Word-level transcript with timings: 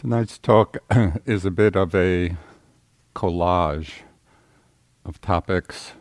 Tonight's 0.00 0.38
talk 0.38 0.78
is 1.26 1.44
a 1.44 1.50
bit 1.50 1.76
of 1.76 1.94
a 1.94 2.34
collage 3.14 3.96
of 5.04 5.20
topics 5.20 5.92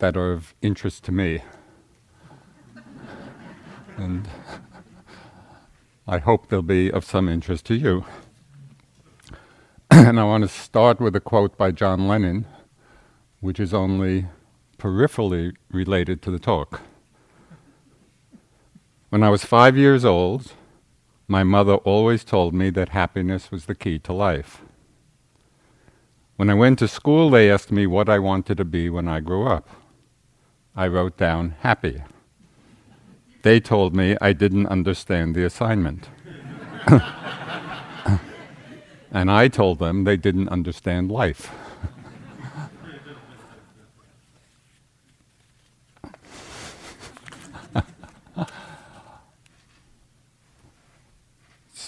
that 0.00 0.16
are 0.16 0.32
of 0.32 0.54
interest 0.62 1.04
to 1.04 1.12
me. 1.12 1.42
and 3.98 4.26
I 6.08 6.16
hope 6.16 6.48
they'll 6.48 6.62
be 6.62 6.90
of 6.90 7.04
some 7.04 7.28
interest 7.28 7.66
to 7.66 7.74
you. 7.74 8.06
and 9.90 10.18
I 10.18 10.24
want 10.24 10.44
to 10.44 10.48
start 10.48 11.02
with 11.02 11.14
a 11.14 11.20
quote 11.20 11.58
by 11.58 11.70
John 11.70 12.08
Lennon, 12.08 12.46
which 13.40 13.60
is 13.60 13.74
only 13.74 14.24
peripherally 14.78 15.54
related 15.70 16.22
to 16.22 16.30
the 16.30 16.38
talk. 16.38 16.80
When 19.10 19.22
I 19.22 19.28
was 19.28 19.44
five 19.44 19.76
years 19.76 20.06
old, 20.06 20.54
my 21.28 21.44
mother 21.44 21.74
always 21.76 22.24
told 22.24 22.54
me 22.54 22.70
that 22.70 22.90
happiness 22.90 23.50
was 23.50 23.66
the 23.66 23.74
key 23.74 23.98
to 24.00 24.12
life. 24.12 24.62
When 26.36 26.50
I 26.50 26.54
went 26.54 26.78
to 26.80 26.88
school, 26.88 27.30
they 27.30 27.50
asked 27.50 27.70
me 27.70 27.86
what 27.86 28.08
I 28.08 28.18
wanted 28.18 28.56
to 28.56 28.64
be 28.64 28.90
when 28.90 29.06
I 29.06 29.20
grew 29.20 29.46
up. 29.46 29.68
I 30.74 30.88
wrote 30.88 31.16
down 31.16 31.54
happy. 31.60 32.02
They 33.42 33.60
told 33.60 33.94
me 33.94 34.16
I 34.20 34.32
didn't 34.32 34.66
understand 34.66 35.34
the 35.34 35.44
assignment. 35.44 36.08
and 39.12 39.30
I 39.30 39.48
told 39.48 39.78
them 39.78 40.04
they 40.04 40.16
didn't 40.16 40.48
understand 40.48 41.10
life. 41.10 41.50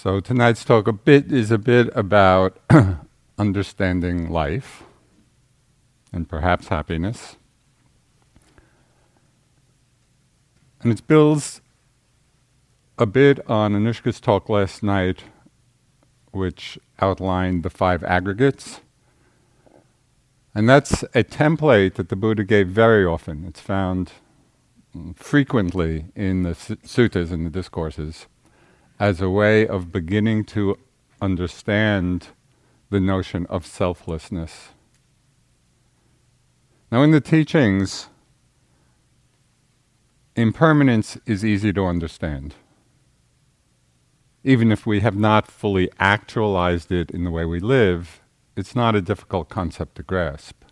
So 0.05 0.19
tonight's 0.19 0.63
talk 0.63 0.87
a 0.87 0.93
bit 0.93 1.31
is 1.31 1.49
a 1.49 1.57
bit 1.57 1.89
about 1.95 2.59
understanding 3.39 4.29
life 4.29 4.83
and 6.13 6.29
perhaps 6.29 6.67
happiness. 6.67 7.37
And 10.81 10.91
it 10.91 11.07
builds 11.07 11.59
a 12.99 13.07
bit 13.07 13.39
on 13.49 13.73
Anushka's 13.73 14.19
talk 14.19 14.47
last 14.47 14.83
night, 14.83 15.23
which 16.29 16.77
outlined 16.99 17.63
the 17.63 17.71
five 17.71 18.03
aggregates. 18.03 18.81
And 20.53 20.69
that's 20.69 21.01
a 21.15 21.23
template 21.23 21.95
that 21.95 22.09
the 22.09 22.15
Buddha 22.15 22.43
gave 22.43 22.67
very 22.67 23.03
often. 23.03 23.43
It's 23.47 23.59
found 23.59 24.11
frequently 25.15 26.05
in 26.15 26.43
the 26.43 26.51
suttas 26.51 27.31
and 27.31 27.43
the 27.43 27.49
discourses 27.49 28.27
as 28.99 29.21
a 29.21 29.29
way 29.29 29.67
of 29.67 29.91
beginning 29.91 30.43
to 30.45 30.77
understand 31.21 32.29
the 32.89 32.99
notion 32.99 33.45
of 33.47 33.65
selflessness. 33.65 34.69
Now, 36.91 37.03
in 37.03 37.11
the 37.11 37.19
teachings, 37.19 38.07
impermanence 40.35 41.17
is 41.25 41.43
easy 41.43 41.73
to 41.73 41.85
understand. 41.85 42.55
Even 44.43 44.71
if 44.71 44.85
we 44.85 44.99
have 44.99 45.15
not 45.15 45.47
fully 45.47 45.89
actualized 45.99 46.91
it 46.91 47.09
in 47.09 47.23
the 47.23 47.31
way 47.31 47.45
we 47.45 47.59
live, 47.59 48.21
it's 48.55 48.75
not 48.75 48.95
a 48.95 49.01
difficult 49.01 49.49
concept 49.49 49.95
to 49.95 50.03
grasp. 50.03 50.63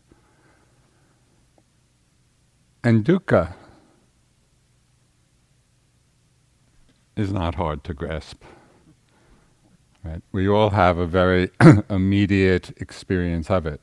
And 2.84 3.04
dukkha 3.04 3.56
is 7.16 7.31
not 7.31 7.56
hard 7.56 7.83
to 7.83 7.94
grasp. 7.94 8.44
Right? 10.03 10.22
We 10.31 10.47
all 10.47 10.72
have 10.72 10.97
a 10.97 11.06
very 11.06 11.50
immediate 11.89 12.72
experience 12.81 13.50
of 13.50 13.66
it. 13.66 13.81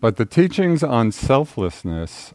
But 0.00 0.16
the 0.16 0.26
teachings 0.26 0.82
on 0.82 1.12
selflessness, 1.12 2.34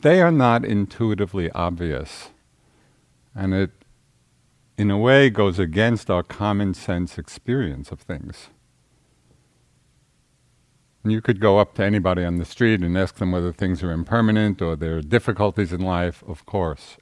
they 0.00 0.20
are 0.20 0.30
not 0.30 0.64
intuitively 0.64 1.50
obvious. 1.52 2.30
And 3.34 3.54
it, 3.54 3.70
in 4.76 4.90
a 4.90 4.98
way, 4.98 5.30
goes 5.30 5.58
against 5.58 6.10
our 6.10 6.22
common 6.22 6.74
sense 6.74 7.18
experience 7.18 7.90
of 7.90 8.00
things. 8.00 8.50
And 11.02 11.12
you 11.12 11.20
could 11.20 11.40
go 11.40 11.58
up 11.58 11.74
to 11.74 11.84
anybody 11.84 12.24
on 12.24 12.36
the 12.36 12.44
street 12.44 12.80
and 12.80 12.96
ask 12.96 13.16
them 13.16 13.32
whether 13.32 13.52
things 13.52 13.82
are 13.82 13.90
impermanent 13.90 14.62
or 14.62 14.76
there 14.76 14.98
are 14.98 15.02
difficulties 15.02 15.72
in 15.72 15.80
life, 15.80 16.22
of 16.26 16.46
course 16.46 16.96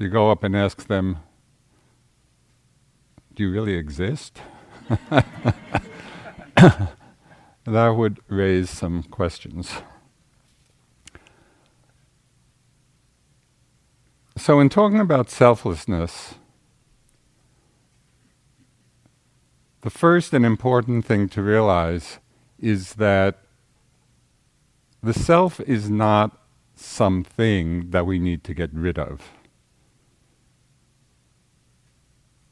you 0.00 0.08
go 0.08 0.30
up 0.30 0.42
and 0.42 0.56
ask 0.56 0.86
them, 0.86 1.18
Do 3.34 3.44
you 3.44 3.52
really 3.52 3.74
exist? 3.74 4.40
that 6.58 6.94
would 7.66 8.18
raise 8.28 8.70
some 8.70 9.02
questions. 9.04 9.72
So, 14.36 14.58
in 14.58 14.70
talking 14.70 15.00
about 15.00 15.28
selflessness, 15.28 16.34
the 19.82 19.90
first 19.90 20.32
and 20.32 20.46
important 20.46 21.04
thing 21.04 21.28
to 21.28 21.42
realize 21.42 22.18
is 22.58 22.94
that 22.94 23.38
the 25.02 25.14
self 25.14 25.60
is 25.60 25.90
not 25.90 26.38
something 26.74 27.90
that 27.90 28.06
we 28.06 28.18
need 28.18 28.44
to 28.44 28.54
get 28.54 28.72
rid 28.72 28.98
of. 28.98 29.20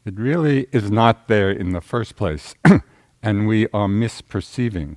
It 0.09 0.19
really 0.19 0.69
is 0.73 0.91
not 0.91 1.29
there 1.29 1.51
in 1.51 1.73
the 1.73 1.83
first 1.83 2.17
place, 2.17 2.55
and 3.23 3.47
we 3.47 3.67
are 3.75 3.89
misperceiving 3.89 4.97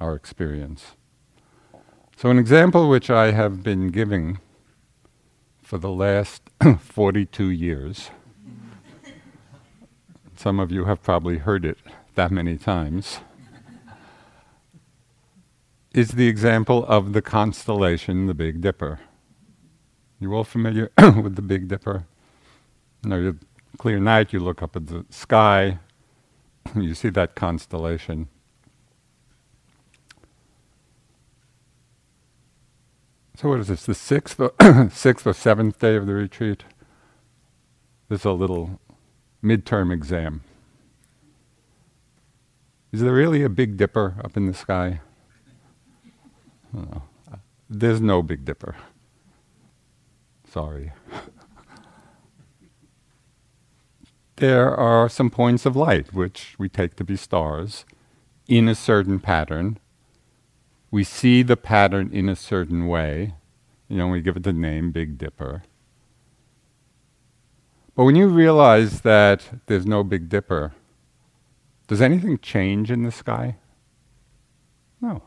our 0.00 0.14
experience. 0.14 0.94
So, 2.16 2.30
an 2.30 2.38
example 2.38 2.88
which 2.88 3.10
I 3.10 3.32
have 3.32 3.64
been 3.64 3.88
giving 3.88 4.38
for 5.60 5.78
the 5.78 5.90
last 5.90 6.42
42 6.78 7.50
years, 7.50 8.12
some 10.36 10.60
of 10.60 10.70
you 10.70 10.84
have 10.84 11.02
probably 11.02 11.38
heard 11.38 11.64
it 11.64 11.78
that 12.14 12.30
many 12.30 12.56
times, 12.56 13.18
is 15.92 16.12
the 16.12 16.28
example 16.28 16.86
of 16.86 17.14
the 17.14 17.20
constellation, 17.20 18.26
the 18.26 18.34
Big 18.34 18.60
Dipper. 18.60 19.00
You 20.20 20.34
all 20.34 20.44
familiar 20.44 20.92
with 20.98 21.34
the 21.34 21.42
Big 21.42 21.66
Dipper? 21.66 22.06
No, 23.02 23.34
clear 23.78 23.98
night, 23.98 24.32
you 24.32 24.40
look 24.40 24.62
up 24.62 24.76
at 24.76 24.86
the 24.86 25.04
sky, 25.10 25.78
you 26.76 26.94
see 26.94 27.10
that 27.10 27.34
constellation. 27.34 28.28
So 33.36 33.50
what 33.50 33.60
is 33.60 33.68
this? 33.68 33.84
The 33.84 33.94
sixth, 33.94 34.40
or 34.40 34.52
sixth 34.90 35.26
or 35.26 35.34
seventh 35.34 35.78
day 35.78 35.96
of 35.96 36.06
the 36.06 36.14
retreat. 36.14 36.64
This 38.08 38.20
is 38.20 38.24
a 38.24 38.32
little 38.32 38.80
midterm 39.44 39.92
exam. 39.92 40.42
Is 42.92 43.02
there 43.02 43.12
really 43.12 43.42
a 43.42 43.50
Big 43.50 43.76
Dipper 43.76 44.16
up 44.24 44.36
in 44.36 44.46
the 44.46 44.54
sky? 44.54 45.00
There's 47.68 48.00
no 48.00 48.22
Big 48.22 48.44
Dipper. 48.44 48.76
Sorry. 50.50 50.92
there 54.36 54.74
are 54.74 55.08
some 55.08 55.30
points 55.30 55.66
of 55.66 55.76
light, 55.76 56.12
which 56.12 56.54
we 56.58 56.68
take 56.68 56.96
to 56.96 57.04
be 57.04 57.16
stars, 57.16 57.84
in 58.46 58.68
a 58.68 58.74
certain 58.74 59.18
pattern. 59.18 59.78
We 60.90 61.04
see 61.04 61.42
the 61.42 61.56
pattern 61.56 62.10
in 62.12 62.28
a 62.28 62.36
certain 62.36 62.86
way. 62.86 63.34
You 63.88 63.98
know, 63.98 64.08
we 64.08 64.20
give 64.20 64.36
it 64.36 64.42
the 64.42 64.52
name 64.52 64.92
Big 64.92 65.18
Dipper. 65.18 65.62
But 67.94 68.04
when 68.04 68.16
you 68.16 68.28
realize 68.28 69.00
that 69.00 69.48
there's 69.66 69.86
no 69.86 70.04
Big 70.04 70.28
Dipper, 70.28 70.74
does 71.86 72.02
anything 72.02 72.38
change 72.38 72.90
in 72.90 73.02
the 73.02 73.12
sky? 73.12 73.56
No. 75.00 75.22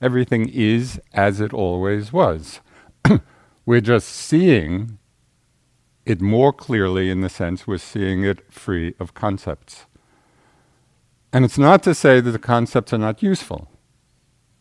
Everything 0.00 0.48
is 0.48 1.00
as 1.12 1.40
it 1.40 1.52
always 1.52 2.12
was. 2.12 2.60
We're 3.66 3.80
just 3.80 4.08
seeing 4.08 4.98
it 6.04 6.20
more 6.20 6.52
clearly 6.52 7.10
in 7.10 7.20
the 7.20 7.28
sense 7.28 7.66
we're 7.66 7.78
seeing 7.78 8.24
it 8.24 8.50
free 8.52 8.94
of 8.98 9.14
concepts. 9.14 9.86
And 11.32 11.44
it's 11.44 11.58
not 11.58 11.82
to 11.84 11.94
say 11.94 12.20
that 12.20 12.30
the 12.30 12.38
concepts 12.38 12.92
are 12.92 12.98
not 12.98 13.22
useful, 13.22 13.68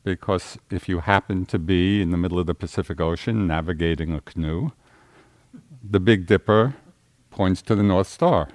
because 0.04 0.58
if 0.70 0.88
you 0.88 1.00
happen 1.00 1.46
to 1.48 1.60
be 1.60 2.02
in 2.02 2.12
the 2.12 2.18
middle 2.18 2.40
of 2.40 2.46
the 2.46 2.56
Pacific 2.56 3.02
Ocean 3.02 3.48
navigating 3.48 4.14
a 4.14 4.22
canoe, 4.22 4.72
the 5.84 6.00
Big 6.00 6.28
Dipper 6.28 6.76
points 7.30 7.62
to 7.64 7.76
the 7.76 7.84
North 7.84 8.08
Star, 8.08 8.50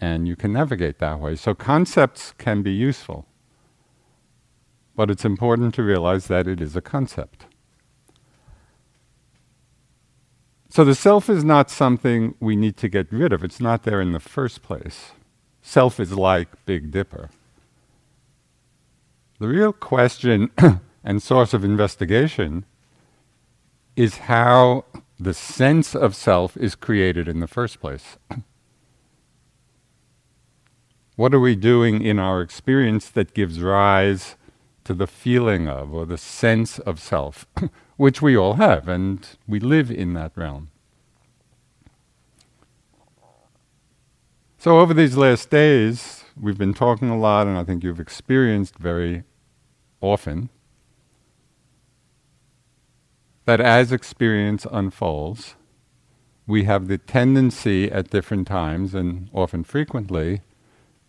and 0.00 0.26
you 0.28 0.36
can 0.36 0.52
navigate 0.52 0.98
that 0.98 1.20
way. 1.20 1.36
So 1.36 1.54
concepts 1.54 2.32
can 2.36 2.62
be 2.62 2.72
useful, 2.72 3.26
but 4.96 5.10
it's 5.10 5.24
important 5.24 5.74
to 5.74 5.82
realize 5.82 6.26
that 6.26 6.46
it 6.46 6.60
is 6.60 6.76
a 6.76 6.80
concept. 6.80 7.46
So 10.74 10.84
the 10.84 10.96
self 10.96 11.30
is 11.30 11.44
not 11.44 11.70
something 11.70 12.34
we 12.40 12.56
need 12.56 12.76
to 12.78 12.88
get 12.88 13.12
rid 13.12 13.32
of. 13.32 13.44
It's 13.44 13.60
not 13.60 13.84
there 13.84 14.00
in 14.00 14.10
the 14.10 14.18
first 14.18 14.60
place. 14.60 15.12
Self 15.62 16.00
is 16.00 16.14
like 16.14 16.48
Big 16.66 16.90
Dipper. 16.90 17.30
The 19.38 19.46
real 19.46 19.72
question 19.72 20.50
and 21.04 21.22
source 21.22 21.54
of 21.54 21.62
investigation 21.62 22.64
is 23.94 24.26
how 24.26 24.84
the 25.16 25.32
sense 25.32 25.94
of 25.94 26.16
self 26.16 26.56
is 26.56 26.74
created 26.74 27.28
in 27.28 27.38
the 27.38 27.46
first 27.46 27.80
place. 27.80 28.16
what 31.14 31.32
are 31.32 31.38
we 31.38 31.54
doing 31.54 32.02
in 32.02 32.18
our 32.18 32.40
experience 32.40 33.08
that 33.10 33.32
gives 33.32 33.60
rise 33.60 34.34
to 34.82 34.92
the 34.92 35.06
feeling 35.06 35.68
of 35.68 35.94
or 35.94 36.04
the 36.04 36.18
sense 36.18 36.80
of 36.80 36.98
self, 36.98 37.46
which 37.96 38.20
we 38.20 38.36
all 38.36 38.54
have, 38.54 38.88
and 38.88 39.28
we 39.46 39.60
live 39.60 39.90
in 39.90 40.14
that 40.14 40.32
realm? 40.34 40.70
So, 44.58 44.80
over 44.80 44.94
these 44.94 45.16
last 45.16 45.50
days, 45.50 46.24
we've 46.40 46.56
been 46.56 46.74
talking 46.74 47.10
a 47.10 47.18
lot, 47.18 47.46
and 47.46 47.58
I 47.58 47.64
think 47.64 47.84
you've 47.84 48.00
experienced 48.00 48.76
very 48.76 49.24
often 50.00 50.48
that 53.44 53.60
as 53.60 53.92
experience 53.92 54.66
unfolds, 54.72 55.54
we 56.46 56.64
have 56.64 56.88
the 56.88 56.98
tendency 56.98 57.90
at 57.90 58.10
different 58.10 58.46
times 58.46 58.94
and 58.94 59.28
often 59.32 59.64
frequently 59.64 60.40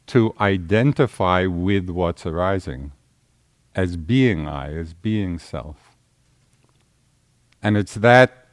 to 0.07 0.35
identify 0.39 1.45
with 1.45 1.89
what's 1.89 2.25
arising 2.25 2.91
as 3.73 3.97
being 3.97 4.47
I, 4.47 4.73
as 4.73 4.93
being 4.93 5.39
self. 5.39 5.94
And 7.65 7.77
it's 7.77 7.95
that 7.95 8.45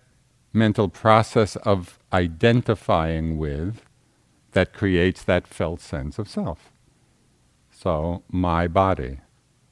mental 0.55 0.89
process 0.89 1.57
of 1.57 1.99
identifying 2.15 3.37
with 3.37 3.83
that 4.53 4.73
creates 4.73 5.23
that 5.25 5.47
felt 5.47 5.83
sense 5.83 6.19
of 6.19 6.31
self. 6.31 6.73
So, 7.71 8.23
my 8.31 8.69
body, 8.69 9.19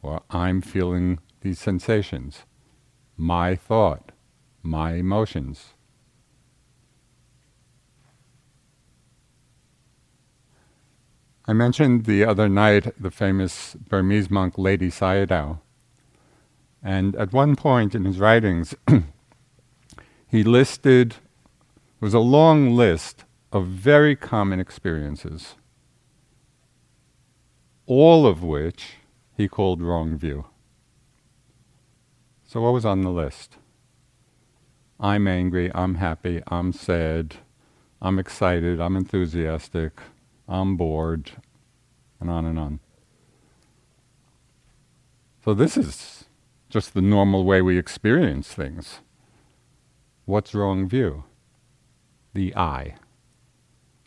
or 0.03 0.21
I'm 0.29 0.61
feeling 0.61 1.21
these 1.41 1.59
sensations 1.59 2.45
my 3.17 3.57
thought, 3.57 4.13
my 4.63 4.97
emotions. 4.97 5.73
I 11.47 11.55
mentioned 11.55 12.05
the 12.05 12.27
other 12.27 12.51
night 12.51 12.93
the 13.03 13.11
famous 13.11 13.75
Burmese 13.89 14.31
monk 14.31 14.57
Ledi 14.57 14.91
Sayadaw. 14.91 15.61
And 16.83 17.17
at 17.17 17.33
one 17.33 17.57
point 17.57 17.95
in 17.95 18.05
his 18.05 18.19
writings, 18.19 18.75
he 20.31 20.45
listed, 20.45 21.13
it 21.15 22.03
was 22.03 22.15
a 22.15 22.21
long 22.21 22.77
list 22.77 23.25
of 23.53 23.67
very 23.67 24.15
common 24.15 24.61
experiences, 24.61 25.57
all 27.87 28.27
of 28.27 28.43
which 28.43 28.95
he 29.37 29.49
called 29.49 29.83
wrong 29.83 30.17
view. 30.17 30.47
So, 32.45 32.61
what 32.61 32.73
was 32.73 32.85
on 32.85 33.03
the 33.03 33.11
list? 33.11 33.57
I'm 35.01 35.27
angry, 35.27 35.71
I'm 35.75 35.97
happy, 35.97 36.43
I'm 36.47 36.73
sad, 36.73 37.37
I'm 38.01 38.19
excited, 38.19 38.81
I'm 38.81 38.97
enthusiastic, 38.97 39.99
I'm 40.49 40.77
bored, 40.77 41.33
and 42.21 42.31
on 42.31 42.45
and 42.45 42.59
on. 42.59 42.81
So, 45.45 45.55
this 45.55 45.77
is 45.77 46.27
just 46.69 46.95
the 46.95 47.03
normal 47.03 47.45
way 47.45 47.63
we 47.63 47.79
experience 47.79 48.53
things. 48.55 49.01
What's 50.31 50.55
wrong 50.55 50.89
view? 50.89 51.25
The 52.35 52.55
I. 52.55 52.95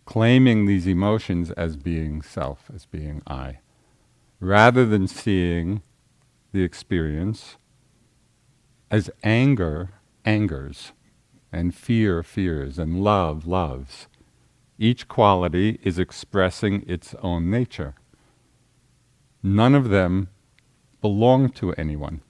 Claiming 0.05 0.65
these 0.65 0.87
emotions 0.87 1.51
as 1.51 1.75
being 1.75 2.21
self, 2.21 2.71
as 2.73 2.85
being 2.85 3.21
I, 3.27 3.59
rather 4.39 4.85
than 4.85 5.05
seeing 5.05 5.81
the 6.53 6.63
experience 6.63 7.57
as 8.89 9.09
anger 9.21 9.95
angers, 10.23 10.93
and 11.51 11.75
fear 11.75 12.23
fears, 12.23 12.79
and 12.79 13.03
love 13.03 13.45
loves. 13.45 14.07
Each 14.79 15.09
quality 15.09 15.77
is 15.83 15.99
expressing 15.99 16.85
its 16.87 17.13
own 17.21 17.51
nature. 17.51 17.95
None 19.43 19.75
of 19.75 19.89
them 19.89 20.29
belong 21.01 21.49
to 21.49 21.73
anyone. 21.73 22.21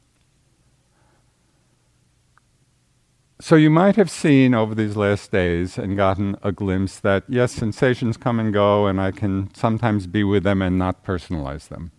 So 3.44 3.58
you 3.58 3.70
might 3.70 3.98
have 3.98 4.10
seen 4.10 4.54
over 4.54 4.74
these 4.74 4.96
last 4.96 5.30
days 5.30 5.78
and 5.78 5.98
gotten 5.98 6.38
a 6.42 6.54
glimpse 6.54 6.98
that 7.02 7.26
yes, 7.28 7.52
sensations 7.52 8.16
come 8.16 8.40
and 8.40 8.54
go, 8.54 8.88
and 8.88 9.02
I 9.02 9.12
can 9.12 9.54
sometimes 9.54 10.08
be 10.08 10.24
with 10.24 10.44
them 10.44 10.62
and 10.62 10.80
not 10.80 11.04
personalize 11.04 11.68
them. 11.68 11.92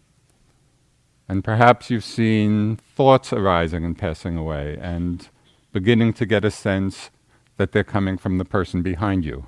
And 1.29 1.45
perhaps 1.45 1.91
you've 1.91 2.03
seen 2.03 2.77
thoughts 2.77 3.31
arising 3.31 3.85
and 3.85 3.99
passing 3.99 4.39
away 4.39 4.79
and 4.81 5.29
beginning 5.71 6.15
to 6.15 6.25
get 6.25 6.47
a 6.47 6.51
sense 6.51 7.11
that 7.59 7.73
they're 7.73 7.85
coming 7.85 8.17
from 8.17 8.39
the 8.39 8.47
person 8.47 8.81
behind 8.81 9.27
you. 9.27 9.47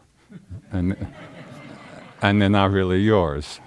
and, 0.71 0.95
and 2.21 2.43
they're 2.43 2.51
not 2.51 2.73
really 2.73 3.01
yours. 3.01 3.59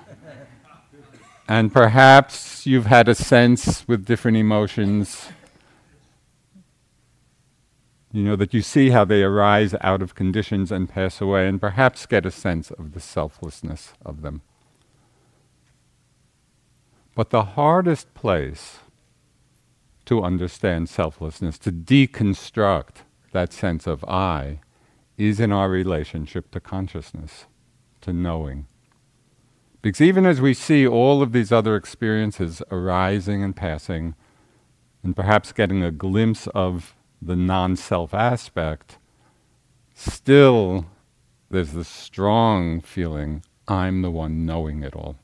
And 1.48 1.74
perhaps 1.74 2.68
you've 2.68 2.86
had 2.86 3.10
a 3.10 3.16
sense 3.16 3.88
with 3.88 4.06
different 4.06 4.38
emotions, 4.38 5.30
you 8.12 8.24
know, 8.24 8.36
that 8.36 8.54
you 8.54 8.62
see 8.62 8.90
how 8.90 9.06
they 9.06 9.22
arise 9.22 9.76
out 9.82 10.02
of 10.02 10.16
conditions 10.16 10.72
and 10.72 10.90
pass 10.90 11.22
away, 11.22 11.48
and 11.48 11.62
perhaps 11.62 12.06
get 12.06 12.26
a 12.26 12.32
sense 12.32 12.72
of 12.72 12.94
the 12.94 13.00
selflessness 13.00 13.94
of 14.04 14.22
them. 14.22 14.42
But 17.16 17.30
the 17.30 17.44
hardest 17.44 18.14
place 18.14 18.80
to 20.06 20.24
understand 20.24 20.90
selflessness, 20.90 21.60
to 21.60 21.72
deconstruct 21.72 23.04
that 23.32 23.54
sense 23.54 23.86
of 23.86 24.04
I, 24.06 24.62
is 25.18 25.40
in 25.40 25.52
our 25.52 25.70
relationship 25.70 26.50
to 26.52 26.60
consciousness, 26.60 27.46
to 28.02 28.12
knowing. 28.12 28.66
Because 29.82 30.02
even 30.02 30.26
as 30.26 30.42
we 30.42 30.54
see 30.54 30.88
all 30.88 31.22
of 31.22 31.32
these 31.32 31.52
other 31.52 31.76
experiences 31.76 32.64
arising 32.72 33.44
and 33.44 33.56
passing, 33.56 34.16
and 35.04 35.16
perhaps 35.16 35.52
getting 35.52 35.84
a 35.84 35.92
glimpse 35.92 36.48
of 36.48 36.96
the 37.22 37.36
non 37.36 37.76
self 37.76 38.14
aspect, 38.14 38.98
still 39.94 40.86
there's 41.50 41.74
this 41.74 41.88
strong 41.88 42.82
feeling 42.82 43.44
I'm 43.68 44.02
the 44.02 44.12
one 44.12 44.46
knowing 44.46 44.84
it 44.84 44.96
all. 44.96 45.18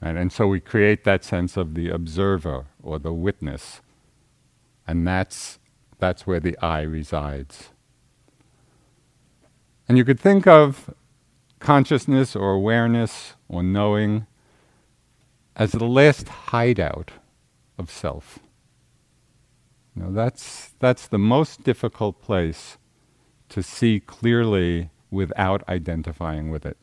And, 0.00 0.16
and 0.16 0.32
so 0.32 0.46
we 0.46 0.60
create 0.60 1.04
that 1.04 1.24
sense 1.24 1.56
of 1.56 1.74
the 1.74 1.88
observer 1.90 2.66
or 2.82 2.98
the 2.98 3.12
witness. 3.12 3.80
And 4.86 5.06
that's, 5.06 5.58
that's 5.98 6.26
where 6.26 6.40
the 6.40 6.56
I 6.58 6.82
resides. 6.82 7.70
And 9.88 9.98
you 9.98 10.04
could 10.04 10.20
think 10.20 10.46
of 10.46 10.94
consciousness 11.58 12.36
or 12.36 12.52
awareness 12.52 13.34
or 13.48 13.62
knowing 13.62 14.26
as 15.56 15.72
the 15.72 15.86
last 15.86 16.28
hideout 16.28 17.10
of 17.78 17.90
self. 17.90 18.38
That's, 20.10 20.72
that's 20.78 21.06
the 21.06 21.18
most 21.18 21.64
difficult 21.64 22.20
place 22.22 22.78
to 23.48 23.62
see 23.62 24.00
clearly 24.00 24.90
without 25.10 25.66
identifying 25.68 26.50
with 26.50 26.66
it. 26.66 26.76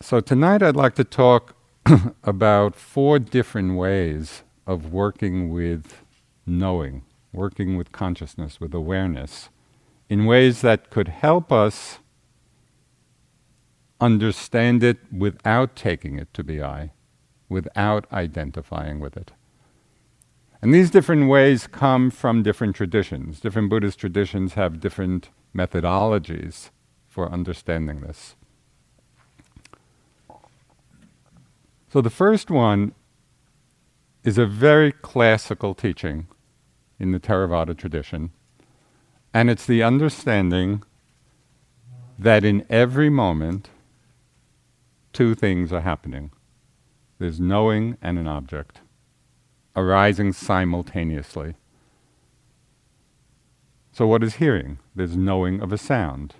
So, 0.00 0.20
tonight 0.20 0.62
I'd 0.62 0.76
like 0.76 0.94
to 0.96 1.04
talk 1.04 1.56
about 2.24 2.76
four 2.76 3.18
different 3.18 3.76
ways 3.76 4.42
of 4.66 4.92
working 4.92 5.50
with 5.50 6.02
knowing, 6.46 7.04
working 7.32 7.76
with 7.76 7.92
consciousness, 7.92 8.60
with 8.60 8.74
awareness, 8.74 9.48
in 10.08 10.26
ways 10.26 10.60
that 10.60 10.90
could 10.90 11.08
help 11.08 11.50
us 11.50 12.00
understand 14.00 14.82
it 14.82 14.98
without 15.10 15.74
taking 15.74 16.18
it 16.18 16.32
to 16.34 16.44
be 16.44 16.62
I, 16.62 16.90
without 17.48 18.06
identifying 18.12 19.00
with 19.00 19.16
it. 19.16 19.32
And 20.64 20.72
these 20.72 20.90
different 20.90 21.28
ways 21.28 21.66
come 21.66 22.10
from 22.10 22.42
different 22.42 22.74
traditions. 22.74 23.38
Different 23.38 23.68
Buddhist 23.68 23.98
traditions 23.98 24.54
have 24.54 24.80
different 24.80 25.28
methodologies 25.54 26.70
for 27.06 27.30
understanding 27.30 28.00
this. 28.00 28.34
So 31.92 32.00
the 32.00 32.08
first 32.08 32.50
one 32.50 32.94
is 34.22 34.38
a 34.38 34.46
very 34.46 34.90
classical 34.90 35.74
teaching 35.74 36.28
in 36.98 37.12
the 37.12 37.20
Theravada 37.20 37.76
tradition, 37.76 38.30
and 39.34 39.50
it's 39.50 39.66
the 39.66 39.82
understanding 39.82 40.82
that 42.18 42.42
in 42.42 42.64
every 42.70 43.10
moment, 43.10 43.68
two 45.12 45.34
things 45.34 45.74
are 45.74 45.82
happening 45.82 46.30
there's 47.18 47.38
knowing 47.38 47.98
and 48.00 48.18
an 48.18 48.26
object 48.26 48.80
arising 49.76 50.32
simultaneously. 50.32 51.54
So, 53.92 54.06
what 54.06 54.24
is 54.24 54.36
hearing? 54.36 54.78
There's 54.94 55.16
knowing 55.16 55.60
of 55.60 55.72
a 55.72 55.78
sound. 55.78 56.34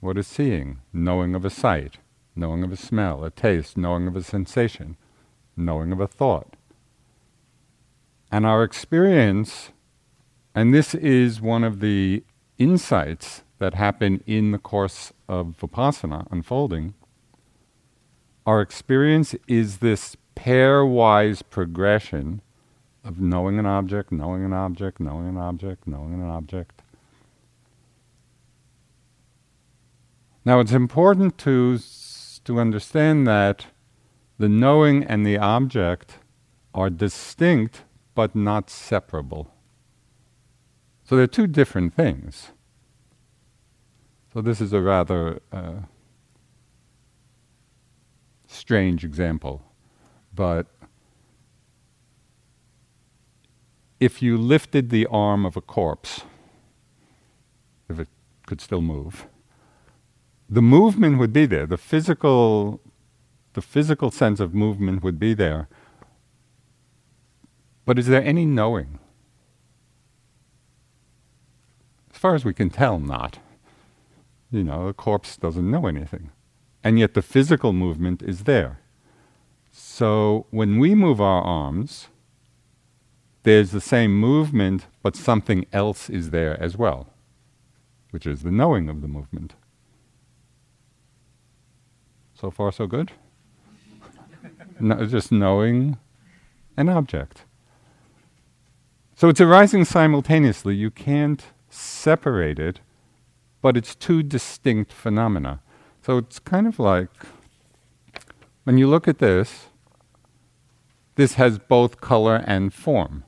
What 0.00 0.16
is 0.16 0.26
seeing? 0.26 0.78
Knowing 0.92 1.34
of 1.34 1.44
a 1.44 1.50
sight, 1.50 1.98
knowing 2.34 2.62
of 2.62 2.72
a 2.72 2.76
smell, 2.76 3.24
a 3.24 3.30
taste, 3.30 3.76
knowing 3.76 4.06
of 4.06 4.16
a 4.16 4.22
sensation, 4.22 4.96
knowing 5.56 5.92
of 5.92 6.00
a 6.00 6.06
thought. 6.06 6.56
And 8.30 8.46
our 8.46 8.62
experience, 8.62 9.70
and 10.54 10.72
this 10.72 10.94
is 10.94 11.40
one 11.40 11.64
of 11.64 11.80
the 11.80 12.24
insights 12.58 13.42
that 13.58 13.74
happen 13.74 14.22
in 14.26 14.52
the 14.52 14.58
course 14.58 15.12
of 15.28 15.56
Vipassana 15.60 16.26
unfolding, 16.30 16.94
our 18.46 18.62
experience 18.62 19.34
is 19.46 19.78
this 19.78 20.16
pairwise 20.36 21.42
progression 21.50 22.40
of 23.04 23.20
knowing 23.20 23.58
an 23.58 23.66
object, 23.66 24.12
knowing 24.12 24.44
an 24.44 24.52
object, 24.52 25.00
knowing 25.00 25.28
an 25.28 25.36
object, 25.36 25.86
knowing 25.86 26.14
an 26.14 26.28
object. 26.28 26.82
Now 30.44 30.60
it's 30.60 30.72
important 30.72 31.38
to, 31.38 31.78
to 32.44 32.58
understand 32.58 33.26
that 33.26 33.66
the 34.38 34.48
knowing 34.48 35.04
and 35.04 35.26
the 35.26 35.36
object 35.36 36.18
are 36.74 36.90
distinct 36.90 37.82
but 38.14 38.34
not 38.34 38.70
separable. 38.70 39.50
So 41.04 41.16
they're 41.16 41.26
two 41.26 41.46
different 41.46 41.94
things. 41.94 42.50
So 44.32 44.40
this 44.40 44.60
is 44.60 44.72
a 44.72 44.80
rather 44.80 45.40
uh, 45.52 45.80
strange 48.46 49.04
example, 49.04 49.62
but 50.34 50.66
if 54.00 54.22
you 54.22 54.36
lifted 54.36 54.90
the 54.90 55.06
arm 55.06 55.44
of 55.44 55.56
a 55.56 55.60
corpse, 55.60 56.22
if 57.88 57.98
it 57.98 58.08
could 58.46 58.60
still 58.60 58.80
move, 58.80 59.26
the 60.48 60.62
movement 60.62 61.18
would 61.18 61.32
be 61.32 61.46
there. 61.46 61.66
The 61.66 61.76
physical, 61.76 62.80
the 63.54 63.62
physical 63.62 64.10
sense 64.10 64.40
of 64.40 64.54
movement 64.54 65.02
would 65.02 65.18
be 65.18 65.34
there. 65.34 65.68
But 67.84 67.98
is 67.98 68.06
there 68.06 68.22
any 68.22 68.44
knowing? 68.44 68.98
As 72.12 72.18
far 72.18 72.34
as 72.34 72.44
we 72.44 72.54
can 72.54 72.70
tell, 72.70 72.98
not. 72.98 73.38
You 74.50 74.64
know, 74.64 74.86
the 74.86 74.92
corpse 74.94 75.36
doesn't 75.36 75.70
know 75.70 75.86
anything. 75.86 76.30
And 76.82 76.98
yet 76.98 77.14
the 77.14 77.22
physical 77.22 77.72
movement 77.72 78.22
is 78.22 78.44
there. 78.44 78.80
So 79.70 80.46
when 80.50 80.78
we 80.78 80.94
move 80.94 81.20
our 81.20 81.42
arms, 81.42 82.08
there's 83.48 83.70
the 83.70 83.80
same 83.80 84.12
movement, 84.14 84.88
but 85.02 85.16
something 85.16 85.64
else 85.72 86.10
is 86.10 86.32
there 86.32 86.62
as 86.62 86.76
well, 86.76 87.14
which 88.10 88.26
is 88.26 88.42
the 88.42 88.50
knowing 88.50 88.90
of 88.90 89.00
the 89.00 89.08
movement. 89.08 89.54
So 92.34 92.50
far, 92.50 92.70
so 92.72 92.86
good? 92.86 93.12
no, 94.80 95.06
just 95.06 95.32
knowing 95.32 95.96
an 96.76 96.90
object. 96.90 97.44
So 99.16 99.30
it's 99.30 99.40
arising 99.40 99.86
simultaneously. 99.86 100.74
You 100.74 100.90
can't 100.90 101.42
separate 101.70 102.58
it, 102.58 102.80
but 103.62 103.78
it's 103.78 103.94
two 103.94 104.22
distinct 104.22 104.92
phenomena. 104.92 105.62
So 106.02 106.18
it's 106.18 106.38
kind 106.38 106.66
of 106.66 106.78
like 106.78 107.08
when 108.64 108.76
you 108.76 108.88
look 108.88 109.08
at 109.08 109.20
this, 109.20 109.68
this 111.14 111.34
has 111.34 111.58
both 111.58 112.02
color 112.02 112.44
and 112.46 112.74
form. 112.74 113.24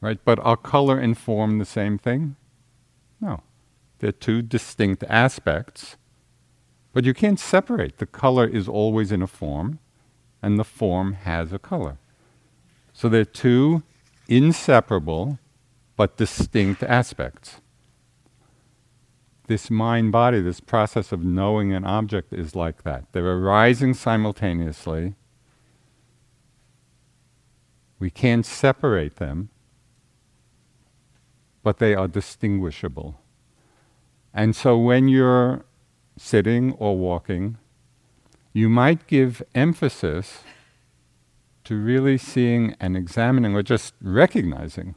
Right? 0.00 0.18
But 0.24 0.38
are 0.40 0.56
color 0.56 0.98
and 0.98 1.16
form 1.16 1.58
the 1.58 1.64
same 1.64 1.98
thing? 1.98 2.36
No. 3.20 3.42
They're 3.98 4.12
two 4.12 4.40
distinct 4.40 5.04
aspects 5.08 5.96
but 6.92 7.04
you 7.04 7.14
can't 7.14 7.38
separate. 7.38 7.98
The 7.98 8.06
color 8.06 8.46
is 8.46 8.68
always 8.68 9.12
in 9.12 9.22
a 9.22 9.26
form, 9.26 9.78
and 10.42 10.58
the 10.58 10.64
form 10.64 11.12
has 11.12 11.52
a 11.52 11.58
color. 11.58 11.98
So 12.92 13.08
they're 13.08 13.24
two 13.24 13.82
inseparable 14.28 15.38
but 15.96 16.16
distinct 16.16 16.82
aspects. 16.82 17.60
This 19.46 19.70
mind 19.70 20.12
body, 20.12 20.40
this 20.40 20.60
process 20.60 21.12
of 21.12 21.24
knowing 21.24 21.72
an 21.72 21.84
object 21.84 22.32
is 22.32 22.54
like 22.54 22.82
that. 22.84 23.06
They're 23.12 23.26
arising 23.26 23.94
simultaneously. 23.94 25.14
We 27.98 28.10
can't 28.10 28.46
separate 28.46 29.16
them, 29.16 29.50
but 31.62 31.78
they 31.78 31.94
are 31.94 32.08
distinguishable. 32.08 33.20
And 34.32 34.54
so 34.54 34.78
when 34.78 35.08
you're 35.08 35.64
sitting 36.16 36.72
or 36.74 36.96
walking, 36.96 37.58
you 38.52 38.68
might 38.68 39.06
give 39.06 39.42
emphasis 39.54 40.42
to 41.64 41.76
really 41.76 42.18
seeing 42.18 42.74
and 42.80 42.96
examining 42.96 43.54
or 43.54 43.62
just 43.62 43.94
recognizing 44.02 44.94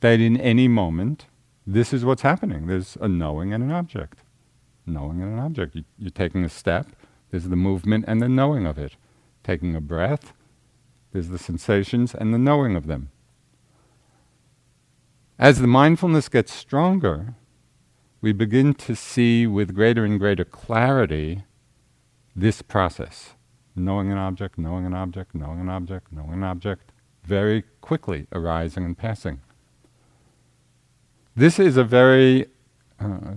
that 0.00 0.20
in 0.20 0.40
any 0.40 0.68
moment, 0.68 1.26
this 1.66 1.92
is 1.92 2.04
what's 2.04 2.22
happening. 2.22 2.66
There's 2.66 2.96
a 3.00 3.08
knowing 3.08 3.52
and 3.52 3.64
an 3.64 3.70
object. 3.70 4.20
Knowing 4.86 5.22
and 5.22 5.32
an 5.32 5.38
object. 5.38 5.74
You, 5.74 5.84
you're 5.98 6.10
taking 6.10 6.44
a 6.44 6.48
step, 6.48 6.88
there's 7.30 7.48
the 7.48 7.56
movement 7.56 8.04
and 8.06 8.20
the 8.20 8.28
knowing 8.28 8.66
of 8.66 8.78
it. 8.78 8.96
Taking 9.42 9.74
a 9.74 9.80
breath, 9.80 10.32
there's 11.12 11.28
the 11.28 11.38
sensations 11.38 12.14
and 12.14 12.32
the 12.32 12.38
knowing 12.38 12.76
of 12.76 12.86
them. 12.86 13.10
As 15.38 15.60
the 15.60 15.66
mindfulness 15.66 16.28
gets 16.28 16.52
stronger, 16.52 17.34
we 18.20 18.32
begin 18.32 18.74
to 18.74 18.94
see 18.94 19.46
with 19.46 19.74
greater 19.74 20.04
and 20.04 20.18
greater 20.18 20.44
clarity 20.44 21.44
this 22.34 22.62
process 22.62 23.34
knowing 23.76 24.10
an 24.10 24.18
object, 24.18 24.58
knowing 24.58 24.86
an 24.86 24.94
object, 24.94 25.34
knowing 25.34 25.60
an 25.60 25.68
object, 25.68 26.12
knowing 26.12 26.34
an 26.34 26.44
object, 26.44 26.92
very 27.24 27.64
quickly 27.80 28.26
arising 28.32 28.84
and 28.84 28.96
passing. 28.96 29.40
This 31.34 31.58
is 31.58 31.76
a 31.76 31.84
very 31.84 32.46
uh, 33.00 33.34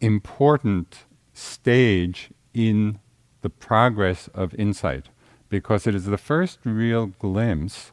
important 0.00 1.04
stage 1.32 2.30
in 2.52 2.98
the 3.40 3.48
progress 3.48 4.28
of 4.34 4.54
insight 4.54 5.08
because 5.48 5.86
it 5.86 5.94
is 5.94 6.04
the 6.04 6.18
first 6.18 6.58
real 6.64 7.06
glimpse 7.06 7.92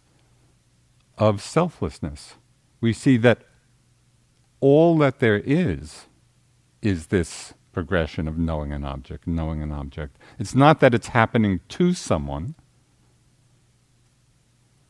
of 1.19 1.41
selflessness. 1.41 2.35
We 2.81 2.93
see 2.93 3.17
that 3.17 3.43
all 4.61 4.97
that 4.99 5.19
there 5.19 5.41
is 5.45 6.07
is 6.81 7.07
this 7.07 7.53
progression 7.73 8.27
of 8.27 8.37
knowing 8.37 8.71
an 8.71 8.83
object, 8.83 9.27
knowing 9.27 9.61
an 9.61 9.71
object. 9.71 10.17
It's 10.39 10.55
not 10.55 10.79
that 10.79 10.93
it's 10.93 11.07
happening 11.07 11.59
to 11.69 11.93
someone. 11.93 12.55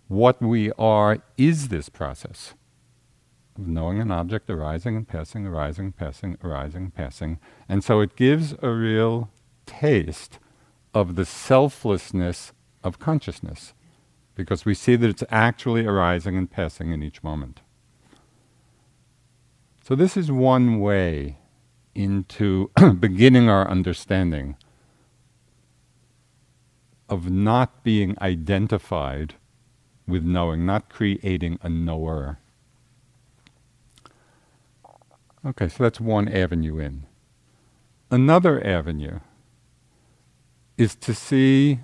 What 0.07 0.41
we 0.41 0.71
are 0.73 1.19
is 1.37 1.67
this 1.67 1.89
process 1.89 2.53
of 3.57 3.67
knowing 3.67 3.99
an 3.99 4.11
object 4.11 4.49
arising 4.49 4.95
and 4.95 5.07
passing, 5.07 5.45
arising, 5.45 5.91
passing, 5.91 6.37
arising, 6.43 6.91
passing. 6.91 7.39
And 7.67 7.83
so 7.83 7.99
it 7.99 8.15
gives 8.15 8.55
a 8.61 8.69
real 8.69 9.29
taste 9.65 10.39
of 10.93 11.15
the 11.15 11.25
selflessness 11.25 12.53
of 12.83 12.97
consciousness 12.99 13.73
because 14.39 14.63
we 14.63 14.73
see 14.73 14.95
that 14.95 15.09
it's 15.09 15.23
actually 15.29 15.85
arising 15.85 16.37
and 16.37 16.49
passing 16.49 16.93
in 16.93 17.03
each 17.03 17.21
moment. 17.21 17.59
So, 19.83 19.95
this 19.95 20.15
is 20.15 20.31
one 20.31 20.79
way 20.79 21.39
into 21.93 22.71
beginning 22.99 23.49
our 23.49 23.67
understanding 23.67 24.55
of 27.09 27.29
not 27.29 27.83
being 27.83 28.15
identified 28.21 29.33
with 30.07 30.23
knowing, 30.23 30.65
not 30.65 30.87
creating 30.87 31.59
a 31.61 31.67
knower. 31.67 32.39
Okay, 35.45 35.67
so 35.67 35.83
that's 35.83 35.99
one 35.99 36.29
avenue 36.29 36.79
in. 36.79 37.05
Another 38.09 38.65
avenue 38.65 39.19
is 40.77 40.95
to 40.95 41.13
see 41.13 41.81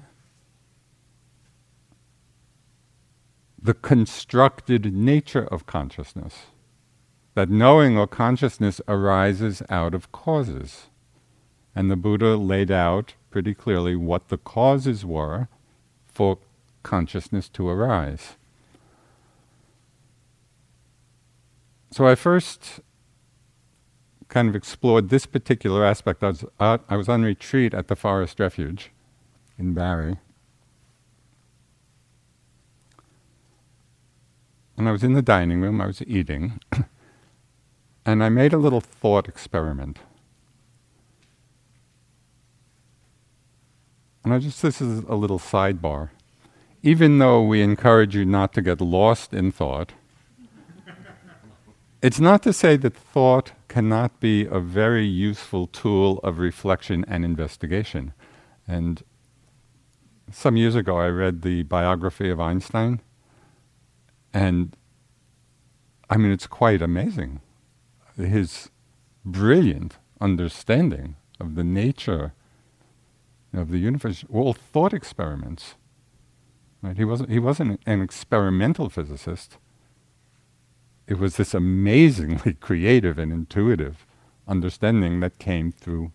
the 3.65 3.73
constructed 3.73 4.93
nature 4.93 5.45
of 5.45 5.65
consciousness 5.65 6.45
that 7.33 7.49
knowing 7.49 7.97
or 7.97 8.05
consciousness 8.05 8.79
arises 8.87 9.63
out 9.69 9.95
of 9.95 10.11
causes. 10.11 10.85
And 11.75 11.89
the 11.89 11.95
Buddha 11.95 12.37
laid 12.37 12.69
out 12.69 13.15
pretty 13.31 13.55
clearly 13.55 13.95
what 13.95 14.27
the 14.27 14.37
causes 14.37 15.03
were 15.03 15.47
for 16.05 16.37
consciousness 16.83 17.49
to 17.49 17.67
arise. 17.67 18.37
So 21.89 22.05
I 22.05 22.13
first 22.13 22.81
kind 24.27 24.47
of 24.47 24.55
explored 24.55 25.09
this 25.09 25.25
particular 25.25 25.83
aspect. 25.83 26.23
I 26.23 26.27
was, 26.27 26.45
out, 26.59 26.85
I 26.87 26.97
was 26.97 27.09
on 27.09 27.23
retreat 27.23 27.73
at 27.73 27.87
the 27.87 27.95
Forest 27.95 28.39
Refuge 28.39 28.91
in 29.57 29.73
Barre. 29.73 30.19
And 34.77 34.87
I 34.87 34.91
was 34.91 35.03
in 35.03 35.13
the 35.13 35.21
dining 35.21 35.61
room, 35.61 35.79
I 35.79 35.87
was 35.87 36.01
eating, 36.03 36.59
and 38.05 38.23
I 38.23 38.29
made 38.29 38.53
a 38.53 38.57
little 38.57 38.81
thought 38.81 39.27
experiment. 39.27 39.99
And 44.23 44.33
I 44.33 44.39
just, 44.39 44.61
this 44.61 44.81
is 44.81 45.03
a 45.07 45.15
little 45.15 45.39
sidebar. 45.39 46.09
Even 46.81 47.19
though 47.19 47.43
we 47.43 47.61
encourage 47.61 48.15
you 48.15 48.25
not 48.25 48.53
to 48.53 48.61
get 48.61 48.81
lost 48.81 49.33
in 49.33 49.51
thought, 49.51 49.93
it's 52.01 52.19
not 52.19 52.41
to 52.43 52.51
say 52.51 52.75
that 52.75 52.95
thought 52.95 53.51
cannot 53.67 54.19
be 54.19 54.45
a 54.45 54.59
very 54.59 55.05
useful 55.05 55.67
tool 55.67 56.19
of 56.19 56.39
reflection 56.39 57.05
and 57.07 57.23
investigation. 57.23 58.13
And 58.67 59.03
some 60.31 60.57
years 60.57 60.75
ago, 60.75 60.97
I 60.97 61.07
read 61.07 61.41
the 61.43 61.63
biography 61.63 62.29
of 62.29 62.39
Einstein, 62.39 63.01
and 64.35 64.75
I 66.09 66.17
mean, 66.17 66.31
it's 66.31 66.45
quite 66.45 66.81
amazing. 66.81 67.39
His 68.17 68.69
brilliant 69.23 69.97
understanding 70.19 71.15
of 71.39 71.55
the 71.55 71.63
nature 71.63 72.33
of 73.53 73.71
the 73.71 73.77
universe, 73.77 74.25
all 74.29 74.53
thought 74.53 74.93
experiments. 74.93 75.75
Right? 76.81 76.97
He 76.97 77.05
wasn't, 77.05 77.29
he 77.29 77.39
wasn't 77.39 77.79
an 77.85 78.01
experimental 78.01 78.89
physicist. 78.89 79.57
It 81.07 81.17
was 81.17 81.37
this 81.37 81.53
amazingly 81.53 82.53
creative 82.59 83.17
and 83.17 83.31
intuitive 83.31 84.05
understanding 84.49 85.21
that 85.21 85.39
came 85.39 85.71
through 85.71 86.11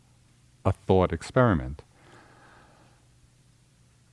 a 0.63 0.73
thought 0.73 1.11
experiment. 1.11 1.83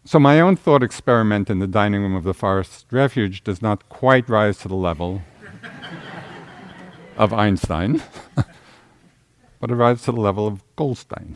So, 0.08 0.20
my 0.20 0.40
own 0.40 0.56
thought 0.56 0.84
experiment 0.84 1.50
in 1.50 1.60
the 1.60 1.68
dining 1.68 2.02
room 2.02 2.16
of 2.16 2.24
the 2.24 2.34
Forest 2.34 2.86
Refuge 2.92 3.44
does 3.44 3.62
not 3.62 3.90
quite 3.90 4.30
rise 4.30 4.58
to 4.60 4.70
the 4.70 4.76
level 4.76 5.22
of 7.18 7.34
Einstein, 7.34 8.02
but 9.60 9.70
it 9.70 9.76
rises 9.76 10.06
to 10.06 10.14
the 10.14 10.22
level 10.22 10.48
of 10.48 10.64
Goldstein. 10.78 11.36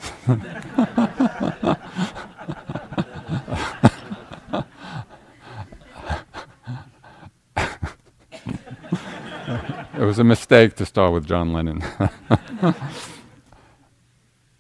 it 9.96 10.06
was 10.06 10.18
a 10.18 10.24
mistake 10.24 10.75
to 10.75 10.86
start 10.86 11.12
with 11.12 11.25
John 11.25 11.51
Lennon. 11.51 11.84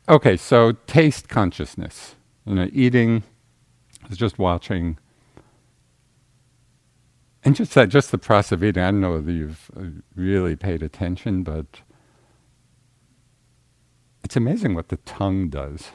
okay, 0.09 0.35
so 0.35 0.73
taste 0.85 1.29
consciousness. 1.29 2.15
You 2.45 2.55
know, 2.55 2.69
eating 2.73 3.23
was 4.11 4.19
just 4.19 4.37
watching, 4.37 4.99
and 7.43 7.55
just 7.55 7.73
that, 7.73 7.87
just 7.89 8.11
the 8.11 8.17
process 8.17 8.51
of 8.51 8.63
eating. 8.63 8.83
I 8.83 8.91
don't 8.91 8.99
know 8.99 9.13
whether 9.13 9.31
you've 9.31 9.71
uh, 9.75 10.01
really 10.15 10.57
paid 10.57 10.83
attention, 10.83 11.43
but 11.43 11.81
it's 14.23 14.35
amazing 14.35 14.75
what 14.75 14.89
the 14.89 14.97
tongue 14.97 15.49
does. 15.49 15.91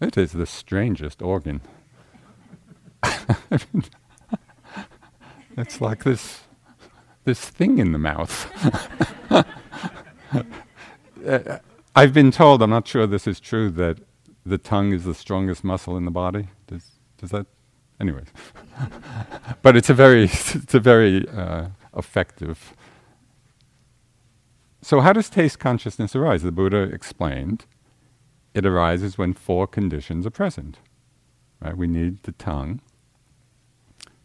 It 0.00 0.18
is 0.18 0.32
the 0.32 0.46
strangest 0.46 1.22
organ. 1.22 1.60
it's 5.56 5.80
like 5.80 6.02
this 6.02 6.40
this 7.24 7.48
thing 7.48 7.78
in 7.78 7.92
the 7.92 7.98
mouth. 7.98 8.50
uh, 11.24 11.58
I've 11.94 12.12
been 12.12 12.32
told, 12.32 12.62
I'm 12.62 12.70
not 12.70 12.88
sure 12.88 13.06
this 13.06 13.28
is 13.28 13.38
true, 13.38 13.70
that 13.70 13.98
the 14.44 14.58
tongue 14.58 14.92
is 14.92 15.04
the 15.04 15.14
strongest 15.14 15.62
muscle 15.62 15.96
in 15.96 16.04
the 16.04 16.10
body. 16.10 16.48
Does 17.22 17.30
that? 17.30 17.46
Anyways, 18.00 18.26
but 19.62 19.76
it's 19.76 19.88
a 19.88 19.94
very 19.94 20.24
it's 20.24 20.74
a 20.74 20.80
very 20.80 21.26
uh, 21.28 21.68
effective. 21.96 22.74
So 24.82 25.00
how 25.00 25.12
does 25.12 25.30
taste 25.30 25.60
consciousness 25.60 26.16
arise? 26.16 26.42
The 26.42 26.50
Buddha 26.50 26.82
explained, 26.82 27.66
it 28.52 28.66
arises 28.66 29.16
when 29.16 29.32
four 29.32 29.68
conditions 29.68 30.26
are 30.26 30.30
present. 30.30 30.78
Right? 31.60 31.76
We 31.76 31.86
need 31.86 32.24
the 32.24 32.32
tongue. 32.32 32.80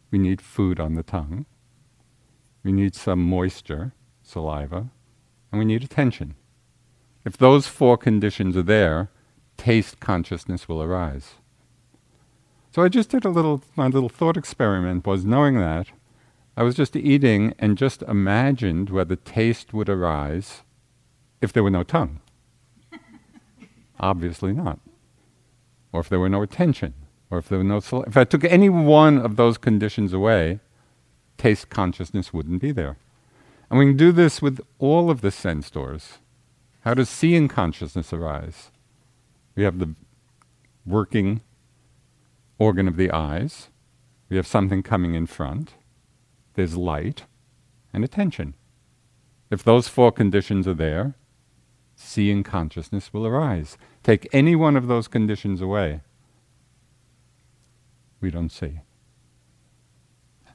We 0.09 0.17
need 0.17 0.41
food 0.41 0.79
on 0.79 0.95
the 0.95 1.03
tongue. 1.03 1.45
We 2.63 2.71
need 2.71 2.95
some 2.95 3.21
moisture, 3.21 3.93
saliva, 4.23 4.89
and 5.51 5.59
we 5.59 5.65
need 5.65 5.83
attention. 5.83 6.33
If 7.23 7.37
those 7.37 7.67
four 7.67 7.95
conditions 7.95 8.57
are 8.57 8.63
there, 8.63 9.11
taste 9.57 9.99
consciousness 9.99 10.67
will 10.67 10.81
arise. 10.81 11.35
So 12.77 12.83
I 12.83 12.89
just 12.89 13.09
did 13.09 13.25
a 13.25 13.29
little, 13.29 13.63
my 13.75 13.87
little 13.87 14.07
thought 14.07 14.37
experiment 14.37 15.07
was 15.07 15.25
knowing 15.25 15.55
that 15.55 15.87
I 16.55 16.61
was 16.61 16.75
just 16.75 16.95
eating 16.95 17.55
and 17.57 17.75
just 17.75 18.03
imagined 18.03 18.91
whether 18.91 19.15
taste 19.15 19.73
would 19.73 19.89
arise 19.89 20.61
if 21.41 21.51
there 21.51 21.63
were 21.63 21.71
no 21.71 21.81
tongue. 21.81 22.19
Obviously 23.99 24.53
not. 24.53 24.79
Or 25.91 26.01
if 26.01 26.09
there 26.09 26.19
were 26.19 26.29
no 26.29 26.43
attention, 26.43 26.93
or 27.31 27.39
if 27.39 27.49
there 27.49 27.57
were 27.57 27.63
no, 27.63 27.79
sal- 27.79 28.03
if 28.03 28.15
I 28.15 28.25
took 28.25 28.43
any 28.43 28.69
one 28.69 29.17
of 29.17 29.37
those 29.37 29.57
conditions 29.57 30.13
away, 30.13 30.59
taste 31.39 31.71
consciousness 31.71 32.31
wouldn't 32.31 32.61
be 32.61 32.71
there. 32.71 32.97
And 33.71 33.79
we 33.79 33.87
can 33.87 33.97
do 33.97 34.11
this 34.11 34.39
with 34.39 34.61
all 34.77 35.09
of 35.09 35.21
the 35.21 35.31
sense 35.31 35.71
doors. 35.71 36.19
How 36.81 36.93
does 36.93 37.09
seeing 37.09 37.47
consciousness 37.47 38.13
arise? 38.13 38.69
We 39.55 39.63
have 39.63 39.79
the 39.79 39.95
working 40.85 41.41
organ 42.59 42.87
of 42.87 42.97
the 42.97 43.11
eyes. 43.11 43.69
We 44.29 44.37
have 44.37 44.47
something 44.47 44.83
coming 44.83 45.13
in 45.13 45.27
front. 45.27 45.73
There's 46.55 46.75
light 46.75 47.23
and 47.93 48.03
attention. 48.03 48.55
If 49.49 49.63
those 49.63 49.87
four 49.87 50.11
conditions 50.11 50.67
are 50.67 50.73
there, 50.73 51.15
seeing 51.95 52.43
consciousness 52.43 53.13
will 53.13 53.25
arise. 53.25 53.77
Take 54.03 54.27
any 54.31 54.55
one 54.55 54.75
of 54.75 54.87
those 54.87 55.07
conditions 55.07 55.61
away, 55.61 56.01
we 58.19 58.31
don't 58.31 58.51
see. 58.51 58.81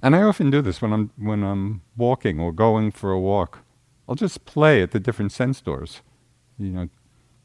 And 0.03 0.17
I 0.17 0.23
often 0.23 0.51
do 0.51 0.61
this 0.61 0.83
when 0.83 0.93
I'm 0.93 1.11
when 1.17 1.45
I'm 1.45 1.83
walking 1.97 2.41
or 2.41 2.53
going 2.53 2.91
for 2.91 3.13
a 3.13 3.21
walk. 3.21 3.61
I'll 4.09 4.17
just 4.17 4.45
play 4.45 4.83
at 4.83 4.91
the 4.91 4.99
different 5.01 5.31
sense 5.31 5.61
doors, 5.61 6.03
you 6.59 6.71
know, 6.71 6.89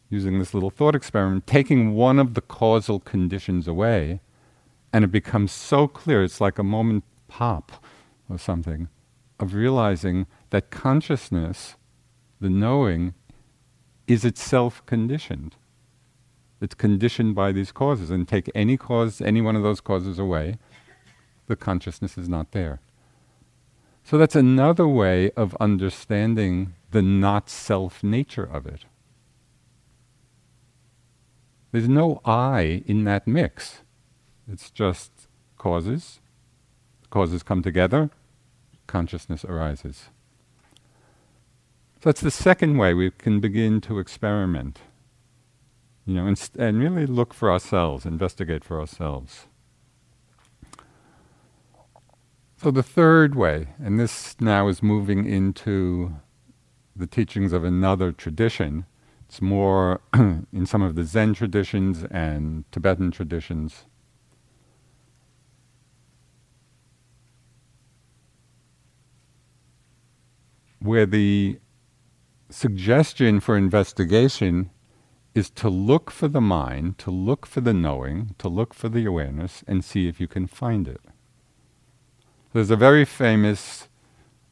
using 0.09 0.39
this 0.39 0.53
little 0.53 0.71
thought 0.71 0.95
experiment, 0.95 1.45
taking 1.45 1.93
one 1.93 2.17
of 2.17 2.33
the 2.33 2.41
causal 2.41 2.99
conditions 2.99 3.67
away, 3.67 4.21
and 4.97 5.03
it 5.03 5.11
becomes 5.11 5.51
so 5.51 5.87
clear, 5.87 6.23
it's 6.23 6.41
like 6.41 6.57
a 6.57 6.63
moment 6.63 7.03
pop 7.27 7.85
or 8.27 8.39
something, 8.39 8.87
of 9.39 9.53
realizing 9.53 10.25
that 10.49 10.71
consciousness, 10.71 11.75
the 12.41 12.49
knowing, 12.49 13.13
is 14.07 14.25
itself 14.25 14.83
conditioned. 14.87 15.55
It's 16.59 16.73
conditioned 16.73 17.35
by 17.35 17.51
these 17.51 17.71
causes. 17.71 18.09
And 18.09 18.27
take 18.27 18.49
any 18.55 18.75
cause, 18.75 19.21
any 19.21 19.39
one 19.39 19.55
of 19.55 19.61
those 19.61 19.81
causes 19.81 20.17
away, 20.17 20.57
the 21.45 21.55
consciousness 21.55 22.17
is 22.17 22.27
not 22.27 22.51
there. 22.51 22.79
So 24.03 24.17
that's 24.17 24.35
another 24.35 24.87
way 24.87 25.29
of 25.37 25.55
understanding 25.59 26.73
the 26.89 27.03
not 27.03 27.51
self 27.51 28.03
nature 28.03 28.49
of 28.51 28.65
it. 28.65 28.85
There's 31.71 31.87
no 31.87 32.19
I 32.25 32.81
in 32.87 33.03
that 33.03 33.27
mix. 33.27 33.81
It's 34.51 34.71
just 34.71 35.11
causes. 35.57 36.19
Causes 37.09 37.43
come 37.43 37.61
together, 37.61 38.09
consciousness 38.85 39.45
arises. 39.45 40.09
So 42.01 42.09
that's 42.09 42.21
the 42.21 42.31
second 42.31 42.77
way 42.77 42.93
we 42.93 43.11
can 43.11 43.39
begin 43.39 43.81
to 43.81 43.99
experiment. 43.99 44.81
You 46.05 46.15
know, 46.15 46.27
and, 46.27 46.49
and 46.57 46.79
really 46.79 47.05
look 47.05 47.33
for 47.33 47.51
ourselves, 47.51 48.05
investigate 48.05 48.63
for 48.63 48.79
ourselves. 48.79 49.47
So 52.61 52.71
the 52.71 52.83
third 52.83 53.35
way, 53.35 53.67
and 53.83 53.99
this 53.99 54.35
now 54.39 54.67
is 54.67 54.81
moving 54.81 55.25
into 55.25 56.15
the 56.95 57.07
teachings 57.07 57.53
of 57.53 57.63
another 57.63 58.11
tradition. 58.11 58.85
It's 59.27 59.41
more 59.41 60.01
in 60.13 60.65
some 60.65 60.81
of 60.81 60.95
the 60.95 61.03
Zen 61.03 61.33
traditions 61.35 62.03
and 62.09 62.63
Tibetan 62.71 63.11
traditions. 63.11 63.85
Where 70.79 71.05
the 71.05 71.59
suggestion 72.49 73.39
for 73.39 73.57
investigation 73.57 74.69
is 75.33 75.49
to 75.51 75.69
look 75.69 76.09
for 76.09 76.27
the 76.27 76.41
mind, 76.41 76.97
to 76.97 77.11
look 77.11 77.45
for 77.45 77.61
the 77.61 77.73
knowing, 77.73 78.33
to 78.39 78.47
look 78.47 78.73
for 78.73 78.89
the 78.89 79.05
awareness, 79.05 79.63
and 79.67 79.85
see 79.85 80.07
if 80.07 80.19
you 80.19 80.27
can 80.27 80.47
find 80.47 80.87
it. 80.87 81.01
There's 82.53 82.71
a 82.71 82.75
very 82.75 83.05
famous 83.05 83.87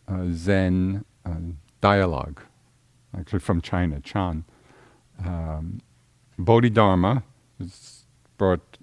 uh, 0.08 0.26
Zen 0.32 1.06
uh, 1.26 1.36
dialogue, 1.82 2.42
actually 3.18 3.40
from 3.40 3.62
China, 3.62 4.00
Chan. 4.00 4.46
Um, 5.26 5.82
Bodhidharma 6.38 7.24
brought 8.38 8.78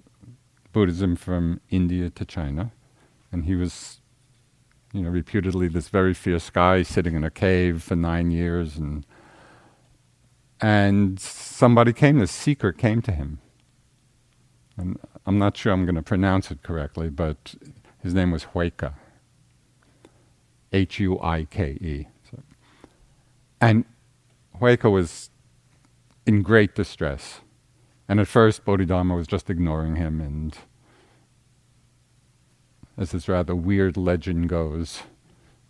Buddhism 0.73 1.15
from 1.15 1.61
India 1.69 2.09
to 2.09 2.25
China, 2.25 2.71
and 3.31 3.45
he 3.45 3.55
was 3.55 4.01
you 4.93 5.01
know, 5.01 5.09
reputedly 5.09 5.67
this 5.67 5.89
very 5.89 6.13
fierce 6.13 6.49
guy 6.51 6.83
sitting 6.83 7.15
in 7.15 7.23
a 7.23 7.31
cave 7.31 7.81
for 7.81 7.95
nine 7.95 8.29
years, 8.31 8.77
and 8.77 9.05
and 10.61 11.19
somebody 11.19 11.91
came, 11.91 12.19
this 12.19 12.31
seeker 12.31 12.71
came 12.71 13.01
to 13.01 13.11
him, 13.11 13.39
and 14.77 14.99
I'm 15.25 15.39
not 15.39 15.57
sure 15.57 15.73
I'm 15.73 15.85
going 15.85 15.95
to 15.95 16.03
pronounce 16.03 16.51
it 16.51 16.61
correctly, 16.61 17.09
but 17.09 17.55
his 18.01 18.13
name 18.13 18.31
was 18.31 18.45
Huike, 18.53 18.93
H 20.71 20.99
U 20.99 21.19
I 21.21 21.45
K 21.45 21.71
E, 21.81 22.07
so. 22.29 22.43
and 23.59 23.85
Huike 24.61 24.89
was 24.89 25.31
in 26.27 26.43
great 26.43 26.75
distress, 26.75 27.41
and 28.07 28.19
at 28.19 28.27
first 28.27 28.63
Bodhidharma 28.63 29.15
was 29.15 29.25
just 29.25 29.49
ignoring 29.49 29.95
him 29.95 30.21
and 30.21 30.55
as 32.97 33.11
this 33.11 33.27
rather 33.27 33.55
weird 33.55 33.97
legend 33.97 34.49
goes, 34.49 35.03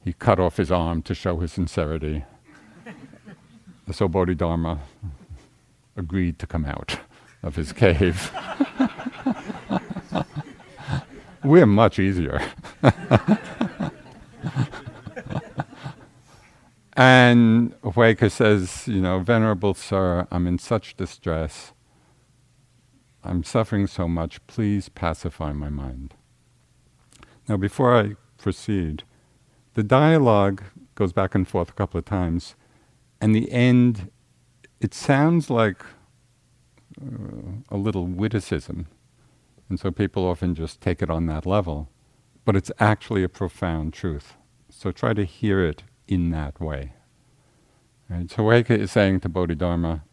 he 0.03 0.13
cut 0.13 0.39
off 0.39 0.57
his 0.57 0.71
arm 0.71 1.01
to 1.03 1.15
show 1.15 1.39
his 1.39 1.53
sincerity. 1.53 2.25
so 3.91 4.07
Bodhidharma 4.07 4.79
agreed 5.95 6.39
to 6.39 6.47
come 6.47 6.65
out 6.65 6.99
of 7.41 7.55
his 7.55 7.71
cave. 7.71 8.31
We're 11.43 11.65
much 11.65 11.99
easier. 11.99 12.41
and 16.93 17.73
Huike 17.81 18.31
says, 18.31 18.87
you 18.87 19.01
know, 19.01 19.19
Venerable 19.19 19.73
Sir, 19.73 20.25
I'm 20.31 20.47
in 20.47 20.57
such 20.57 20.95
distress. 20.95 21.73
I'm 23.23 23.43
suffering 23.43 23.87
so 23.87 24.07
much. 24.07 24.45
Please 24.47 24.89
pacify 24.89 25.53
my 25.53 25.69
mind. 25.69 26.13
Now, 27.47 27.57
before 27.57 27.95
I 27.97 28.15
proceed, 28.37 29.03
the 29.73 29.83
dialogue 29.83 30.63
goes 30.95 31.11
back 31.11 31.35
and 31.35 31.47
forth 31.47 31.69
a 31.69 31.73
couple 31.73 31.97
of 31.97 32.05
times, 32.05 32.55
and 33.19 33.35
the 33.35 33.51
end, 33.51 34.11
it 34.79 34.93
sounds 34.93 35.49
like 35.49 35.83
uh, 37.01 37.59
a 37.69 37.77
little 37.77 38.05
witticism, 38.05 38.87
and 39.69 39.79
so 39.79 39.91
people 39.91 40.25
often 40.25 40.55
just 40.55 40.79
take 40.81 41.01
it 41.01 41.09
on 41.09 41.25
that 41.25 41.45
level, 41.45 41.89
but 42.45 42.55
it's 42.55 42.71
actually 42.79 43.23
a 43.23 43.29
profound 43.29 43.93
truth. 43.93 44.35
So 44.69 44.91
try 44.91 45.13
to 45.13 45.23
hear 45.25 45.65
it 45.65 45.83
in 46.07 46.31
that 46.31 46.59
way. 46.59 46.93
Right? 48.09 48.29
So 48.29 48.49
is 48.51 48.91
saying 48.91 49.21
to 49.21 49.29
Bodhidharma, 49.29 50.03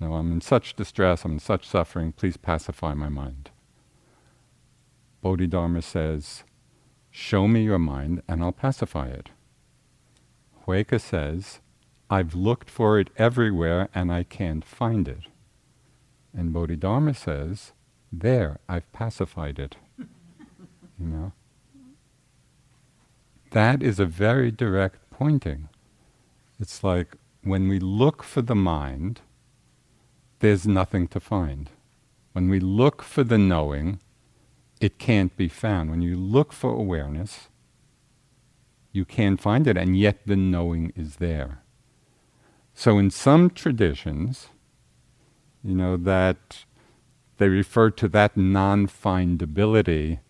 No, 0.00 0.14
I'm 0.14 0.32
in 0.32 0.40
such 0.40 0.74
distress, 0.74 1.24
I'm 1.24 1.32
in 1.32 1.38
such 1.38 1.66
suffering, 1.66 2.12
please 2.12 2.36
pacify 2.36 2.94
my 2.94 3.08
mind. 3.08 3.50
Bodhidharma 5.22 5.82
says, 5.82 6.44
Show 7.16 7.46
me 7.46 7.62
your 7.62 7.78
mind 7.78 8.24
and 8.26 8.42
I'll 8.42 8.50
pacify 8.50 9.06
it. 9.06 9.30
Huike 10.66 11.00
says, 11.00 11.60
I've 12.10 12.34
looked 12.34 12.68
for 12.68 12.98
it 12.98 13.08
everywhere 13.16 13.88
and 13.94 14.12
I 14.12 14.24
can't 14.24 14.64
find 14.64 15.06
it. 15.06 15.28
And 16.36 16.52
Bodhidharma 16.52 17.14
says, 17.14 17.72
There, 18.12 18.58
I've 18.68 18.90
pacified 18.92 19.60
it. 19.60 19.76
you 19.96 21.06
know? 21.06 21.32
That 23.52 23.80
is 23.80 24.00
a 24.00 24.06
very 24.06 24.50
direct 24.50 24.98
pointing. 25.12 25.68
It's 26.58 26.82
like 26.82 27.14
when 27.44 27.68
we 27.68 27.78
look 27.78 28.24
for 28.24 28.42
the 28.42 28.56
mind, 28.56 29.20
there's 30.40 30.66
nothing 30.66 31.06
to 31.08 31.20
find. 31.20 31.70
When 32.32 32.48
we 32.48 32.58
look 32.58 33.04
for 33.04 33.22
the 33.22 33.38
knowing, 33.38 34.00
it 34.84 34.98
can't 34.98 35.34
be 35.34 35.48
found. 35.48 35.90
When 35.90 36.02
you 36.02 36.14
look 36.14 36.52
for 36.52 36.70
awareness, 36.70 37.48
you 38.92 39.06
can't 39.06 39.40
find 39.40 39.66
it, 39.66 39.78
and 39.78 39.96
yet 39.96 40.26
the 40.26 40.36
knowing 40.36 40.92
is 40.94 41.16
there. 41.16 41.62
So, 42.74 42.98
in 42.98 43.10
some 43.10 43.48
traditions, 43.48 44.48
you 45.62 45.74
know, 45.74 45.96
that 45.96 46.66
they 47.38 47.48
refer 47.48 47.88
to 47.92 48.08
that 48.08 48.36
non 48.36 48.86
findability 48.86 50.20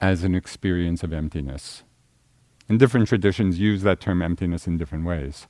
as 0.00 0.24
an 0.24 0.34
experience 0.34 1.04
of 1.04 1.12
emptiness. 1.12 1.84
And 2.68 2.80
different 2.80 3.06
traditions 3.06 3.60
use 3.60 3.82
that 3.82 4.00
term 4.00 4.20
emptiness 4.20 4.66
in 4.66 4.78
different 4.78 5.04
ways. 5.04 5.46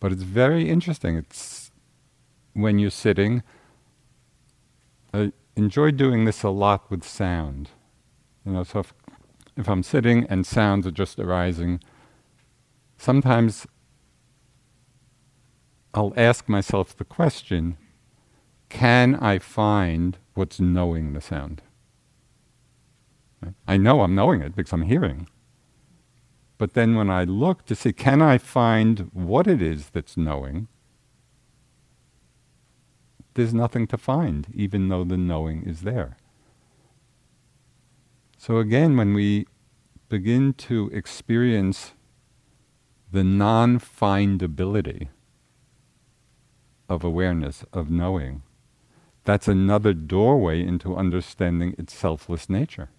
But 0.00 0.10
it's 0.10 0.24
very 0.24 0.68
interesting. 0.68 1.14
It's 1.16 1.70
when 2.54 2.80
you're 2.80 2.90
sitting, 2.90 3.44
uh, 5.14 5.28
enjoy 5.58 5.90
doing 5.90 6.24
this 6.24 6.42
a 6.42 6.50
lot 6.50 6.88
with 6.90 7.04
sound. 7.04 7.70
You 8.46 8.52
know, 8.52 8.62
so 8.62 8.78
if, 8.80 8.94
if 9.56 9.68
I'm 9.68 9.82
sitting 9.82 10.24
and 10.30 10.46
sounds 10.46 10.86
are 10.86 10.92
just 10.92 11.18
arising, 11.18 11.80
sometimes 12.96 13.66
I'll 15.92 16.14
ask 16.16 16.48
myself 16.48 16.96
the 16.96 17.04
question 17.04 17.76
can 18.68 19.14
I 19.16 19.38
find 19.38 20.18
what's 20.34 20.60
knowing 20.60 21.14
the 21.14 21.22
sound? 21.22 21.62
I 23.66 23.76
know 23.78 24.02
I'm 24.02 24.14
knowing 24.14 24.42
it 24.42 24.54
because 24.54 24.72
I'm 24.72 24.82
hearing. 24.82 25.26
But 26.58 26.74
then 26.74 26.96
when 26.96 27.08
I 27.08 27.24
look 27.24 27.64
to 27.66 27.74
see, 27.74 27.92
can 27.92 28.20
I 28.20 28.36
find 28.36 29.10
what 29.12 29.46
it 29.46 29.62
is 29.62 29.90
that's 29.90 30.16
knowing? 30.16 30.68
There's 33.38 33.54
nothing 33.54 33.86
to 33.86 33.96
find, 33.96 34.48
even 34.52 34.88
though 34.88 35.04
the 35.04 35.16
knowing 35.16 35.62
is 35.62 35.82
there. 35.82 36.16
So 38.36 38.56
again, 38.56 38.96
when 38.96 39.14
we 39.14 39.46
begin 40.08 40.54
to 40.54 40.90
experience 40.92 41.92
the 43.12 43.22
non 43.22 43.78
findability 43.78 45.06
of 46.88 47.04
awareness, 47.04 47.64
of 47.72 47.92
knowing, 47.92 48.42
that's 49.22 49.46
another 49.46 49.94
doorway 49.94 50.60
into 50.60 50.96
understanding 50.96 51.76
its 51.78 51.94
selfless 51.94 52.50
nature. 52.50 52.90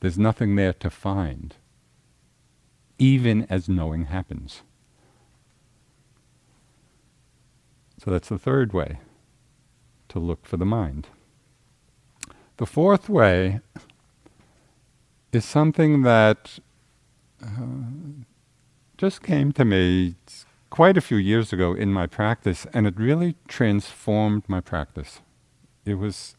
There's 0.00 0.18
nothing 0.18 0.56
there 0.56 0.72
to 0.72 0.88
find, 0.88 1.56
even 2.98 3.46
as 3.50 3.68
knowing 3.68 4.06
happens. 4.06 4.62
So 8.02 8.10
that's 8.10 8.28
the 8.28 8.38
third 8.38 8.72
way 8.72 8.98
to 10.08 10.18
look 10.18 10.46
for 10.46 10.56
the 10.56 10.66
mind. 10.66 11.08
The 12.56 12.66
fourth 12.66 13.08
way 13.08 13.60
is 15.32 15.44
something 15.44 16.02
that 16.02 16.58
uh, 17.42 17.48
just 18.96 19.22
came 19.22 19.52
to 19.52 19.64
me 19.64 20.14
quite 20.70 20.96
a 20.96 21.00
few 21.00 21.16
years 21.16 21.52
ago 21.52 21.72
in 21.72 21.92
my 21.92 22.06
practice, 22.06 22.66
and 22.72 22.86
it 22.86 22.94
really 22.96 23.36
transformed 23.48 24.44
my 24.48 24.60
practice. 24.60 25.20
It 25.84 25.94
was, 25.94 26.36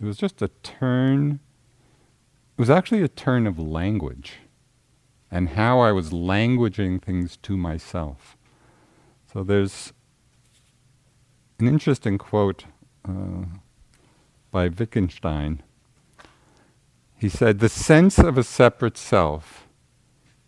it 0.00 0.06
was 0.06 0.16
just 0.16 0.40
a 0.42 0.48
turn. 0.62 1.40
It 2.56 2.60
was 2.60 2.70
actually 2.70 3.02
a 3.02 3.08
turn 3.08 3.46
of 3.46 3.58
language, 3.58 4.38
and 5.30 5.50
how 5.50 5.80
I 5.80 5.92
was 5.92 6.10
languaging 6.10 7.02
things 7.02 7.36
to 7.38 7.56
myself. 7.56 8.36
So 9.30 9.42
there's 9.42 9.92
an 11.58 11.66
interesting 11.66 12.18
quote 12.18 12.64
uh, 13.08 13.44
by 14.50 14.68
Wittgenstein. 14.68 15.62
He 17.16 17.28
said, 17.28 17.58
The 17.58 17.68
sense 17.68 18.18
of 18.18 18.38
a 18.38 18.44
separate 18.44 18.96
self 18.96 19.66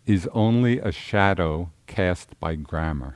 is 0.05 0.27
only 0.31 0.79
a 0.79 0.91
shadow 0.91 1.71
cast 1.85 2.39
by 2.39 2.55
grammar. 2.55 3.15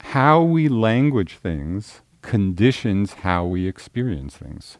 How 0.00 0.42
we 0.42 0.68
language 0.68 1.36
things 1.36 2.00
conditions 2.24 3.12
how 3.14 3.44
we 3.44 3.68
experience 3.68 4.36
things. 4.36 4.78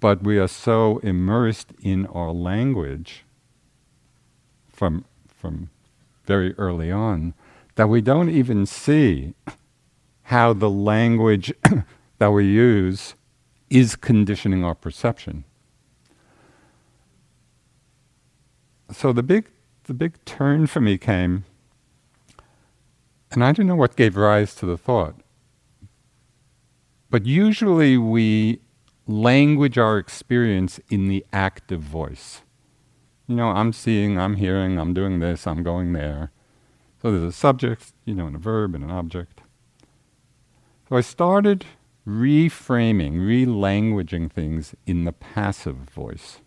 But 0.00 0.22
we 0.22 0.38
are 0.38 0.48
so 0.48 0.98
immersed 0.98 1.72
in 1.82 2.06
our 2.06 2.32
language 2.32 3.24
from, 4.68 5.04
from 5.26 5.70
very 6.24 6.54
early 6.54 6.90
on 6.90 7.34
that 7.74 7.88
we 7.88 8.00
don't 8.00 8.30
even 8.30 8.66
see 8.66 9.34
how 10.24 10.52
the 10.52 10.70
language 10.70 11.52
that 12.18 12.30
we 12.30 12.46
use 12.46 13.14
is 13.70 13.96
conditioning 13.96 14.64
our 14.64 14.74
perception. 14.74 15.44
So 18.90 19.12
the 19.12 19.22
big, 19.22 19.48
the 19.84 19.94
big 19.94 20.22
turn 20.24 20.66
for 20.66 20.80
me 20.80 20.98
came, 20.98 21.44
and 23.30 23.42
I 23.42 23.52
don't 23.52 23.66
know 23.66 23.76
what 23.76 23.96
gave 23.96 24.16
rise 24.16 24.54
to 24.56 24.66
the 24.66 24.76
thought, 24.76 25.14
but 27.08 27.24
usually 27.24 27.96
we 27.96 28.60
language 29.06 29.78
our 29.78 29.96
experience 29.96 30.78
in 30.90 31.08
the 31.08 31.24
active 31.32 31.80
voice 31.80 32.42
you 33.26 33.36
know, 33.36 33.48
I'm 33.48 33.72
seeing, 33.72 34.18
I'm 34.18 34.36
hearing, 34.36 34.78
I'm 34.78 34.94
doing 34.94 35.20
this, 35.20 35.46
I'm 35.46 35.62
going 35.62 35.92
there. 35.92 36.32
So 37.00 37.10
there's 37.10 37.22
a 37.22 37.32
subject, 37.32 37.92
you 38.04 38.14
know, 38.14 38.26
and 38.26 38.36
a 38.36 38.38
verb 38.38 38.74
and 38.74 38.84
an 38.84 38.90
object. 38.90 39.40
So 40.88 40.96
I 40.96 41.00
started 41.00 41.64
reframing, 42.06 43.14
relanguaging 43.14 44.30
things 44.30 44.74
in 44.86 45.04
the 45.04 45.12
passive 45.12 45.76
voice. 45.76 46.40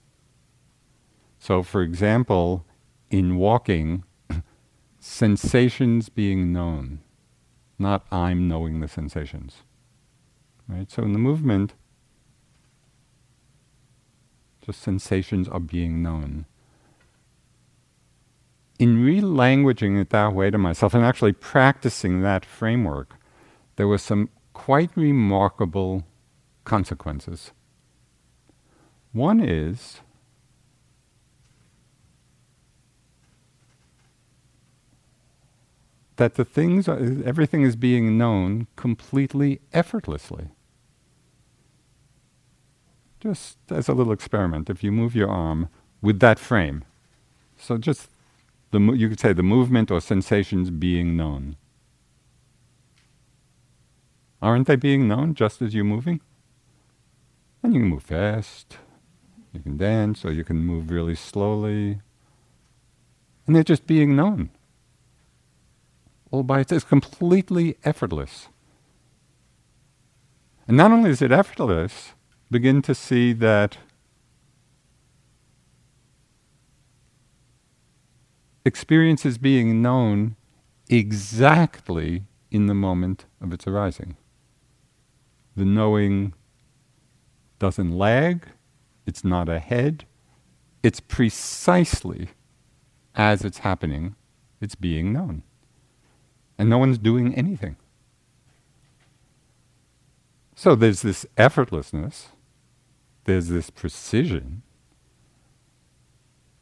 So, 1.39 1.63
for 1.63 1.81
example, 1.81 2.65
in 3.09 3.37
walking, 3.37 4.03
sensations 4.99 6.09
being 6.09 6.51
known, 6.51 7.01
not 7.77 8.05
I'm 8.11 8.47
knowing 8.47 8.79
the 8.79 8.87
sensations. 8.87 9.57
Right? 10.67 10.89
So, 10.89 11.03
in 11.03 11.13
the 11.13 11.19
movement, 11.19 11.73
just 14.65 14.81
sensations 14.81 15.47
are 15.47 15.59
being 15.59 16.01
known. 16.01 16.45
In 18.77 18.97
relanguaging 18.97 19.99
it 20.01 20.09
that 20.09 20.33
way 20.33 20.51
to 20.51 20.57
myself 20.57 20.93
and 20.93 21.03
actually 21.03 21.31
practicing 21.33 22.21
that 22.21 22.45
framework, 22.45 23.15
there 23.77 23.87
were 23.87 23.97
some 23.97 24.29
quite 24.53 24.91
remarkable 24.95 26.03
consequences. 26.65 27.51
One 29.13 29.39
is 29.39 30.01
that 36.17 36.35
the 36.35 36.45
things, 36.45 36.87
everything 36.89 37.61
is 37.61 37.75
being 37.75 38.17
known 38.17 38.67
completely 38.75 39.61
effortlessly. 39.73 40.49
Just 43.19 43.57
as 43.69 43.87
a 43.87 43.93
little 43.93 44.13
experiment, 44.13 44.69
if 44.69 44.83
you 44.83 44.91
move 44.91 45.15
your 45.15 45.29
arm 45.29 45.69
with 46.01 46.19
that 46.19 46.39
frame, 46.39 46.83
so 47.57 47.77
just 47.77 48.09
the 48.75 48.93
you 48.93 49.07
could 49.09 49.19
say 49.19 49.33
the 49.33 49.43
movement 49.43 49.89
or 49.89 50.01
sensations 50.01 50.69
being 50.69 51.15
known. 51.15 51.55
Aren't 54.41 54.67
they 54.67 54.75
being 54.75 55.07
known 55.07 55.33
just 55.33 55.61
as 55.61 55.73
you're 55.73 55.85
moving? 55.85 56.19
And 57.63 57.73
you 57.73 57.79
can 57.79 57.89
move 57.89 58.03
fast, 58.03 58.77
you 59.53 59.61
can 59.61 59.77
dance, 59.77 60.25
or 60.25 60.31
you 60.31 60.43
can 60.43 60.57
move 60.57 60.91
really 60.91 61.15
slowly. 61.15 62.01
And 63.47 63.55
they're 63.55 63.63
just 63.63 63.87
being 63.87 64.15
known. 64.15 64.49
All 66.31 66.43
by 66.43 66.59
itself. 66.59 66.81
It's 66.81 66.89
completely 66.89 67.77
effortless. 67.83 68.49
And 70.67 70.75
not 70.75 70.91
only 70.91 71.11
is 71.11 71.21
it 71.21 71.31
effortless, 71.31 72.13
begin 72.51 72.81
to 72.83 72.93
see 72.93 73.33
that 73.33 73.77
experience 78.65 79.25
is 79.25 79.37
being 79.37 79.81
known 79.81 80.35
exactly 80.89 82.23
in 82.51 82.65
the 82.65 82.73
moment 82.73 83.25
of 83.41 83.53
its 83.53 83.65
arising 83.67 84.17
the 85.55 85.65
knowing 85.65 86.33
doesn't 87.59 87.97
lag, 87.97 88.47
it's 89.05 89.23
not 89.23 89.47
ahead, 89.47 90.05
it's 90.83 90.99
precisely 90.99 92.29
as 93.15 93.45
it's 93.45 93.59
happening, 93.59 94.15
it's 94.59 94.75
being 94.75 95.13
known. 95.13 95.43
And 96.57 96.69
no 96.69 96.77
one's 96.77 96.97
doing 96.97 97.33
anything. 97.35 97.77
So 100.55 100.75
there's 100.75 101.01
this 101.01 101.25
effortlessness, 101.37 102.27
there's 103.23 103.47
this 103.47 103.69
precision, 103.69 104.61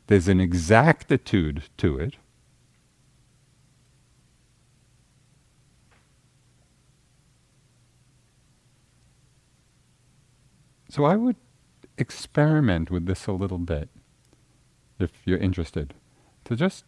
there's 0.07 0.27
an 0.27 0.39
exactitude 0.39 1.63
to 1.77 1.97
it 1.97 2.15
So 10.93 11.05
I 11.05 11.15
would 11.15 11.37
experiment 11.97 12.91
with 12.91 13.07
this 13.07 13.25
a 13.25 13.31
little 13.31 13.57
bit, 13.57 13.89
if 14.99 15.09
you're 15.25 15.39
interested, 15.39 15.95
to 16.45 16.55
just 16.55 16.85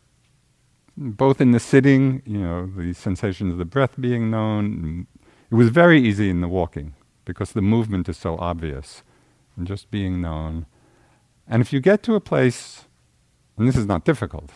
both 0.96 1.42
in 1.42 1.54
the 1.54 1.60
sitting, 1.60 2.22
you 2.24 2.38
know, 2.38 2.68
the 2.68 2.94
sensations 2.94 3.54
of 3.54 3.58
the 3.58 3.66
breath 3.66 4.00
being 4.00 4.30
known. 4.30 5.08
It 5.50 5.56
was 5.56 5.70
very 5.70 6.00
easy 6.00 6.30
in 6.30 6.42
the 6.42 6.48
walking 6.48 6.94
because 7.26 7.54
the 7.54 7.64
movement 7.64 8.08
is 8.08 8.16
so 8.16 8.38
obvious 8.38 9.02
and 9.58 9.66
just 9.66 9.90
being 9.90 10.22
known. 10.22 10.68
And 11.48 11.64
if 11.64 11.74
you 11.74 11.80
get 11.80 12.04
to 12.04 12.14
a 12.14 12.22
place, 12.22 12.85
and 13.58 13.68
this 13.68 13.78
is 13.78 13.86
not 13.86 14.06
difficult, 14.06 14.52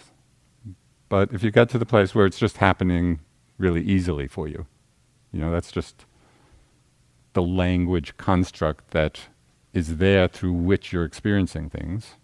but 1.07 1.33
if 1.33 1.43
you 1.43 1.51
get 1.51 1.69
to 1.69 1.77
the 1.77 1.85
place 1.85 2.13
where 2.13 2.25
it's 2.25 2.39
just 2.39 2.57
happening 2.57 3.19
really 3.57 3.81
easily 3.83 4.27
for 4.27 4.47
you, 4.47 4.65
you 5.31 5.39
know, 5.39 5.51
that's 5.51 5.71
just 5.71 6.05
the 7.33 7.41
language 7.41 8.17
construct 8.17 8.91
that 8.91 9.21
is 9.73 9.97
there 9.97 10.27
through 10.27 10.53
which 10.53 10.91
you're 10.91 11.03
experiencing 11.05 11.69
things. 11.69 12.15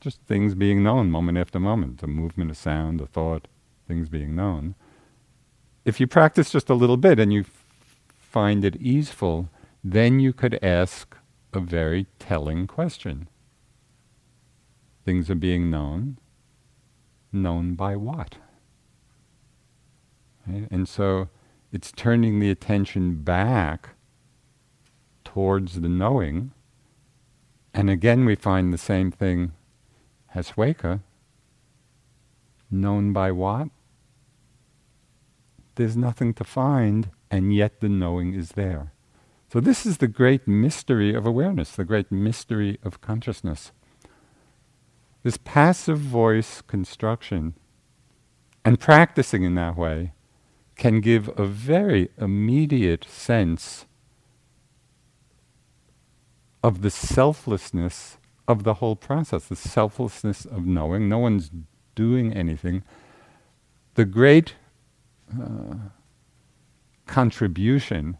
Just 0.00 0.20
things 0.22 0.54
being 0.54 0.82
known 0.82 1.10
moment 1.10 1.38
after 1.38 1.58
moment, 1.58 2.02
a 2.02 2.06
movement, 2.06 2.50
a 2.50 2.54
sound, 2.54 3.00
a 3.00 3.06
thought, 3.06 3.48
things 3.88 4.08
being 4.08 4.36
known. 4.36 4.74
If 5.84 5.98
you 5.98 6.06
practice 6.06 6.50
just 6.50 6.70
a 6.70 6.74
little 6.74 6.98
bit 6.98 7.18
and 7.18 7.32
you 7.32 7.40
f- 7.40 7.64
find 8.16 8.64
it 8.64 8.76
easeful, 8.76 9.48
then 9.82 10.20
you 10.20 10.32
could 10.32 10.58
ask 10.62 11.16
a 11.52 11.60
very 11.60 12.06
telling 12.18 12.66
question. 12.66 13.28
Things 15.08 15.30
are 15.30 15.34
being 15.34 15.70
known. 15.70 16.18
Known 17.32 17.74
by 17.74 17.96
what? 17.96 18.36
Right? 20.46 20.68
And 20.70 20.86
so 20.86 21.28
it's 21.72 21.92
turning 21.92 22.40
the 22.40 22.50
attention 22.50 23.22
back 23.22 23.90
towards 25.24 25.80
the 25.80 25.88
knowing 25.88 26.52
and 27.78 27.88
again, 27.88 28.24
we 28.24 28.34
find 28.34 28.74
the 28.74 28.78
same 28.78 29.12
thing 29.12 29.52
as 30.34 30.50
Huike. 30.52 31.00
Known 32.70 33.12
by 33.12 33.30
what? 33.30 33.68
There's 35.76 35.96
nothing 35.96 36.34
to 36.34 36.42
find, 36.44 37.10
and 37.30 37.54
yet 37.54 37.80
the 37.80 37.88
knowing 37.88 38.34
is 38.34 38.50
there. 38.50 38.92
So, 39.52 39.60
this 39.60 39.86
is 39.86 39.98
the 39.98 40.08
great 40.08 40.48
mystery 40.48 41.14
of 41.14 41.24
awareness, 41.24 41.70
the 41.70 41.84
great 41.84 42.10
mystery 42.10 42.80
of 42.82 43.00
consciousness. 43.00 43.70
This 45.22 45.36
passive 45.36 45.98
voice 45.98 46.62
construction 46.62 47.54
and 48.64 48.78
practicing 48.78 49.42
in 49.42 49.54
that 49.56 49.76
way 49.76 50.12
can 50.76 51.00
give 51.00 51.28
a 51.38 51.44
very 51.44 52.08
immediate 52.18 53.04
sense 53.04 53.86
of 56.62 56.82
the 56.82 56.90
selflessness 56.90 58.18
of 58.46 58.64
the 58.64 58.74
whole 58.74 58.96
process, 58.96 59.46
the 59.46 59.56
selflessness 59.56 60.44
of 60.44 60.64
knowing. 60.66 61.08
No 61.08 61.18
one's 61.18 61.50
doing 61.94 62.32
anything. 62.32 62.82
The 63.94 64.04
great 64.04 64.54
uh, 65.32 65.74
contribution 67.06 68.18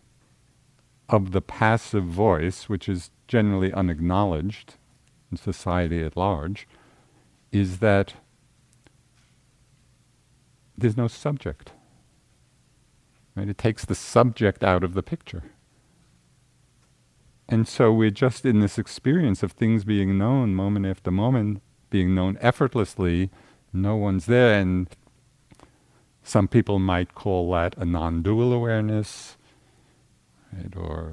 of 1.08 1.30
the 1.30 1.40
passive 1.40 2.04
voice, 2.04 2.68
which 2.68 2.88
is 2.88 3.10
generally 3.28 3.72
unacknowledged 3.72 4.74
in 5.30 5.36
society 5.36 6.02
at 6.02 6.16
large, 6.16 6.66
is 7.52 7.78
that 7.78 8.14
there's 10.76 10.96
no 10.96 11.08
subject. 11.08 11.72
Right? 13.34 13.48
It 13.48 13.58
takes 13.58 13.84
the 13.84 13.94
subject 13.94 14.62
out 14.64 14.84
of 14.84 14.94
the 14.94 15.02
picture. 15.02 15.44
And 17.48 17.66
so 17.66 17.92
we're 17.92 18.10
just 18.10 18.44
in 18.44 18.60
this 18.60 18.78
experience 18.78 19.42
of 19.42 19.52
things 19.52 19.84
being 19.84 20.18
known 20.18 20.54
moment 20.54 20.86
after 20.86 21.10
moment, 21.10 21.62
being 21.88 22.14
known 22.14 22.36
effortlessly. 22.40 23.30
No 23.72 23.96
one's 23.96 24.26
there. 24.26 24.60
And 24.60 24.88
some 26.22 26.46
people 26.46 26.78
might 26.78 27.14
call 27.14 27.50
that 27.52 27.74
a 27.78 27.86
non 27.86 28.22
dual 28.22 28.52
awareness, 28.52 29.38
right? 30.52 30.76
or 30.76 31.12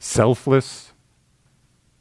selfless, 0.00 0.92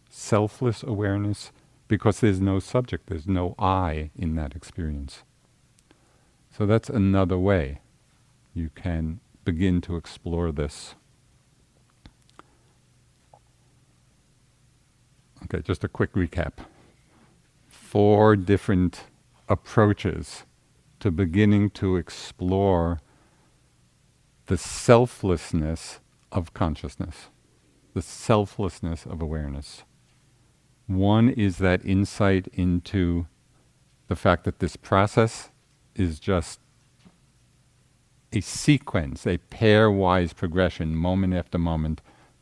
selfless 0.10 0.82
awareness, 0.82 1.52
because 1.88 2.19
there's 2.19 2.41
no 2.41 2.60
subject, 2.60 3.08
there's 3.08 3.28
no 3.28 3.56
I 3.58 4.12
in 4.15 4.36
that 4.36 4.56
experience. 4.56 5.23
So 6.50 6.65
that's 6.65 6.89
another 6.89 7.38
way 7.38 7.82
you 8.54 8.69
can 8.73 9.19
begin 9.45 9.80
to 9.82 9.95
explore 9.95 10.52
this. 10.52 10.95
Okay, 15.43 15.62
just 15.62 15.84
a 15.84 15.88
quick 15.88 16.13
recap. 16.13 16.54
Four 17.67 18.36
different 18.36 19.04
approaches 19.47 20.43
to 21.00 21.12
beginning 21.12 21.69
to 21.69 21.95
explore 21.95 23.00
the 24.47 24.58
selflessness 24.58 26.00
of 26.32 26.54
consciousness, 26.54 27.28
the 27.93 28.02
selflessness 28.02 29.06
of 29.06 29.21
awareness. 29.21 29.84
One 30.88 31.30
is 31.30 31.58
that 31.58 31.86
insight 31.86 32.47
into 32.54 33.28
the 34.08 34.15
fact 34.15 34.45
that 34.45 34.60
this 34.60 34.76
process 34.76 35.50
is 35.95 36.19
just 36.19 36.60
a 38.32 38.41
sequence, 38.41 39.26
a 39.26 39.38
pairwise 39.38 40.36
progression, 40.36 40.95
moment 40.95 41.34
after 41.34 41.58
moment, 41.58 42.02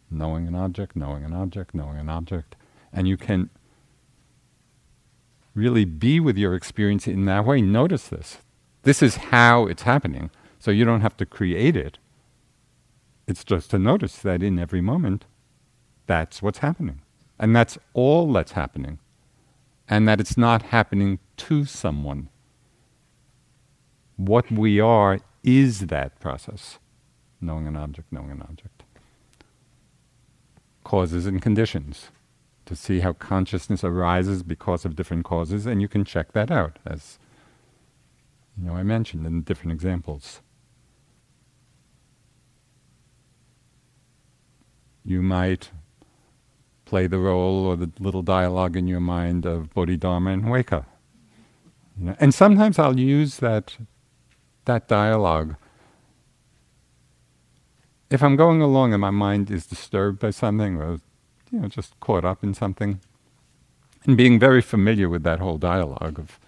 knowing 0.09 0.47
an 0.47 0.55
object, 0.55 0.95
knowing 0.95 1.23
an 1.23 1.33
object, 1.33 1.73
knowing 1.73 1.97
an 1.97 2.09
object. 2.09 2.55
And 2.93 3.07
you 3.07 3.17
can 3.17 3.49
really 5.53 5.85
be 5.85 6.19
with 6.19 6.37
your 6.37 6.53
experience 6.53 7.07
in 7.07 7.25
that 7.25 7.45
way. 7.45 7.61
Notice 7.61 8.07
this. 8.09 8.39
This 8.83 9.01
is 9.01 9.15
how 9.15 9.65
it's 9.65 9.83
happening. 9.83 10.29
So 10.59 10.69
you 10.69 10.85
don't 10.85 11.01
have 11.01 11.17
to 11.17 11.25
create 11.25 11.75
it. 11.75 11.97
It's 13.27 13.43
just 13.43 13.71
to 13.71 13.79
notice 13.79 14.17
that 14.17 14.43
in 14.43 14.59
every 14.59 14.81
moment, 14.81 15.25
that's 16.05 16.41
what's 16.41 16.59
happening. 16.59 17.01
And 17.39 17.55
that's 17.55 17.77
all 17.93 18.31
that's 18.31 18.53
happening. 18.53 18.99
And 19.87 20.07
that 20.07 20.19
it's 20.19 20.37
not 20.37 20.63
happening 20.63 21.19
to 21.37 21.65
someone. 21.65 22.29
What 24.17 24.51
we 24.51 24.79
are 24.79 25.19
is 25.43 25.87
that 25.87 26.19
process 26.19 26.79
knowing 27.41 27.67
an 27.67 27.75
object, 27.75 28.11
knowing 28.11 28.31
an 28.31 28.41
object. 28.41 28.83
Causes 30.83 31.25
and 31.25 31.41
conditions 31.41 32.09
to 32.65 32.75
see 32.75 32.99
how 32.99 33.13
consciousness 33.13 33.83
arises 33.83 34.43
because 34.43 34.85
of 34.85 34.95
different 34.95 35.23
causes, 35.23 35.65
and 35.65 35.81
you 35.81 35.87
can 35.87 36.03
check 36.03 36.33
that 36.33 36.49
out, 36.49 36.79
as 36.85 37.19
you 38.57 38.65
know 38.65 38.75
I 38.75 38.83
mentioned 38.83 39.25
in 39.25 39.41
different 39.41 39.71
examples. 39.71 40.41
You 45.03 45.21
might 45.21 45.69
play 46.85 47.07
the 47.07 47.19
role 47.19 47.65
or 47.65 47.75
the 47.75 47.91
little 47.99 48.21
dialogue 48.21 48.77
in 48.77 48.87
your 48.87 48.99
mind 48.99 49.45
of 49.45 49.73
Bodhidharma 49.73 50.31
and 50.31 50.43
Huike. 50.43 50.85
You 51.97 52.05
know, 52.05 52.15
and 52.19 52.33
sometimes 52.33 52.79
I'll 52.79 52.99
use 52.99 53.37
that 53.37 53.77
that 54.65 54.87
dialogue. 54.87 55.55
If 58.09 58.21
I'm 58.23 58.35
going 58.35 58.61
along 58.61 58.93
and 58.93 59.01
my 59.01 59.09
mind 59.09 59.51
is 59.51 59.65
disturbed 59.65 60.19
by 60.19 60.29
something 60.29 60.77
or 60.77 60.99
you 61.51 61.61
know, 61.61 61.67
just 61.67 61.99
caught 61.99 62.25
up 62.25 62.43
in 62.43 62.53
something. 62.53 62.99
And 64.05 64.17
being 64.17 64.37
very 64.39 64.61
familiar 64.61 65.09
with 65.09 65.23
that 65.23 65.39
whole 65.39 65.57
dialogue 65.57 66.19
of, 66.19 66.39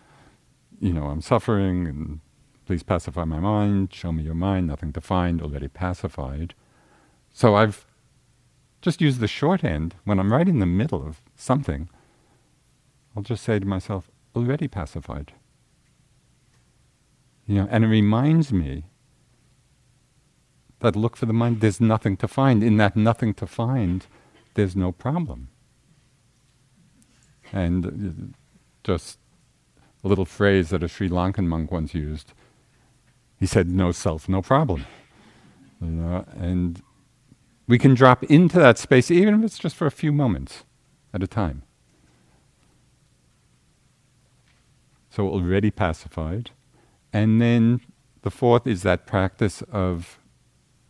you 0.80 0.94
know, 0.94 1.06
I'm 1.06 1.22
suffering 1.22 1.88
and 1.88 2.20
please 2.66 2.84
pacify 2.84 3.24
my 3.24 3.40
mind, 3.40 3.94
show 3.94 4.12
me 4.12 4.24
your 4.24 4.36
mind, 4.36 4.68
nothing 4.68 4.94
to 4.94 5.02
find, 5.02 5.42
already 5.42 5.68
pacified. 5.68 6.54
So 7.34 7.56
I've 7.56 7.87
just 8.82 9.02
use 9.02 9.18
the 9.18 9.28
shorthand 9.28 9.96
when 10.06 10.20
I'm 10.20 10.32
right 10.32 10.48
in 10.48 10.60
the 10.60 10.66
middle 10.66 11.06
of 11.06 11.22
something. 11.36 11.90
I'll 13.16 13.24
just 13.24 13.44
say 13.44 13.60
to 13.60 13.66
myself, 13.66 14.10
already 14.36 14.68
pacified. 14.68 15.34
You 17.48 17.56
know, 17.56 17.68
and 17.72 17.84
it 17.84 17.88
reminds 17.88 18.52
me 18.52 18.84
that 20.80 20.96
look 20.96 21.16
for 21.16 21.26
the 21.26 21.34
mind, 21.34 21.62
there's 21.62 21.82
nothing 21.82 22.18
to 22.18 22.28
find. 22.28 22.62
In 22.62 22.78
that 22.78 22.96
nothing 22.96 23.34
to 23.36 23.48
find, 23.48 24.06
there's 24.54 24.76
no 24.76 24.92
problem. 24.92 25.50
And 27.52 27.86
uh, 27.86 28.38
just 28.84 29.18
a 30.04 30.08
little 30.08 30.26
phrase 30.26 30.70
that 30.70 30.84
a 30.84 30.88
Sri 30.88 31.10
Lankan 31.10 31.48
monk 31.48 31.72
once 31.72 31.94
used. 31.94 32.34
He 33.40 33.46
said, 33.46 33.70
"No 33.70 33.92
self, 33.92 34.28
no 34.28 34.42
problem." 34.42 34.86
You 35.82 35.92
know, 35.92 36.26
and 36.36 36.82
we 37.68 37.78
can 37.78 37.94
drop 37.94 38.24
into 38.24 38.58
that 38.58 38.78
space, 38.78 39.12
even 39.12 39.36
if 39.36 39.44
it's 39.44 39.60
just 39.60 39.76
for 39.76 39.86
a 39.86 39.92
few 39.92 40.12
moments 40.12 40.64
at 41.14 41.22
a 41.22 41.28
time. 41.28 41.64
So 45.10 45.28
already 45.28 45.72
pacified, 45.72 46.52
and 47.12 47.42
then 47.42 47.82
the 48.22 48.32
fourth 48.32 48.68
is 48.68 48.84
that 48.84 49.08
practice 49.08 49.62
of 49.72 50.20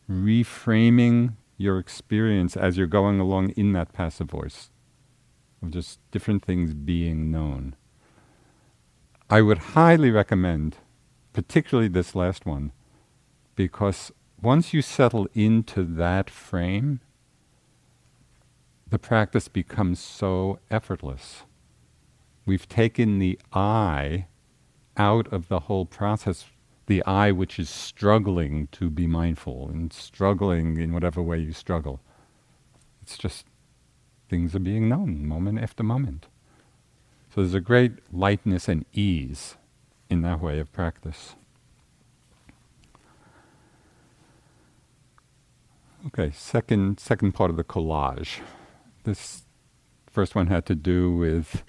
reframing 0.10 1.36
your 1.58 1.80
experience 1.80 2.56
as 2.56 2.78
you're 2.78 2.88
going 2.88 3.20
along 3.20 3.50
in 3.52 3.74
that 3.74 3.94
passive 3.94 4.30
voice 4.30 4.70
of 5.62 5.72
just 5.72 6.00
different 6.12 6.46
things 6.46 6.74
being 6.74 7.32
known. 7.32 7.76
I 9.30 9.42
would 9.42 9.58
highly 9.58 10.12
recommend, 10.12 10.78
particularly 11.34 11.90
this 11.90 12.16
last 12.16 12.46
one, 12.46 12.72
because 13.56 14.12
once 14.42 14.74
you 14.74 14.82
settle 14.82 15.28
into 15.34 15.84
that 15.84 16.30
frame, 16.30 17.00
the 18.90 19.00
practice 19.00 19.48
becomes 19.48 20.00
so 20.00 20.60
effortless. 20.70 21.44
We've 22.46 22.70
taken 22.70 23.20
the 23.20 23.40
I 23.52 24.28
out 24.96 25.32
of 25.34 25.48
the 25.48 25.62
whole 25.62 25.86
process 25.86 26.46
the 26.88 27.04
I 27.06 27.32
which 27.32 27.60
is 27.60 27.70
struggling 27.70 28.68
to 28.72 28.90
be 28.90 29.08
mindful 29.08 29.70
and 29.70 29.92
struggling 29.92 30.78
in 30.78 30.94
whatever 30.94 31.22
way 31.22 31.38
you 31.38 31.52
struggle. 31.52 32.00
It's 33.02 33.18
just 33.18 33.46
things 34.30 34.56
are 34.56 34.60
being 34.60 34.88
known 34.88 35.28
moment 35.28 35.60
after 35.60 35.84
moment. 35.84 36.28
So 37.34 37.42
there's 37.42 37.54
a 37.54 37.60
great 37.60 37.92
lightness 38.12 38.70
and 38.70 38.86
ease 38.94 39.58
in 40.10 40.22
that 40.22 40.42
way 40.42 40.60
of 40.60 40.72
practice. 40.72 41.36
Okay, 46.08 46.32
second 46.34 47.02
second 47.02 47.34
part 47.34 47.50
of 47.50 47.58
the 47.58 47.66
collage. 47.66 48.40
This 49.04 49.44
first 50.10 50.36
one 50.36 50.48
had 50.48 50.66
to 50.68 50.76
do 50.76 51.14
with 51.14 51.64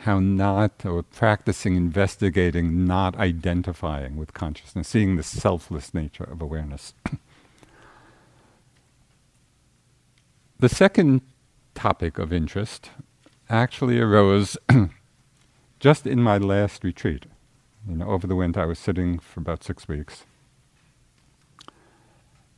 how 0.00 0.18
not, 0.18 0.84
or 0.84 1.02
practicing 1.04 1.76
investigating, 1.76 2.84
not 2.84 3.16
identifying 3.16 4.16
with 4.16 4.34
consciousness, 4.34 4.88
seeing 4.88 5.16
the 5.16 5.22
selfless 5.22 5.94
nature 5.94 6.24
of 6.24 6.42
awareness. 6.42 6.94
the 10.58 10.68
second 10.68 11.22
topic 11.74 12.18
of 12.18 12.32
interest 12.32 12.90
actually 13.48 14.00
arose 14.00 14.56
just 15.80 16.06
in 16.06 16.20
my 16.20 16.38
last 16.38 16.82
retreat. 16.82 17.26
You 17.88 17.96
know, 17.96 18.08
over 18.08 18.26
the 18.26 18.34
winter, 18.34 18.60
I 18.60 18.66
was 18.66 18.80
sitting 18.80 19.20
for 19.20 19.38
about 19.40 19.62
six 19.62 19.86
weeks. 19.86 20.24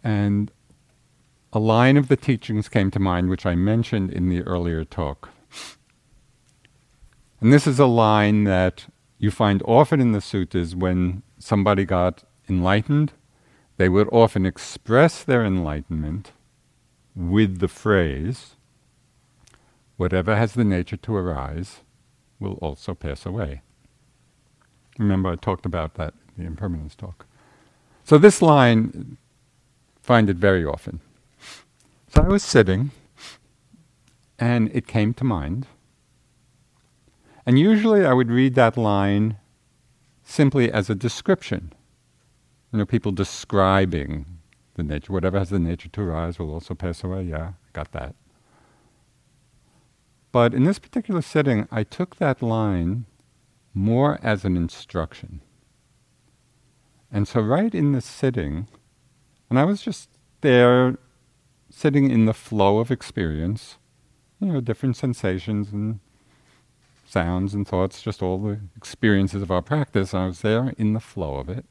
And 0.02 0.50
a 1.52 1.58
line 1.58 1.96
of 1.96 2.08
the 2.08 2.16
teachings 2.16 2.68
came 2.68 2.90
to 2.90 2.98
mind, 2.98 3.30
which 3.30 3.46
I 3.46 3.54
mentioned 3.54 4.10
in 4.12 4.28
the 4.28 4.42
earlier 4.42 4.84
talk. 4.84 5.30
And 7.40 7.52
this 7.52 7.66
is 7.66 7.78
a 7.78 7.86
line 7.86 8.44
that 8.44 8.86
you 9.18 9.30
find 9.30 9.62
often 9.64 10.00
in 10.00 10.12
the 10.12 10.18
suttas 10.18 10.74
when 10.74 11.22
somebody 11.38 11.84
got 11.84 12.24
enlightened, 12.48 13.12
they 13.76 13.88
would 13.88 14.08
often 14.10 14.44
express 14.44 15.22
their 15.22 15.44
enlightenment 15.44 16.32
with 17.14 17.58
the 17.58 17.68
phrase, 17.68 18.56
whatever 19.96 20.36
has 20.36 20.54
the 20.54 20.64
nature 20.64 20.96
to 20.96 21.16
arise 21.16 21.80
will 22.38 22.54
also 22.54 22.94
pass 22.94 23.26
away. 23.26 23.62
Remember, 24.98 25.30
I 25.30 25.36
talked 25.36 25.66
about 25.66 25.94
that 25.94 26.14
in 26.36 26.44
the 26.44 26.48
impermanence 26.48 26.94
talk. 26.94 27.26
So, 28.04 28.18
this 28.18 28.40
line, 28.40 29.16
find 30.08 30.30
it 30.30 30.38
very 30.38 30.64
often. 30.64 31.00
So, 32.08 32.22
I 32.22 32.28
was 32.28 32.42
sitting, 32.42 32.90
and 34.38 34.62
it 34.72 34.86
came 34.86 35.12
to 35.14 35.24
mind 35.24 35.66
and 37.48 37.58
usually 37.58 38.04
I 38.04 38.12
would 38.12 38.30
read 38.30 38.56
that 38.56 38.76
line 38.76 39.38
simply 40.22 40.70
as 40.70 40.90
a 40.90 40.94
description. 40.94 41.72
You 42.70 42.78
know, 42.78 42.84
people 42.84 43.10
describing 43.10 44.26
the 44.74 44.82
nature. 44.82 45.14
Whatever 45.14 45.38
has 45.38 45.48
the 45.48 45.58
nature 45.58 45.88
to 45.88 46.02
arise 46.02 46.38
will 46.38 46.52
also 46.52 46.74
pass 46.74 47.02
away. 47.02 47.22
Yeah, 47.22 47.52
got 47.72 47.92
that. 47.92 48.14
But 50.30 50.52
in 50.52 50.64
this 50.64 50.78
particular 50.78 51.22
setting, 51.22 51.66
I 51.70 51.84
took 51.84 52.16
that 52.16 52.42
line 52.42 53.06
more 53.72 54.18
as 54.22 54.44
an 54.44 54.54
instruction. 54.54 55.40
And 57.10 57.26
so, 57.26 57.40
right 57.40 57.74
in 57.74 57.92
the 57.92 58.02
sitting, 58.02 58.68
and 59.50 59.58
I 59.58 59.64
was 59.64 59.82
just 59.82 60.08
there, 60.40 60.98
sitting 61.70 62.10
in 62.10 62.26
the 62.26 62.34
flow 62.34 62.78
of 62.78 62.90
experience, 62.90 63.78
you 64.40 64.52
know, 64.52 64.60
different 64.60 64.96
sensations 64.96 65.72
and 65.72 66.00
sounds 67.06 67.54
and 67.54 67.66
thoughts, 67.66 68.02
just 68.02 68.22
all 68.22 68.38
the 68.38 68.60
experiences 68.76 69.42
of 69.42 69.50
our 69.50 69.62
practice. 69.62 70.14
I 70.14 70.26
was 70.26 70.40
there 70.40 70.74
in 70.76 70.92
the 70.92 71.00
flow 71.00 71.36
of 71.36 71.48
it. 71.48 71.64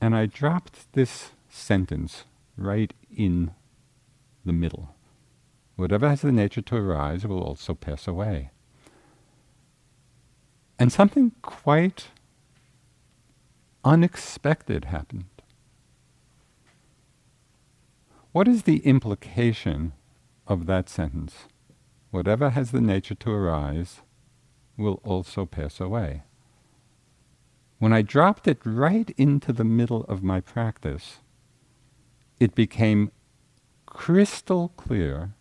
And 0.00 0.14
I 0.14 0.26
dropped 0.26 0.92
this 0.92 1.30
sentence 1.48 2.24
right 2.56 2.92
in 3.14 3.52
the 4.44 4.52
middle. 4.52 4.94
Whatever 5.76 6.08
has 6.08 6.22
the 6.22 6.32
nature 6.32 6.62
to 6.62 6.76
arise 6.76 7.26
will 7.26 7.42
also 7.42 7.74
pass 7.74 8.06
away. 8.06 8.50
And 10.78 10.92
something 10.92 11.32
quite 11.42 12.08
unexpected 13.84 14.86
happened. 14.86 15.35
What 18.36 18.48
is 18.48 18.64
the 18.64 18.80
implication 18.80 19.94
of 20.46 20.66
that 20.66 20.90
sentence? 20.90 21.46
whatever 22.10 22.50
has 22.50 22.70
the 22.70 22.82
nature 22.82 23.14
to 23.14 23.30
arise 23.30 24.02
will 24.76 25.00
also 25.04 25.46
pass 25.46 25.80
away. 25.80 26.22
when 27.78 27.94
I 27.94 28.02
dropped 28.02 28.46
it 28.46 28.58
right 28.62 29.08
into 29.16 29.54
the 29.54 29.64
middle 29.64 30.04
of 30.04 30.22
my 30.22 30.42
practice, 30.42 31.20
it 32.38 32.54
became 32.54 33.10
crystal 33.86 34.68
clear 34.76 35.32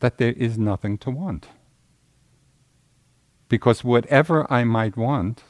that 0.00 0.16
there 0.16 0.32
is 0.32 0.56
nothing 0.56 0.96
to 0.96 1.10
want. 1.10 1.48
Because 3.50 3.84
whatever 3.84 4.50
I 4.50 4.64
might 4.64 4.96
want 4.96 5.44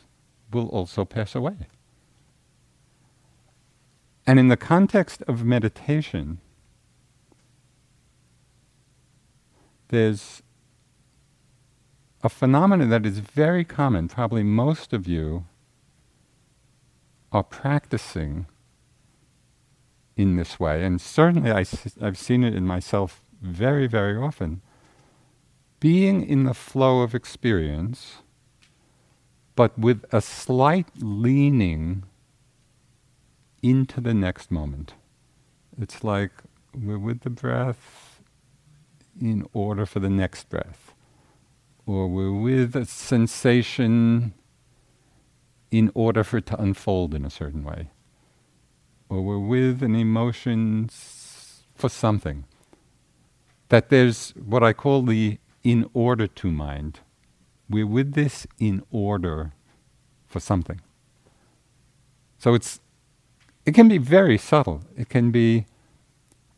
will 0.53 0.66
also 0.70 1.05
pass 1.05 1.36
away. 1.36 1.68
And 4.27 4.39
in 4.39 4.49
the 4.49 4.57
context 4.57 5.23
of 5.27 5.45
meditation, 5.45 6.39
there's 9.89 10.43
a 12.23 12.29
phenomenon 12.29 12.89
that 12.91 13.05
is 13.05 13.18
very 13.18 13.64
common. 13.64 14.09
Probably 14.09 14.43
most 14.43 14.93
of 14.93 15.09
you 15.09 15.47
are 17.33 17.43
practicing 17.43 18.47
in 20.16 20.37
this 20.37 20.61
way, 20.61 20.85
and 20.85 21.01
certainly 21.01 21.51
I, 21.51 21.64
I've 22.01 22.18
seen 22.18 22.45
it 22.45 22.55
in 22.55 22.66
myself 22.66 23.25
very, 23.41 23.87
very 23.87 24.16
often. 24.16 24.61
Being 25.81 26.25
in 26.25 26.45
the 26.45 26.55
flow 26.55 27.01
of 27.01 27.14
experience, 27.14 28.18
but 29.57 29.77
with 29.77 30.05
a 30.12 30.20
slight 30.20 30.87
leaning 30.97 32.05
into 33.63 34.01
the 34.01 34.15
next 34.15 34.51
moment. 34.51 34.95
It's 35.81 36.05
like 36.05 36.33
we're 36.75 36.99
with 36.99 37.21
the 37.21 37.31
breath 37.31 38.21
in 39.21 39.47
order 39.53 39.87
for 39.87 40.01
the 40.01 40.11
next 40.11 40.49
breath, 40.49 40.93
or 41.87 42.09
we're 42.09 42.33
with 42.33 42.75
a 42.75 42.85
sensation 42.85 44.35
in 45.71 45.91
order 45.95 46.25
for 46.25 46.39
it 46.39 46.47
to 46.47 46.61
unfold 46.61 47.15
in 47.15 47.25
a 47.25 47.31
certain 47.31 47.65
way, 47.65 47.91
or 49.09 49.23
we're 49.23 49.39
with 49.39 49.83
an 49.83 49.95
emotion 49.95 50.89
for 51.75 51.89
something. 51.89 52.45
That 53.69 53.89
there's 53.89 54.31
what 54.31 54.63
I 54.63 54.73
call 54.75 55.03
the 55.03 55.39
in 55.63 55.89
order 55.95 56.27
to 56.27 56.51
mind. 56.51 57.01
We're 57.71 57.87
with 57.87 58.13
this 58.13 58.47
in 58.59 58.83
order 58.91 59.53
for 60.27 60.41
something. 60.41 60.81
So 62.39 62.53
it's 62.55 62.81
it 63.65 63.75
can 63.75 63.89
be 63.89 63.99
very 63.99 64.39
subtle. 64.39 64.83
It 64.97 65.09
can 65.09 65.31
be 65.31 65.67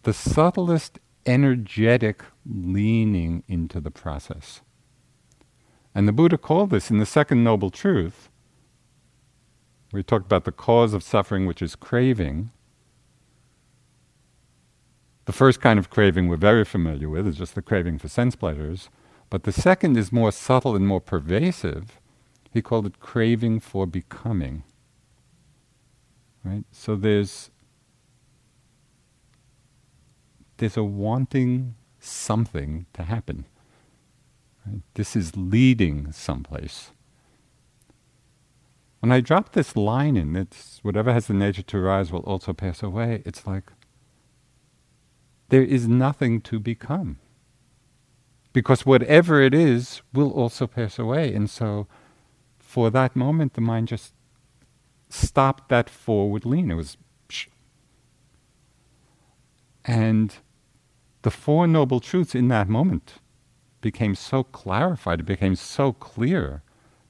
the 0.03 0.13
subtlest 0.13 0.99
energetic 1.27 2.23
leaning 2.47 3.43
into 3.49 3.81
the 3.81 3.91
process. 3.91 4.61
And 5.95 6.09
the 6.09 6.13
Buddha 6.13 6.39
called 6.39 6.71
this 6.71 6.91
in 6.91 6.99
the 6.99 7.07
second 7.07 7.45
noble 7.45 7.71
truth. 7.71 8.29
We 9.93 10.03
talked 10.03 10.27
about 10.27 10.45
the 10.45 10.53
cause 10.53 10.93
of 10.93 11.03
suffering, 11.03 11.47
which 11.47 11.63
is 11.63 11.77
craving. 11.77 12.51
The 15.27 15.33
first 15.33 15.61
kind 15.61 15.79
of 15.79 15.89
craving 15.89 16.29
we're 16.29 16.37
very 16.37 16.65
familiar 16.65 17.09
with 17.09 17.27
is 17.29 17.39
just 17.39 17.55
the 17.55 17.63
craving 17.63 17.99
for 17.99 18.09
sense 18.09 18.35
pleasures. 18.35 18.91
But 19.31 19.45
the 19.45 19.53
second 19.53 19.97
is 19.97 20.13
more 20.13 20.33
subtle 20.33 20.75
and 20.75 20.87
more 20.87 21.01
pervasive. 21.01 22.01
He 22.53 22.61
called 22.61 22.87
it 22.87 23.01
craving 23.01 23.61
for 23.61 23.87
becoming. 23.87 24.65
Right? 26.45 26.65
So 26.71 26.95
there's 26.95 27.51
there's 30.59 30.77
a 30.77 30.85
wanting 30.85 31.75
something 31.99 32.87
to 32.93 33.03
happen. 33.03 33.47
Right? 34.67 34.83
This 34.95 35.17
is 35.17 35.37
leading 35.37 36.13
someplace. 36.13 36.91
When 39.01 39.13
I 39.13 39.21
drop 39.21 39.53
this 39.53 39.77
line 39.77 40.17
in, 40.17 40.37
it's 40.37 40.81
whatever 40.83 41.13
has 41.13 41.27
the 41.27 41.35
nature 41.35 41.63
to 41.63 41.77
arise 41.79 42.11
will 42.13 42.21
also 42.21 42.53
pass 42.53 42.83
away. 42.83 43.23
It's 43.27 43.47
like 43.47 43.73
there 45.49 45.63
is 45.63 45.87
nothing 45.87 46.41
to 46.43 46.59
become. 46.59 47.19
Because 48.53 48.87
whatever 48.87 49.43
it 49.43 49.53
is 49.53 50.01
will 50.13 50.31
also 50.31 50.67
pass 50.67 50.99
away. 50.99 51.35
And 51.35 51.51
so 51.51 51.87
for 52.59 52.91
that 52.91 53.15
moment, 53.15 53.55
the 53.55 53.61
mind 53.61 53.89
just 53.89 54.15
stopped 55.15 55.69
that 55.69 55.89
forward 55.89 56.45
lean. 56.45 56.71
It 56.71 56.75
was 56.75 56.97
psh. 57.29 57.47
And 59.85 60.35
the 61.23 61.31
Four 61.31 61.67
Noble 61.67 62.01
Truths 62.01 62.35
in 62.35 62.49
that 62.49 62.69
moment 62.69 63.15
became 63.81 64.15
so 64.15 64.43
clarified, 64.43 65.21
it 65.21 65.27
became 65.27 65.57
so 65.57 65.93
clear 65.93 66.63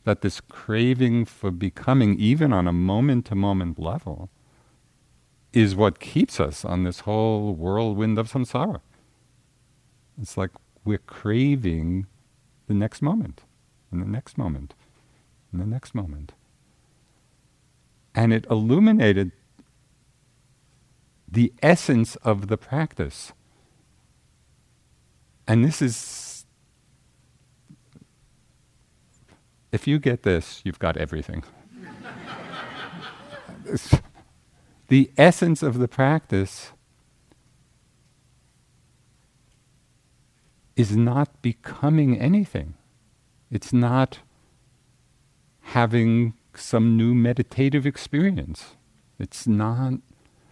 that 0.05 0.21
this 0.21 0.41
craving 0.41 1.25
for 1.25 1.51
becoming, 1.51 2.19
even 2.19 2.53
on 2.53 2.69
a 2.69 2.73
moment 2.73 3.27
to 3.27 3.35
moment 3.35 3.79
level, 3.79 4.29
is 5.53 5.75
what 5.75 6.01
keeps 6.01 6.41
us 6.41 6.65
on 6.65 6.83
this 6.83 7.01
whole 7.01 7.55
whirlwind 7.55 8.19
of 8.19 8.31
samsara. 8.31 8.81
It's 10.21 10.37
like 10.37 10.51
we're 10.85 10.99
craving 10.99 12.07
the 12.67 12.75
next 12.75 13.01
moment, 13.01 13.43
and 13.91 14.03
the 14.03 14.07
next 14.07 14.37
moment, 14.37 14.75
and 15.53 15.61
the 15.61 15.67
next 15.67 15.95
moment 15.95 16.35
and 18.15 18.33
it 18.33 18.47
illuminated 18.51 19.33
the 21.29 21.53
essence 21.63 22.17
of 22.17 22.49
the 22.49 22.57
practice. 22.57 23.33
And 25.49 25.65
this 25.65 25.83
is, 25.83 26.47
if 29.73 29.87
you 29.87 29.99
get 29.99 30.23
this, 30.23 30.63
you've 30.65 30.79
got 30.79 30.97
everything. 30.97 31.43
the 34.89 35.11
essence 35.19 35.63
of 35.63 35.79
the 35.79 35.89
practice 35.89 36.71
is 40.77 40.97
not 40.97 41.43
becoming 41.43 42.19
anything. 42.19 42.75
It's 43.51 43.73
not 43.73 44.21
having 45.61 46.35
some 46.59 46.97
new 46.97 47.15
meditative 47.15 47.87
experience. 47.87 48.77
It's 49.19 49.47
not 49.47 49.95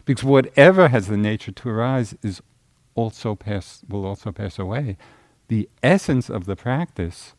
because 0.05 0.25
whatever 0.25 0.89
has 0.89 1.09
the 1.09 1.17
nature 1.17 1.53
to 1.53 1.69
arise 1.69 2.15
is 2.23 2.43
also 2.95 3.35
pass 3.35 3.83
will 3.89 4.07
also 4.07 4.33
pass 4.33 4.59
away. 4.59 4.97
The 5.49 5.69
essence 5.83 6.31
of 6.31 6.47
the 6.47 6.57
practice 6.57 7.35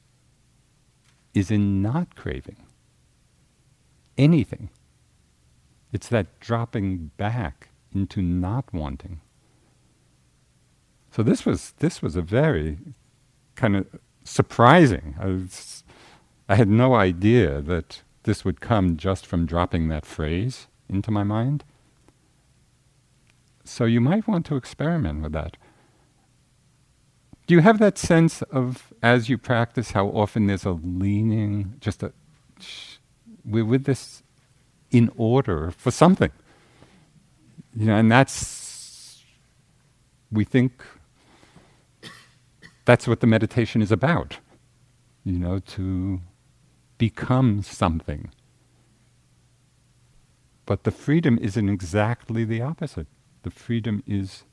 is 1.33 1.51
in 1.51 1.81
not 1.81 2.15
craving 2.15 2.57
anything. 4.17 4.69
It's 5.91 6.07
that 6.09 6.39
dropping 6.39 7.11
back 7.17 7.69
into 7.93 8.21
not 8.21 8.73
wanting. 8.73 9.21
So 11.11 11.23
this 11.23 11.45
was 11.45 11.73
this 11.79 12.01
was 12.01 12.15
a 12.15 12.21
very 12.21 12.79
kind 13.55 13.75
of 13.75 13.87
surprising. 14.23 15.15
I, 15.19 15.27
was, 15.27 15.83
I 16.49 16.55
had 16.55 16.69
no 16.69 16.95
idea 16.95 17.61
that 17.61 18.02
this 18.23 18.43
would 18.43 18.61
come 18.61 18.97
just 18.97 19.25
from 19.25 19.45
dropping 19.45 19.87
that 19.89 20.05
phrase 20.05 20.67
into 20.89 21.11
my 21.11 21.23
mind. 21.23 21.63
So 23.63 23.85
you 23.85 24.01
might 24.01 24.27
want 24.27 24.45
to 24.47 24.55
experiment 24.55 25.21
with 25.21 25.31
that. 25.33 25.57
Do 27.47 27.53
you 27.53 27.61
have 27.61 27.79
that 27.79 27.97
sense 27.97 28.41
of, 28.43 28.93
as 29.01 29.27
you 29.27 29.37
practice, 29.37 29.91
how 29.91 30.07
often 30.07 30.47
there's 30.47 30.65
a 30.65 30.71
leaning, 30.71 31.75
just 31.81 32.01
a, 32.03 32.13
we're 33.43 33.65
with 33.65 33.83
this 33.83 34.23
in 34.91 35.11
order 35.17 35.71
for 35.71 35.91
something? 35.91 36.31
You 37.75 37.87
know, 37.87 37.95
and 37.95 38.11
that's, 38.11 39.23
we 40.31 40.45
think 40.45 40.83
that's 42.85 43.07
what 43.07 43.19
the 43.19 43.27
meditation 43.27 43.81
is 43.81 43.91
about. 43.91 44.37
You 45.25 45.39
know, 45.39 45.59
to 45.59 46.21
become 46.97 47.61
something. 47.63 48.31
But 50.65 50.83
the 50.83 50.91
freedom 50.91 51.37
isn't 51.41 51.69
exactly 51.69 52.45
the 52.45 52.61
opposite. 52.61 53.07
The 53.43 53.51
freedom 53.51 54.03
is 54.07 54.43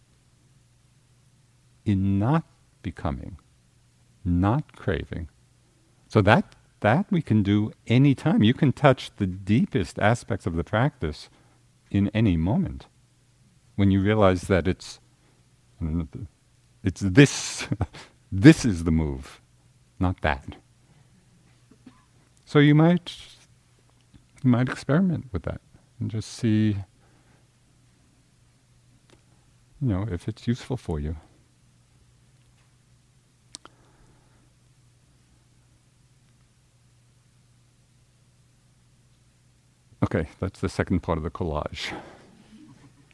in 1.84 2.18
not 2.18 2.44
becoming, 2.82 3.38
not 4.24 4.76
craving. 4.76 5.28
So 6.08 6.20
that 6.22 6.56
that 6.80 7.06
we 7.10 7.20
can 7.22 7.42
do 7.42 7.72
any 7.86 8.14
time. 8.14 8.42
You 8.42 8.54
can 8.54 8.72
touch 8.72 9.10
the 9.16 9.26
deepest 9.26 9.98
aspects 9.98 10.46
of 10.46 10.56
the 10.56 10.64
practice 10.64 11.28
in 11.90 12.08
any 12.14 12.36
moment. 12.36 12.86
When 13.76 13.90
you 13.90 14.00
realize 14.00 14.42
that 14.42 14.66
it's 14.66 14.98
it's 16.82 17.00
this 17.00 17.68
this 18.32 18.64
is 18.64 18.84
the 18.84 18.90
move, 18.90 19.40
not 19.98 20.20
that. 20.22 20.56
So 22.50 22.58
you 22.58 22.74
might 22.74 23.16
you 24.42 24.50
might 24.50 24.68
experiment 24.68 25.26
with 25.30 25.44
that 25.44 25.60
and 26.00 26.10
just 26.10 26.28
see 26.28 26.78
you 29.80 29.88
know 29.88 30.04
if 30.10 30.26
it's 30.26 30.48
useful 30.48 30.76
for 30.76 30.98
you. 30.98 31.14
Okay, 40.02 40.26
that's 40.40 40.58
the 40.58 40.68
second 40.68 41.04
part 41.04 41.18
of 41.18 41.22
the 41.22 41.30
collage. 41.30 41.94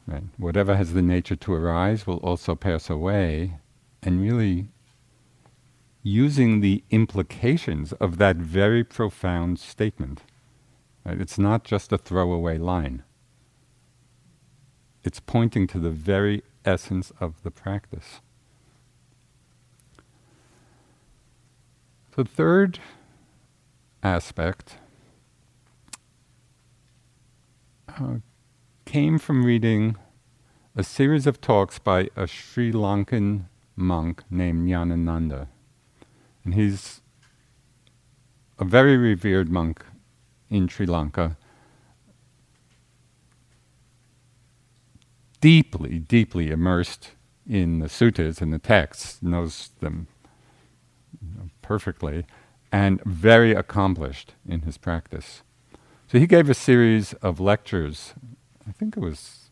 Right. 0.07 0.23
Whatever 0.37 0.75
has 0.75 0.93
the 0.93 1.03
nature 1.03 1.35
to 1.35 1.53
arise 1.53 2.07
will 2.07 2.17
also 2.23 2.55
pass 2.55 2.89
away, 2.89 3.59
and 4.01 4.19
really 4.19 4.69
using 6.07 6.61
the 6.61 6.83
implications 6.89 7.91
of 7.93 8.17
that 8.17 8.37
very 8.37 8.81
profound 8.83 9.59
statement. 9.59 10.21
Right? 11.05 11.19
It's 11.19 11.37
not 11.37 11.65
just 11.65 11.91
a 11.91 11.97
throwaway 11.97 12.57
line. 12.57 13.03
It's 15.03 15.19
pointing 15.19 15.67
to 15.67 15.79
the 15.79 15.89
very 15.89 16.43
essence 16.63 17.11
of 17.19 17.43
the 17.43 17.51
practice. 17.51 18.21
The 22.15 22.23
third 22.23 22.79
aspect 24.01 24.77
uh, 27.89 28.15
came 28.85 29.19
from 29.19 29.45
reading 29.45 29.97
a 30.73 30.83
series 30.83 31.27
of 31.27 31.41
talks 31.41 31.79
by 31.79 32.09
a 32.15 32.27
Sri 32.27 32.71
Lankan 32.71 33.45
monk 33.75 34.23
named 34.31 34.67
Nyanananda. 34.67 35.47
And 36.47 36.55
he's 36.55 37.01
a 38.57 38.63
very 38.63 38.95
revered 38.95 39.51
monk 39.51 39.83
in 40.49 40.69
Sri 40.69 40.85
Lanka. 40.85 41.35
Deeply, 45.41 45.99
deeply 45.99 46.49
immersed 46.49 47.11
in 47.45 47.79
the 47.79 47.87
suttas 47.87 48.39
and 48.39 48.53
the 48.53 48.59
texts, 48.59 49.21
knows 49.21 49.71
them 49.81 50.07
perfectly, 51.61 52.25
and 52.71 53.03
very 53.03 53.51
accomplished 53.51 54.35
in 54.47 54.61
his 54.61 54.77
practice. 54.77 55.41
So 56.07 56.17
he 56.17 56.27
gave 56.27 56.49
a 56.49 56.53
series 56.53 57.11
of 57.15 57.41
lectures. 57.41 58.13
I 58.65 58.71
think 58.71 58.95
it 58.95 59.01
was, 59.01 59.49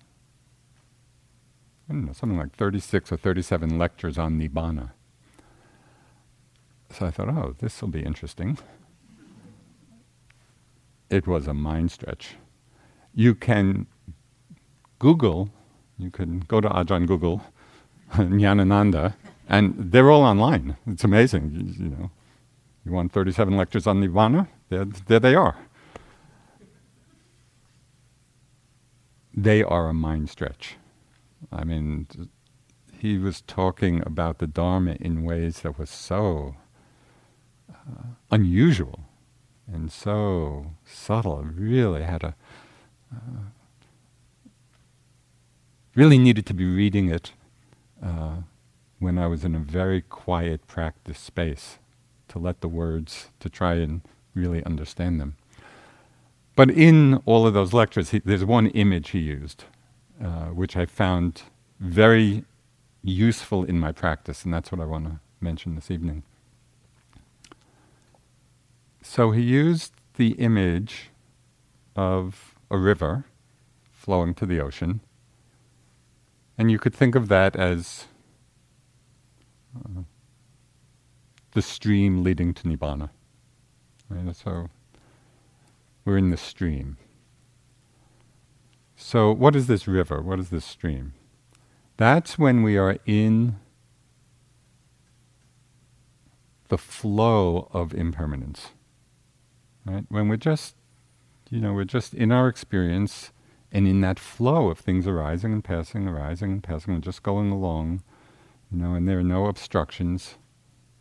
I 1.90 1.92
don't 1.92 2.06
know, 2.06 2.14
something 2.14 2.40
like 2.40 2.56
36 2.56 3.12
or 3.12 3.18
37 3.18 3.78
lectures 3.78 4.18
on 4.18 4.40
Nibbana. 4.40 4.92
So 6.98 7.06
I 7.06 7.12
thought, 7.12 7.28
oh, 7.28 7.56
this 7.60 7.82
will 7.82 7.90
be 7.90 8.04
interesting. 8.04 8.58
It 11.10 11.28
was 11.28 11.46
a 11.46 11.54
mind 11.54 11.92
stretch. 11.92 12.36
You 13.14 13.36
can 13.36 13.88
Google, 15.00 15.50
you 15.98 16.10
can 16.10 16.40
go 16.40 16.62
to 16.62 16.70
Ajahn 16.70 17.06
Google, 17.06 17.42
Nyanananda, 18.14 19.16
and 19.50 19.74
they're 19.78 20.10
all 20.10 20.24
online. 20.24 20.78
It's 20.88 21.04
amazing. 21.04 21.52
You, 21.54 21.86
you, 21.86 21.92
know, 21.92 22.12
you 22.86 22.94
want 22.94 23.12
37 23.12 23.58
lectures 23.58 23.88
on 23.88 24.02
Nibbana? 24.02 24.48
There, 24.70 24.86
there 24.86 25.20
they 25.20 25.36
are. 25.36 25.58
They 29.36 29.64
are 29.64 29.90
a 29.90 29.94
mind 29.94 30.30
stretch. 30.30 30.78
I 31.52 31.66
mean, 31.66 32.08
he 32.98 33.18
was 33.18 33.42
talking 33.42 34.02
about 34.06 34.38
the 34.38 34.48
Dharma 34.48 34.96
in 35.02 35.26
ways 35.26 35.60
that 35.60 35.78
were 35.78 35.86
so 35.86 36.56
uh, 37.90 38.04
unusual 38.32 39.02
and 39.72 39.92
so 39.92 40.72
subtle. 40.86 41.44
Really 41.44 42.04
had 42.04 42.24
a 42.24 42.36
uh, 43.12 43.50
really 45.96 46.18
needed 46.18 46.46
to 46.46 46.54
be 46.54 46.66
reading 46.66 47.10
it 47.10 47.32
uh, 48.04 48.38
when 49.00 49.18
I 49.18 49.28
was 49.28 49.44
in 49.44 49.56
a 49.56 49.60
very 49.60 50.02
quiet 50.02 50.68
practice 50.68 51.20
space 51.20 51.80
to 52.28 52.40
let 52.40 52.62
the 52.62 52.68
words, 52.68 53.30
to 53.40 53.50
try 53.50 53.76
and 53.76 54.02
really 54.34 54.64
understand 54.66 55.20
them. 55.20 55.38
But 56.56 56.70
in 56.72 57.16
all 57.26 57.48
of 57.48 57.54
those 57.54 57.74
lectures, 57.74 58.12
he, 58.12 58.20
there's 58.20 58.46
one 58.46 58.68
image 58.68 59.10
he 59.10 59.20
used, 59.20 59.66
uh, 60.22 60.48
which 60.48 60.76
I 60.76 60.86
found 60.86 61.44
very 61.80 62.44
useful 63.04 63.64
in 63.64 63.80
my 63.80 63.92
practice, 63.92 64.44
and 64.44 64.54
that's 64.54 64.72
what 64.72 64.82
I 64.82 64.86
want 64.86 65.06
to 65.06 65.20
mention 65.40 65.76
this 65.76 65.92
evening. 65.92 66.24
So 69.08 69.32
he 69.32 69.42
used 69.42 69.94
the 70.16 70.32
image 70.32 71.12
of 71.96 72.56
a 72.72 72.78
river 72.78 73.26
flowing 73.92 74.34
to 74.34 74.48
the 74.48 74.60
ocean, 74.60 75.00
and 76.58 76.72
you 76.72 76.80
could 76.80 76.94
think 76.94 77.14
of 77.14 77.30
that 77.30 77.56
as 77.56 78.08
uh, 79.78 80.02
the 81.52 81.62
stream 81.62 82.24
leading 82.24 82.54
to 82.56 82.64
Nibbana. 82.64 83.12
Right? 84.10 84.36
So 84.36 84.70
we're 86.04 86.18
in 86.18 86.32
the 86.32 86.36
stream. 86.36 86.98
So, 88.98 89.32
what 89.32 89.56
is 89.56 89.68
this 89.68 89.88
river? 89.88 90.20
What 90.20 90.40
is 90.40 90.50
this 90.50 90.66
stream? 90.66 91.14
That's 91.98 92.40
when 92.40 92.64
we 92.64 92.76
are 92.76 92.98
in 93.06 93.58
the 96.70 96.78
flow 96.80 97.70
of 97.72 97.94
impermanence. 97.94 98.72
Right? 99.86 100.06
When 100.10 100.28
we're 100.28 100.38
just, 100.38 100.76
you 101.50 101.62
know, 101.62 101.74
we're 101.74 101.84
just 101.84 102.14
in 102.14 102.32
our 102.32 102.48
experience 102.48 103.32
and 103.72 103.88
in 103.88 104.02
that 104.02 104.20
flow 104.20 104.70
of 104.70 104.80
things 104.80 105.08
arising 105.08 105.54
and 105.54 105.64
passing, 105.64 106.08
arising 106.08 106.52
and 106.52 106.64
passing, 106.64 106.94
and 106.94 107.04
just 107.04 107.24
going 107.24 107.52
along 107.52 108.02
you 108.72 108.82
know, 108.82 108.94
and 108.94 109.08
there 109.08 109.20
are 109.20 109.24
no 109.24 109.46
obstructions. 109.46 110.36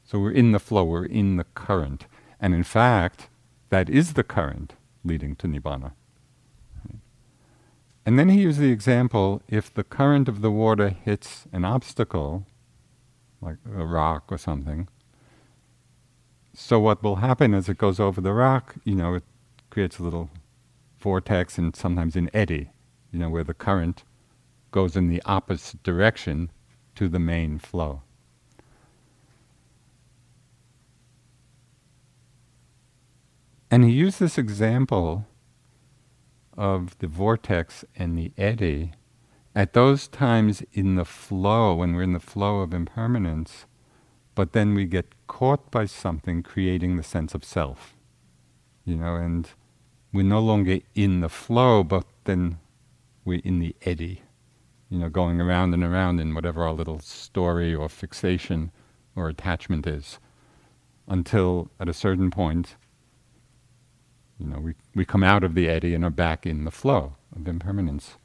So 0.05 0.19
we're 0.19 0.33
in 0.33 0.53
the 0.53 0.61
flow, 0.61 0.85
we're 0.85 1.07
in 1.07 1.37
the 1.37 1.45
current. 1.45 2.07
And 2.41 2.55
in 2.55 2.63
fact, 2.63 3.29
that 3.71 3.89
is 3.89 4.13
the 4.13 4.25
current 4.25 4.75
leading 5.05 5.35
to 5.37 5.47
Nibbana. 5.47 5.93
And 8.07 8.19
then 8.19 8.29
he 8.29 8.43
used 8.43 8.59
the 8.59 8.71
example 8.71 9.41
if 9.49 9.73
the 9.73 9.83
current 9.83 10.29
of 10.29 10.43
the 10.43 10.51
water 10.51 10.91
hits 10.91 11.47
an 11.53 11.65
obstacle, 11.65 12.47
like 13.41 13.57
a 13.75 13.85
rock 13.85 14.31
or 14.31 14.37
something, 14.37 14.89
so 16.55 16.79
what 16.79 17.03
will 17.03 17.17
happen 17.17 17.53
as 17.53 17.69
it 17.69 17.79
goes 17.79 17.99
over 17.99 18.21
the 18.21 18.33
rock, 18.33 18.77
you 18.85 18.95
know, 18.95 19.15
it 19.15 19.25
creates 19.71 19.99
a 19.99 20.03
little 20.03 20.31
vortex 20.99 21.59
and 21.59 21.75
sometimes 21.75 22.17
an 22.17 22.31
eddy, 22.33 22.71
you 23.13 23.19
know, 23.19 23.29
where 23.29 23.45
the 23.45 23.55
current 23.55 24.05
goes 24.71 24.97
in 24.97 25.09
the 25.09 25.23
opposite 25.25 25.83
direction 25.83 26.51
to 26.95 27.09
the 27.09 27.19
main 27.19 27.59
flow. 27.59 28.03
And 33.71 33.85
he 33.85 33.91
used 33.91 34.21
this 34.21 34.39
example 34.39 35.27
of 36.57 36.97
the 36.99 37.09
vortex 37.09 37.85
and 37.97 38.17
the 38.17 38.33
eddy 38.39 38.93
at 39.57 39.73
those 39.73 40.09
times 40.09 40.63
in 40.73 40.95
the 40.95 41.05
flow, 41.05 41.75
when 41.75 41.95
we're 41.95 42.03
in 42.03 42.13
the 42.13 42.21
flow 42.21 42.61
of 42.61 42.73
impermanence, 42.73 43.67
but 44.35 44.53
then 44.53 44.75
we 44.75 44.85
get 44.85 45.14
caught 45.27 45.71
by 45.71 45.87
something 45.87 46.43
creating 46.43 46.97
the 46.97 47.03
sense 47.03 47.35
of 47.35 47.45
self. 47.45 47.95
You 48.85 48.97
know, 48.97 49.17
and 49.17 49.49
we're 50.13 50.25
no 50.25 50.41
longer 50.41 50.81
in 50.95 51.21
the 51.21 51.29
flow, 51.29 51.83
but 51.83 52.07
then 52.25 52.59
we're 53.25 53.41
in 53.45 53.59
the 53.59 53.75
eddy 53.83 54.23
you 54.95 55.01
know, 55.01 55.09
going 55.09 55.41
around 55.41 55.75
and 55.75 55.83
around 55.83 56.21
in 56.21 56.35
whatever 56.35 56.63
our 56.63 56.73
little 56.73 57.01
story 57.01 57.75
or 57.75 57.89
fixation 57.89 58.71
or 59.17 59.29
attachment 59.29 59.89
is, 59.89 60.21
until 61.09 61.69
at 61.81 61.89
a 61.89 61.93
certain 61.93 62.31
point, 62.31 62.77
you 64.39 64.47
know, 64.47 64.61
we, 64.61 64.75
we 64.95 65.05
come 65.05 65.25
out 65.25 65.43
of 65.43 65.57
the 65.57 65.69
eddy 65.69 65.95
and 65.95 66.05
are 66.05 66.11
back 66.11 66.47
in 66.47 66.65
the 66.65 66.71
flow 66.71 67.15
of 67.35 67.49
impermanence. 67.49 68.19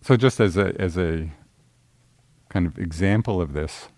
So, 0.00 0.16
just 0.16 0.40
as 0.40 0.56
a, 0.56 0.74
as 0.80 0.98
a 0.98 1.30
kind 2.48 2.66
of 2.66 2.76
example 2.76 3.40
of 3.40 3.52
this, 3.52 3.88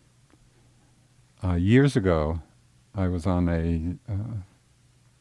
uh, 1.43 1.55
years 1.55 1.97
ago, 1.97 2.41
I 2.95 3.09
was 3.09 3.27
on 3.27 3.49
a 3.49 4.13
uh, 4.13 4.43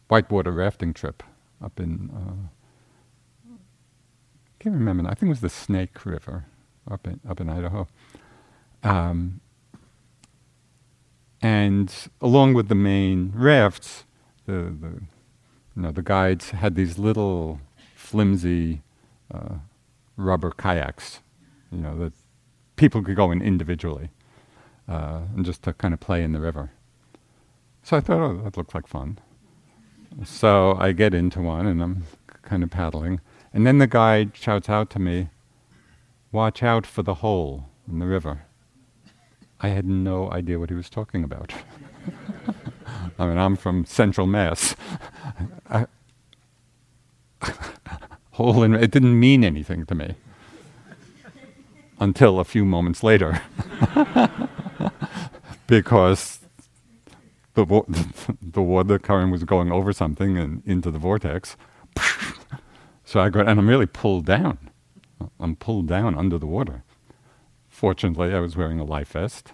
whitewater 0.07 0.51
rafting 0.51 0.93
trip 0.93 1.23
up 1.63 1.79
in 1.79 2.09
uh, 2.13 2.47
can't 4.59 4.75
remember. 4.75 5.09
I 5.09 5.13
think 5.13 5.23
it 5.23 5.29
was 5.29 5.41
the 5.41 5.49
Snake 5.49 6.05
River 6.05 6.45
up 6.89 7.07
in 7.07 7.19
up 7.27 7.39
in 7.39 7.49
Idaho. 7.49 7.87
Um, 8.83 9.39
and 11.41 11.93
along 12.21 12.53
with 12.53 12.67
the 12.67 12.75
main 12.75 13.31
rafts, 13.33 14.03
the, 14.45 14.75
the 14.81 15.01
you 15.75 15.81
know 15.81 15.91
the 15.91 16.01
guides 16.01 16.51
had 16.51 16.75
these 16.75 16.99
little 16.99 17.61
flimsy 17.95 18.81
uh, 19.33 19.55
rubber 20.17 20.51
kayaks, 20.51 21.21
you 21.71 21.79
know 21.79 21.97
that 21.99 22.13
people 22.75 23.01
could 23.01 23.15
go 23.15 23.31
in 23.31 23.41
individually 23.41 24.09
uh, 24.89 25.21
and 25.35 25.45
just 25.45 25.63
to 25.63 25.73
kind 25.73 25.93
of 25.93 25.99
play 25.99 26.23
in 26.23 26.31
the 26.31 26.39
river. 26.39 26.71
So 27.83 27.95
I 27.95 28.01
thought, 28.01 28.19
oh, 28.19 28.41
that 28.43 28.57
looks 28.57 28.73
like 28.73 28.87
fun. 28.87 29.19
So 30.25 30.75
I 30.79 30.91
get 30.91 31.13
into 31.13 31.41
one 31.41 31.67
and 31.67 31.81
I'm 31.81 32.03
kind 32.41 32.63
of 32.63 32.71
paddling, 32.71 33.21
and 33.53 33.65
then 33.65 33.77
the 33.77 33.87
guide 33.87 34.31
shouts 34.33 34.67
out 34.67 34.89
to 34.91 34.99
me, 34.99 35.29
Watch 36.31 36.61
out 36.61 36.85
for 36.85 37.01
the 37.01 37.15
hole 37.15 37.65
in 37.91 37.97
the 37.97 38.05
river. 38.05 38.43
I 39.61 39.69
had 39.69 39.85
no 39.85 40.31
idea 40.31 40.59
what 40.59 40.69
he 40.69 40.75
was 40.75 40.87
talking 40.89 41.23
about. 41.23 41.51
I 43.19 43.25
mean, 43.25 43.37
I'm 43.37 43.55
from 43.55 43.83
Central 43.85 44.27
Mass. 44.27 44.75
I, 45.69 45.87
hole 48.31 48.61
in 48.61 48.75
it 48.75 48.91
didn't 48.91 49.19
mean 49.19 49.43
anything 49.43 49.85
to 49.87 49.95
me 49.95 50.15
until 51.99 52.39
a 52.39 52.45
few 52.45 52.63
moments 52.63 53.03
later 53.03 53.41
because 55.69 56.39
the, 57.53 57.63
vo- 57.63 57.85
the 58.41 58.61
water 58.61 58.99
current 58.99 59.31
was 59.31 59.43
going 59.43 59.71
over 59.71 59.93
something 59.93 60.37
and 60.37 60.63
into 60.65 60.91
the 60.91 60.99
vortex 60.99 61.55
so 63.05 63.19
i 63.19 63.29
got 63.29 63.47
and 63.47 63.59
i'm 63.59 63.69
really 63.69 63.85
pulled 63.85 64.25
down 64.25 64.57
i'm 65.39 65.55
pulled 65.55 65.87
down 65.87 66.15
under 66.15 66.37
the 66.37 66.45
water 66.47 66.83
fortunately 67.67 68.33
i 68.33 68.39
was 68.39 68.55
wearing 68.57 68.79
a 68.79 68.83
life 68.83 69.09
vest 69.09 69.53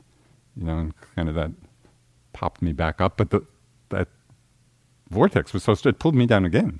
you 0.55 0.66
know 0.66 0.78
and 0.78 0.93
kind 1.16 1.30
of 1.30 1.36
that 1.36 1.51
popped 2.34 2.61
me 2.61 2.74
back 2.74 2.99
up 2.99 3.18
but 3.18 3.30
the, 3.30 3.41
that 3.89 4.07
vortex 5.09 5.53
was 5.53 5.63
so 5.63 5.74
strong 5.74 5.91
it 5.91 5.99
pulled 5.99 6.16
me 6.16 6.26
down 6.26 6.45
again 6.45 6.80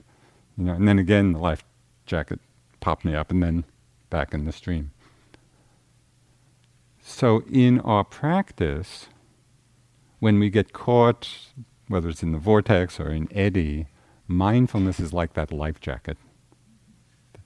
you 0.58 0.66
know 0.66 0.74
and 0.74 0.88
then 0.88 1.00
again 1.00 1.32
the 1.34 1.40
life 1.40 1.64
jacket 2.06 2.40
popped 2.80 3.06
me 3.06 3.16
up 3.16 3.32
and 3.32 3.42
then 3.42 3.66
back 4.10 4.34
in 4.34 4.46
the 4.46 4.52
stream. 4.52 4.92
So 7.02 7.44
in 7.52 7.80
our 7.82 8.04
practice, 8.04 9.08
when 10.26 10.40
we 10.40 10.50
get 10.50 10.74
caught, 10.74 11.30
whether 11.88 12.10
it's 12.10 12.24
in 12.24 12.32
the 12.32 12.40
vortex 12.40 13.00
or 13.00 13.12
in 13.12 13.28
eddy, 13.32 13.86
mindfulness 14.28 15.00
is 15.00 15.14
like 15.14 15.34
that 15.34 15.54
life 15.54 15.80
jacket. 15.80 16.18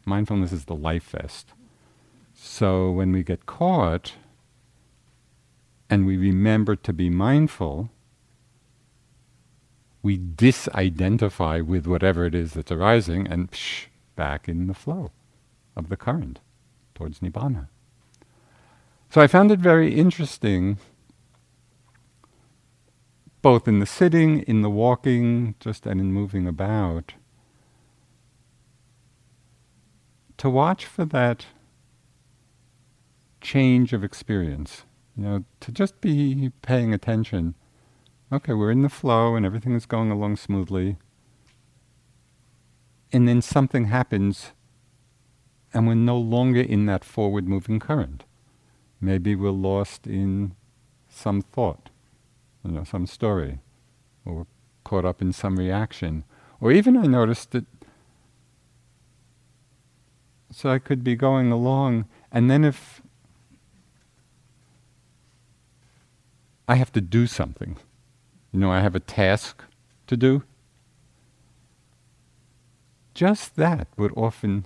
Mindfulness 0.06 0.54
is 0.54 0.64
the 0.64 0.78
life 0.78 1.10
vest. 1.10 1.52
So 2.34 2.90
when 2.90 3.12
we 3.12 3.22
get 3.22 3.46
caught 3.46 4.14
and 5.90 6.06
we 6.06 6.16
remember 6.16 6.78
to 6.78 6.94
be 6.94 7.10
mindful, 7.10 7.90
we 10.02 10.18
disidentify 10.18 11.62
with 11.62 11.86
whatever 11.86 12.26
it 12.26 12.34
is 12.34 12.54
that's 12.54 12.72
arising 12.72 13.28
and 13.28 13.52
psh, 13.52 13.88
back 14.16 14.48
in 14.48 14.68
the 14.68 14.74
flow 14.74 15.12
of 15.76 15.90
the 15.90 15.98
current 15.98 16.40
towards 16.96 17.20
Nibbana. 17.20 17.68
So 19.10 19.20
I 19.20 19.28
found 19.28 19.52
it 19.52 19.60
very 19.60 19.94
interesting, 19.94 20.78
both 23.42 23.68
in 23.68 23.80
the 23.80 23.86
sitting, 23.86 24.42
in 24.42 24.62
the 24.62 24.70
walking, 24.70 25.56
just 25.60 25.86
and 25.86 26.00
in 26.00 26.12
moving 26.12 26.48
about, 26.48 27.14
to 30.38 30.50
watch 30.50 30.86
for 30.86 31.06
that 31.06 31.46
change 33.42 33.94
of 33.94 34.04
experience. 34.04 34.84
You 35.16 35.24
know, 35.24 35.46
to 35.60 35.72
just 35.72 36.00
be 36.02 36.52
paying 36.62 36.94
attention. 36.94 37.56
Okay, 38.32 38.54
we're 38.54 38.72
in 38.72 38.84
the 38.84 38.90
flow 38.90 39.36
and 39.36 39.46
everything 39.46 39.74
is 39.74 39.86
going 39.86 40.12
along 40.12 40.38
smoothly 40.38 40.98
and 43.12 43.28
then 43.28 43.42
something 43.42 43.86
happens 43.86 44.52
and 45.74 45.88
we're 45.88 45.94
no 45.96 46.18
longer 46.18 46.62
in 46.62 46.86
that 46.88 47.04
forward 47.04 47.48
moving 47.48 47.80
current. 47.80 48.24
Maybe 49.00 49.36
we're 49.36 49.52
lost 49.52 50.08
in 50.08 50.56
some 51.08 51.42
thought, 51.42 51.90
you 52.64 52.72
know, 52.72 52.84
some 52.84 53.06
story, 53.06 53.60
or 54.26 54.48
caught 54.84 55.06
up 55.06 55.22
in 55.22 55.34
some 55.34 55.58
reaction. 55.58 56.24
Or 56.62 56.72
even 56.72 56.98
I 56.98 57.04
noticed 57.04 57.52
that, 57.52 57.66
so 60.52 60.70
I 60.70 60.80
could 60.80 61.04
be 61.04 61.16
going 61.16 61.52
along, 61.52 62.06
and 62.32 62.50
then 62.50 62.66
if 62.66 63.02
I 66.68 66.76
have 66.76 66.92
to 66.94 67.02
do 67.02 67.28
something, 67.28 67.78
you 68.52 68.60
know, 68.60 68.72
I 68.72 68.82
have 68.82 68.96
a 68.96 69.00
task 69.00 69.64
to 70.08 70.18
do, 70.18 70.44
just 73.14 73.56
that 73.56 73.88
would 73.98 74.12
often 74.16 74.66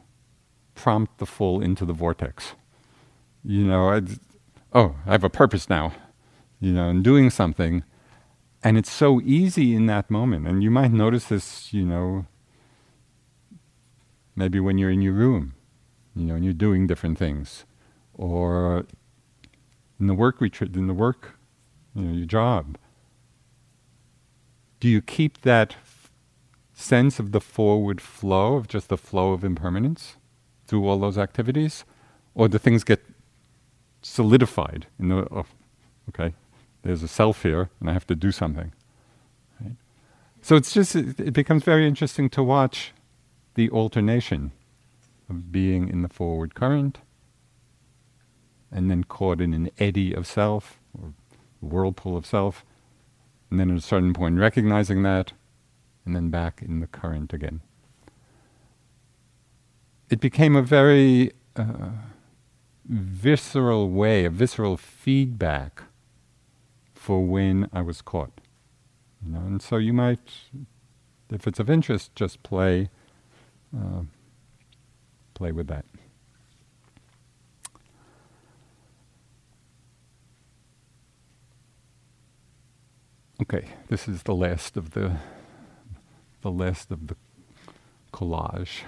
prompt 0.76 1.18
the 1.18 1.26
fall 1.26 1.62
into 1.62 1.86
the 1.86 1.94
vortex. 1.94 2.56
You 3.44 3.64
know, 3.66 3.90
I'd, 3.90 4.10
oh, 4.74 4.96
I 5.06 5.12
have 5.12 5.24
a 5.24 5.30
purpose 5.30 5.70
now, 5.70 5.94
you 6.64 6.72
know, 6.72 6.88
and 6.88 7.04
doing 7.04 7.30
something. 7.30 7.84
And 8.64 8.78
it's 8.78 8.90
so 8.90 9.20
easy 9.20 9.76
in 9.76 9.86
that 9.88 10.10
moment. 10.10 10.48
And 10.48 10.64
you 10.64 10.72
might 10.72 10.94
notice 10.94 11.26
this, 11.26 11.74
you 11.74 11.86
know, 11.86 12.26
maybe 14.34 14.62
when 14.62 14.78
you're 14.78 14.90
in 14.90 15.02
your 15.02 15.12
room, 15.12 15.56
you 16.16 16.24
know, 16.24 16.36
and 16.36 16.46
you're 16.46 16.54
doing 16.54 16.88
different 16.88 17.18
things. 17.18 17.66
Or 18.14 18.86
in 20.00 20.08
the 20.08 20.14
work 20.14 20.40
retreat, 20.40 20.74
in 20.78 20.88
the 20.88 20.94
work, 20.94 21.38
you 21.94 22.04
know, 22.04 22.14
your 22.14 22.26
job. 22.26 22.78
Do 24.80 24.88
you 24.88 25.02
keep 25.02 25.42
that 25.42 25.76
sense 26.74 27.20
of 27.20 27.34
the 27.34 27.42
forward 27.42 28.00
flow, 28.00 28.56
of 28.56 28.70
just 28.70 28.88
the 28.88 28.98
flow 28.98 29.34
of 29.34 29.44
impermanence 29.44 30.16
through 30.66 30.88
all 30.88 30.98
those 30.98 31.18
activities? 31.18 31.84
Or 32.36 32.48
do 32.48 32.58
things 32.58 32.86
get 32.86 33.04
solidified 34.02 34.88
in 34.98 35.10
the, 35.10 35.28
oh, 35.30 35.46
okay, 36.08 36.34
there's 36.84 37.02
a 37.02 37.08
self 37.08 37.44
here 37.44 37.70
and 37.80 37.90
I 37.90 37.94
have 37.94 38.08
to 38.08 38.16
do 38.16 38.32
something. 38.32 38.72
Right? 39.60 39.76
So 40.42 40.56
it's 40.56 40.74
just, 40.74 40.96
it, 40.96 41.20
it 41.20 41.34
becomes 41.34 41.64
very 41.64 41.88
interesting 41.88 42.30
to 42.32 42.44
watch 42.44 42.94
the 43.56 43.70
alternation 43.72 44.52
of 45.30 45.52
being 45.52 45.90
in 45.90 46.02
the 46.02 46.10
forward 46.10 46.56
current 46.56 47.00
and 48.72 48.90
then 48.90 49.04
caught 49.04 49.40
in 49.40 49.54
an 49.54 49.70
eddy 49.80 50.14
of 50.14 50.28
self 50.28 50.80
or 51.00 51.14
whirlpool 51.62 52.18
of 52.18 52.26
self, 52.26 52.66
and 53.50 53.60
then 53.60 53.72
at 53.72 53.78
a 53.78 53.82
certain 53.82 54.14
point 54.14 54.38
recognizing 54.38 55.04
that 55.04 55.32
and 56.06 56.16
then 56.16 56.30
back 56.30 56.62
in 56.62 56.80
the 56.80 56.88
current 56.88 57.32
again. 57.34 57.62
It 60.10 60.20
became 60.20 60.56
a 60.56 60.62
very 60.62 61.32
uh, 61.56 61.92
visceral 62.86 63.90
way, 63.90 64.26
a 64.26 64.30
visceral 64.30 64.76
feedback 64.76 65.84
for 67.04 67.26
when 67.26 67.70
I 67.74 67.82
was 67.82 68.02
caught. 68.02 68.32
You 69.26 69.34
know, 69.34 69.40
and 69.40 69.62
so 69.62 69.76
you 69.76 69.92
might, 69.92 70.22
if 71.30 71.46
it's 71.46 71.60
of 71.60 71.70
interest, 71.70 72.16
just 72.16 72.42
play, 72.44 72.90
uh, 73.78 74.04
play 75.34 75.52
with 75.52 75.68
that. 75.68 75.84
Okay, 83.42 83.68
this 83.90 84.08
is 84.08 84.24
the 84.24 84.34
last 84.34 84.78
of 84.78 84.92
the 84.92 85.18
the 86.42 86.52
list 86.52 86.90
of 86.90 87.08
the 87.08 87.18
collage. 88.14 88.84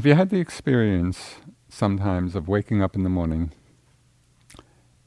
Have 0.00 0.06
you 0.06 0.14
had 0.14 0.30
the 0.30 0.40
experience 0.40 1.34
sometimes 1.68 2.34
of 2.34 2.48
waking 2.48 2.80
up 2.80 2.96
in 2.96 3.02
the 3.02 3.10
morning 3.10 3.52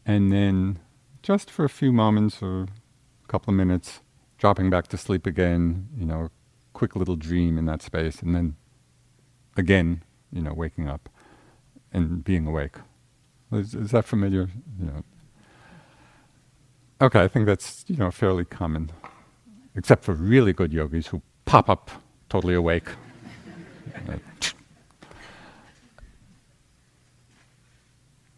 and 0.05 0.31
then 0.31 0.77
just 1.23 1.49
for 1.49 1.65
a 1.65 1.69
few 1.69 1.91
moments 1.91 2.43
or 2.43 2.67
a 3.23 3.27
couple 3.27 3.51
of 3.51 3.57
minutes 3.57 4.01
dropping 4.37 4.69
back 4.69 4.87
to 4.89 4.97
sleep 4.99 5.25
again, 5.25 5.87
you 5.97 6.05
know, 6.05 6.25
a 6.25 6.31
quick 6.73 6.95
little 6.95 7.15
dream 7.15 7.57
in 7.57 7.65
that 7.65 7.81
space 7.81 8.21
and 8.21 8.35
then 8.35 8.55
again 9.57 10.03
you 10.31 10.43
know, 10.43 10.53
waking 10.53 10.87
up 10.87 11.09
and 11.91 12.23
being 12.23 12.45
awake. 12.45 12.75
Is, 13.51 13.73
is 13.73 13.89
that 13.89 14.05
familiar? 14.05 14.47
You 14.79 14.85
know. 14.85 15.03
Okay, 17.01 17.23
I 17.23 17.27
think 17.27 17.47
that's 17.47 17.83
you 17.87 17.97
know 17.97 18.11
fairly 18.11 18.45
common, 18.45 18.91
except 19.73 20.03
for 20.03 20.13
really 20.13 20.53
good 20.53 20.71
yogis 20.71 21.07
who 21.07 21.23
pop 21.45 21.67
up 21.67 21.89
totally 22.29 22.53
awake. 22.53 22.89
Uh, 24.09 24.17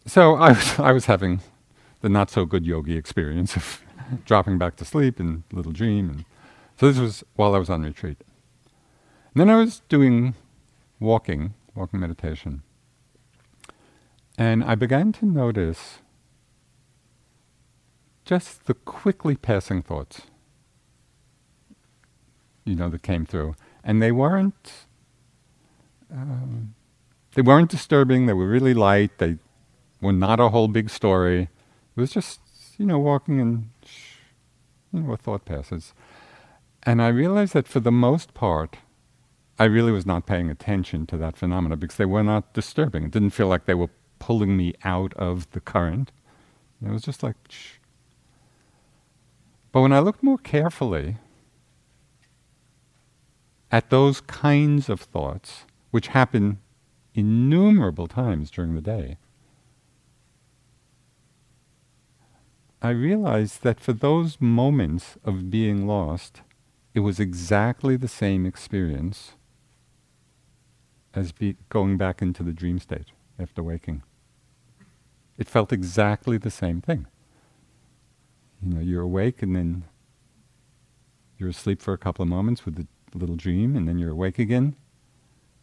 so 0.06 0.36
I 0.36 0.48
was, 0.50 0.78
I 0.78 0.92
was 0.92 1.06
having 1.06 1.40
the 2.00 2.08
not 2.08 2.30
so 2.30 2.44
good 2.46 2.66
yogi 2.66 2.96
experience 2.96 3.56
of 3.56 3.82
dropping 4.24 4.58
back 4.58 4.76
to 4.76 4.84
sleep 4.84 5.18
and 5.20 5.42
little 5.52 5.72
dream, 5.72 6.08
and 6.08 6.24
so 6.78 6.88
this 6.88 6.98
was 6.98 7.24
while 7.34 7.54
I 7.54 7.58
was 7.58 7.70
on 7.70 7.82
retreat. 7.82 8.18
And 9.34 9.40
then 9.40 9.50
I 9.50 9.56
was 9.56 9.82
doing 9.88 10.34
walking 10.98 11.54
walking 11.76 12.00
meditation. 12.00 12.62
And 14.38 14.64
I 14.64 14.74
began 14.74 15.12
to 15.12 15.26
notice 15.26 15.98
just 18.24 18.66
the 18.66 18.74
quickly 18.74 19.36
passing 19.36 19.82
thoughts, 19.82 20.22
you 22.64 22.74
know, 22.74 22.88
that 22.88 23.02
came 23.02 23.24
through. 23.24 23.54
And 23.84 24.02
they 24.02 24.10
weren't, 24.10 24.86
um, 26.12 26.74
they 27.34 27.42
weren't 27.42 27.70
disturbing, 27.70 28.26
they 28.26 28.32
were 28.32 28.48
really 28.48 28.74
light, 28.74 29.18
they 29.18 29.38
were 30.00 30.12
not 30.12 30.40
a 30.40 30.50
whole 30.50 30.68
big 30.68 30.90
story. 30.90 31.42
It 31.96 32.00
was 32.00 32.12
just, 32.12 32.40
you 32.78 32.86
know, 32.86 32.98
walking 32.98 33.40
and, 33.40 33.70
you 34.92 35.00
know, 35.00 35.12
a 35.12 35.16
thought 35.16 35.44
passes. 35.44 35.94
And 36.82 37.02
I 37.02 37.08
realized 37.08 37.52
that 37.54 37.66
for 37.66 37.80
the 37.80 37.92
most 37.92 38.34
part, 38.34 38.76
I 39.58 39.64
really 39.64 39.92
was 39.92 40.06
not 40.06 40.26
paying 40.26 40.50
attention 40.50 41.06
to 41.06 41.16
that 41.16 41.36
phenomena 41.36 41.76
because 41.76 41.96
they 41.96 42.04
were 42.04 42.22
not 42.22 42.52
disturbing. 42.52 43.04
It 43.04 43.10
didn't 43.10 43.30
feel 43.30 43.48
like 43.48 43.64
they 43.64 43.74
were 43.74 43.90
pulling 44.18 44.56
me 44.56 44.74
out 44.84 45.14
of 45.14 45.50
the 45.52 45.60
current. 45.60 46.12
It 46.84 46.90
was 46.90 47.02
just 47.02 47.22
like, 47.22 47.36
shh. 47.48 47.74
But 49.72 49.80
when 49.80 49.92
I 49.92 50.00
looked 50.00 50.22
more 50.22 50.38
carefully 50.38 51.16
at 53.70 53.90
those 53.90 54.20
kinds 54.20 54.88
of 54.88 55.00
thoughts, 55.00 55.64
which 55.90 56.08
happen 56.08 56.58
innumerable 57.14 58.06
times 58.06 58.50
during 58.50 58.74
the 58.74 58.80
day, 58.80 59.16
I 62.82 62.90
realized 62.90 63.62
that 63.62 63.80
for 63.80 63.92
those 63.92 64.40
moments 64.40 65.16
of 65.24 65.50
being 65.50 65.86
lost, 65.86 66.42
it 66.94 67.00
was 67.00 67.18
exactly 67.18 67.96
the 67.96 68.08
same 68.08 68.46
experience 68.46 69.32
as 71.14 71.32
be 71.32 71.56
going 71.68 71.96
back 71.96 72.20
into 72.20 72.42
the 72.42 72.52
dream 72.52 72.78
state 72.78 73.06
after 73.38 73.62
waking. 73.62 74.02
It 75.38 75.48
felt 75.48 75.72
exactly 75.72 76.38
the 76.38 76.50
same 76.50 76.80
thing. 76.80 77.06
You 78.62 78.74
know, 78.74 78.80
you're 78.80 79.02
awake 79.02 79.42
and 79.42 79.56
then 79.56 79.84
you're 81.38 81.50
asleep 81.50 81.82
for 81.82 81.92
a 81.92 81.98
couple 81.98 82.22
of 82.22 82.28
moments 82.28 82.64
with 82.64 82.76
the 82.76 82.86
little 83.14 83.36
dream 83.36 83.76
and 83.76 83.88
then 83.88 83.98
you're 83.98 84.12
awake 84.12 84.38
again. 84.38 84.76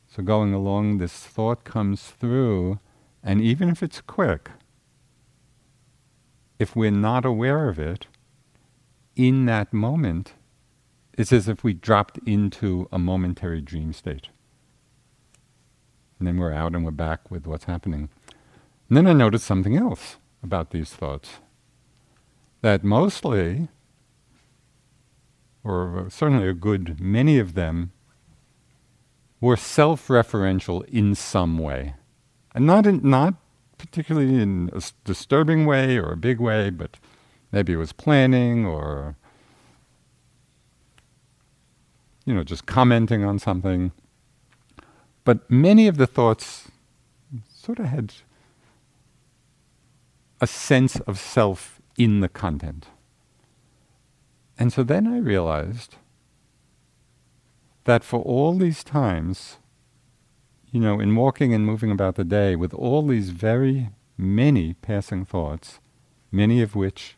So 0.07 0.21
going 0.21 0.53
along, 0.53 0.97
this 0.97 1.13
thought 1.13 1.63
comes 1.63 2.03
through, 2.03 2.79
and 3.23 3.41
even 3.41 3.69
if 3.69 3.81
it's 3.81 3.99
quick, 3.99 4.51
if 6.59 6.75
we're 6.75 6.91
not 6.91 7.25
aware 7.25 7.69
of 7.69 7.79
it, 7.79 8.07
in 9.15 9.45
that 9.45 9.73
moment, 9.73 10.33
it's 11.17 11.31
as 11.31 11.47
if 11.47 11.63
we 11.63 11.73
dropped 11.73 12.17
into 12.25 12.87
a 12.91 12.97
momentary 12.97 13.61
dream 13.61 13.93
state. 13.93 14.29
And 16.17 16.27
then 16.27 16.37
we're 16.37 16.53
out 16.53 16.73
and 16.73 16.85
we're 16.85 16.91
back 16.91 17.29
with 17.29 17.45
what's 17.45 17.65
happening. 17.65 18.09
And 18.87 18.97
then 18.97 19.07
I 19.07 19.13
noticed 19.13 19.45
something 19.45 19.75
else 19.77 20.17
about 20.41 20.71
these 20.71 20.91
thoughts. 20.91 21.39
That 22.61 22.83
mostly, 22.83 23.67
or 25.63 26.07
certainly 26.09 26.47
a 26.47 26.53
good 26.53 26.99
many 26.99 27.39
of 27.39 27.53
them, 27.53 27.91
were 29.41 29.57
self 29.57 30.07
referential 30.07 30.85
in 30.85 31.13
some 31.15 31.57
way. 31.57 31.95
And 32.55 32.65
not, 32.65 32.85
in, 32.87 33.01
not 33.03 33.33
particularly 33.83 34.41
in 34.41 34.69
a 34.73 34.81
disturbing 35.03 35.65
way 35.65 35.97
or 35.97 36.13
a 36.13 36.17
big 36.17 36.39
way, 36.39 36.69
but 36.69 36.97
maybe 37.51 37.73
it 37.73 37.77
was 37.77 37.91
planning 37.91 38.65
or, 38.65 39.17
you 42.25 42.33
know, 42.33 42.45
just 42.45 42.65
commenting 42.65 43.25
on 43.25 43.37
something. 43.39 43.91
But 45.25 45.51
many 45.51 45.87
of 45.87 45.97
the 45.97 46.07
thoughts 46.07 46.71
sort 47.53 47.77
of 47.77 47.87
had 47.87 48.13
a 50.39 50.47
sense 50.47 51.01
of 51.01 51.19
self 51.19 51.81
in 51.97 52.21
the 52.21 52.29
content. 52.29 52.87
And 54.57 54.71
so 54.71 54.83
then 54.83 55.07
I 55.07 55.17
realized 55.17 55.97
that 57.83 58.05
for 58.05 58.21
all 58.21 58.57
these 58.57 58.81
times, 58.81 59.57
you 60.73 60.79
know, 60.79 60.99
in 60.99 61.15
walking 61.15 61.53
and 61.53 61.67
moving 61.67 61.91
about 61.91 62.15
the 62.15 62.23
day 62.23 62.55
with 62.55 62.73
all 62.73 63.05
these 63.05 63.29
very 63.29 63.91
many 64.17 64.73
passing 64.73 65.23
thoughts, 65.23 65.79
many 66.31 66.63
of 66.63 66.75
which, 66.75 67.15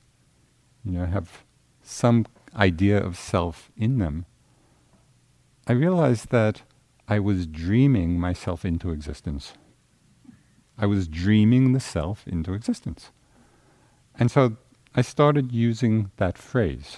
you 0.83 0.91
know, 0.91 1.05
have 1.05 1.45
some 1.81 2.25
idea 2.53 3.01
of 3.01 3.17
self 3.17 3.71
in 3.77 3.97
them, 3.97 4.25
I 5.67 5.71
realized 5.71 6.31
that 6.31 6.63
I 7.07 7.19
was 7.19 7.47
dreaming 7.47 8.19
myself 8.19 8.65
into 8.65 8.91
existence. 8.91 9.53
I 10.77 10.85
was 10.85 11.07
dreaming 11.07 11.71
the 11.71 11.79
self 11.79 12.27
into 12.27 12.53
existence. 12.53 13.11
And 14.19 14.29
so 14.29 14.57
I 14.93 15.01
started 15.01 15.53
using 15.53 16.11
that 16.17 16.37
phrase, 16.37 16.97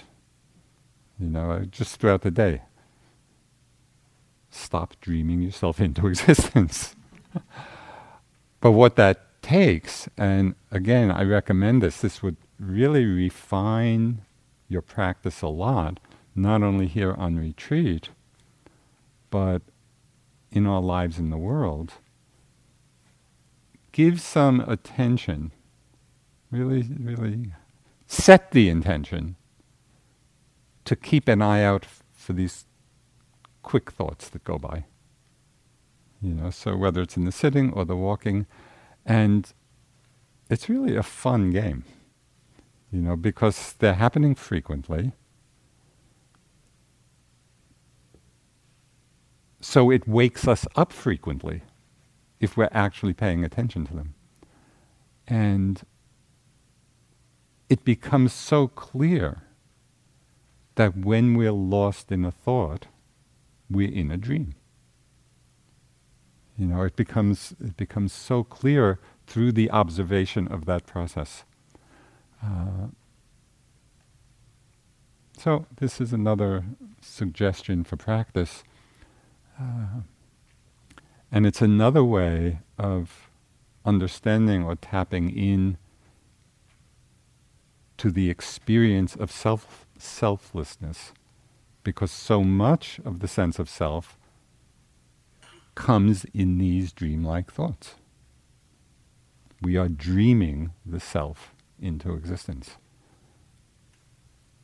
you 1.20 1.28
know, 1.28 1.64
just 1.70 2.00
throughout 2.00 2.22
the 2.22 2.32
day. 2.32 2.62
Stop 4.50 4.94
dreaming 5.00 5.42
yourself 5.42 5.80
into 5.86 6.06
existence. 6.06 6.96
but 8.60 8.72
what 8.72 8.96
that 8.96 9.42
takes, 9.42 10.08
and 10.16 10.54
again, 10.70 11.10
I 11.10 11.22
recommend 11.22 11.82
this, 11.82 12.00
this 12.00 12.22
would 12.22 12.36
really 12.58 13.04
refine 13.04 14.22
your 14.68 14.82
practice 14.82 15.42
a 15.42 15.48
lot, 15.48 16.00
not 16.34 16.62
only 16.62 16.86
here 16.86 17.14
on 17.14 17.36
retreat, 17.36 18.10
but 19.30 19.62
in 20.50 20.66
our 20.66 20.80
lives 20.80 21.18
in 21.18 21.30
the 21.30 21.38
world, 21.38 21.94
give 23.92 24.20
some 24.20 24.60
attention, 24.60 25.52
really, 26.50 26.88
really 26.98 27.52
set 28.06 28.52
the 28.52 28.68
intention 28.68 29.36
to 30.84 30.96
keep 30.96 31.28
an 31.28 31.42
eye 31.42 31.62
out 31.62 31.86
for 32.12 32.32
these 32.32 32.64
quick 33.68 33.92
thoughts 33.92 34.30
that 34.30 34.42
go 34.44 34.58
by. 34.58 34.84
You 36.22 36.32
know, 36.32 36.48
so 36.48 36.74
whether 36.74 37.02
it's 37.02 37.18
in 37.18 37.26
the 37.26 37.32
sitting 37.32 37.70
or 37.74 37.84
the 37.84 37.96
walking, 37.96 38.46
and 39.04 39.52
it's 40.48 40.70
really 40.70 40.96
a 40.96 41.02
fun 41.02 41.50
game, 41.50 41.84
you 42.90 43.02
know, 43.02 43.14
because 43.14 43.74
they're 43.78 44.00
happening 44.06 44.34
frequently. 44.34 45.12
So 49.60 49.90
it 49.90 50.08
wakes 50.08 50.48
us 50.48 50.66
up 50.74 50.90
frequently 50.90 51.60
if 52.40 52.56
we're 52.56 52.70
actually 52.72 53.12
paying 53.12 53.44
attention 53.44 53.84
to 53.88 53.94
them. 53.94 54.14
And 55.26 55.82
it 57.68 57.84
becomes 57.84 58.32
so 58.32 58.66
clear 58.68 59.42
that 60.76 60.96
when 60.96 61.36
we're 61.36 61.52
lost 61.52 62.10
in 62.10 62.24
a 62.24 62.30
thought, 62.30 62.86
we're 63.70 63.92
in 63.92 64.10
a 64.10 64.16
dream. 64.16 64.54
You 66.56 66.66
know, 66.66 66.82
it 66.82 66.96
becomes 66.96 67.54
it 67.60 67.76
becomes 67.76 68.12
so 68.12 68.42
clear 68.42 68.98
through 69.26 69.52
the 69.52 69.70
observation 69.70 70.48
of 70.48 70.64
that 70.64 70.86
process. 70.86 71.44
Uh, 72.42 72.88
so 75.36 75.66
this 75.76 76.00
is 76.00 76.12
another 76.12 76.64
suggestion 77.00 77.84
for 77.84 77.96
practice. 77.96 78.64
Uh, 79.60 80.00
and 81.30 81.46
it's 81.46 81.62
another 81.62 82.02
way 82.02 82.60
of 82.76 83.30
understanding 83.84 84.64
or 84.64 84.74
tapping 84.74 85.30
in 85.30 85.78
to 87.98 88.10
the 88.10 88.30
experience 88.30 89.14
of 89.14 89.30
self 89.30 89.86
selflessness 89.96 91.12
because 91.88 92.10
so 92.10 92.44
much 92.44 93.00
of 93.02 93.20
the 93.20 93.26
sense 93.26 93.58
of 93.58 93.66
self 93.66 94.18
comes 95.74 96.26
in 96.34 96.58
these 96.58 96.92
dreamlike 96.92 97.50
thoughts. 97.50 97.94
We 99.62 99.78
are 99.78 99.88
dreaming 99.88 100.72
the 100.84 101.00
self 101.00 101.54
into 101.80 102.12
existence. 102.12 102.76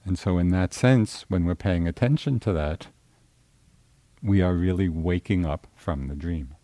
And 0.05 0.19
so, 0.19 0.37
in 0.37 0.51
that 0.51 0.75
sense, 0.75 1.25
when 1.29 1.47
we're 1.47 1.55
paying 1.55 1.89
attention 1.89 2.41
to 2.41 2.53
that, 2.53 2.89
we 4.23 4.43
are 4.43 4.53
really 4.53 4.91
waking 4.91 5.47
up 5.47 5.67
from 5.75 6.09
the 6.09 6.15
dream. 6.15 6.57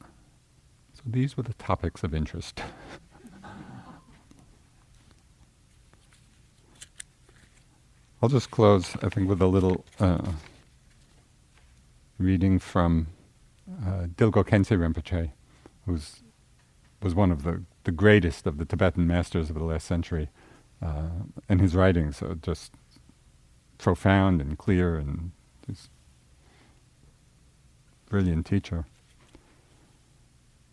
So 0.00 1.02
these 1.04 1.36
were 1.36 1.42
the 1.42 1.54
topics 1.54 2.04
of 2.04 2.14
interest. 2.14 2.62
I'll 8.24 8.28
just 8.30 8.50
close, 8.50 8.96
I 9.02 9.10
think, 9.10 9.28
with 9.28 9.42
a 9.42 9.46
little 9.46 9.84
uh, 10.00 10.32
reading 12.18 12.58
from 12.58 13.08
uh, 13.70 14.06
Dilgo 14.16 14.42
Khyentse 14.42 14.70
Rinpoche, 14.78 15.30
who 15.84 15.98
was 17.02 17.14
one 17.14 17.30
of 17.30 17.42
the, 17.42 17.64
the 17.82 17.92
greatest 17.92 18.46
of 18.46 18.56
the 18.56 18.64
Tibetan 18.64 19.06
masters 19.06 19.50
of 19.50 19.56
the 19.56 19.64
last 19.64 19.86
century. 19.86 20.30
Uh, 20.80 21.08
and 21.50 21.60
his 21.60 21.74
writings 21.74 22.22
are 22.22 22.36
just 22.36 22.72
profound 23.76 24.40
and 24.40 24.56
clear 24.56 24.96
and 24.96 25.32
he's 25.66 25.90
brilliant 28.08 28.46
teacher. 28.46 28.86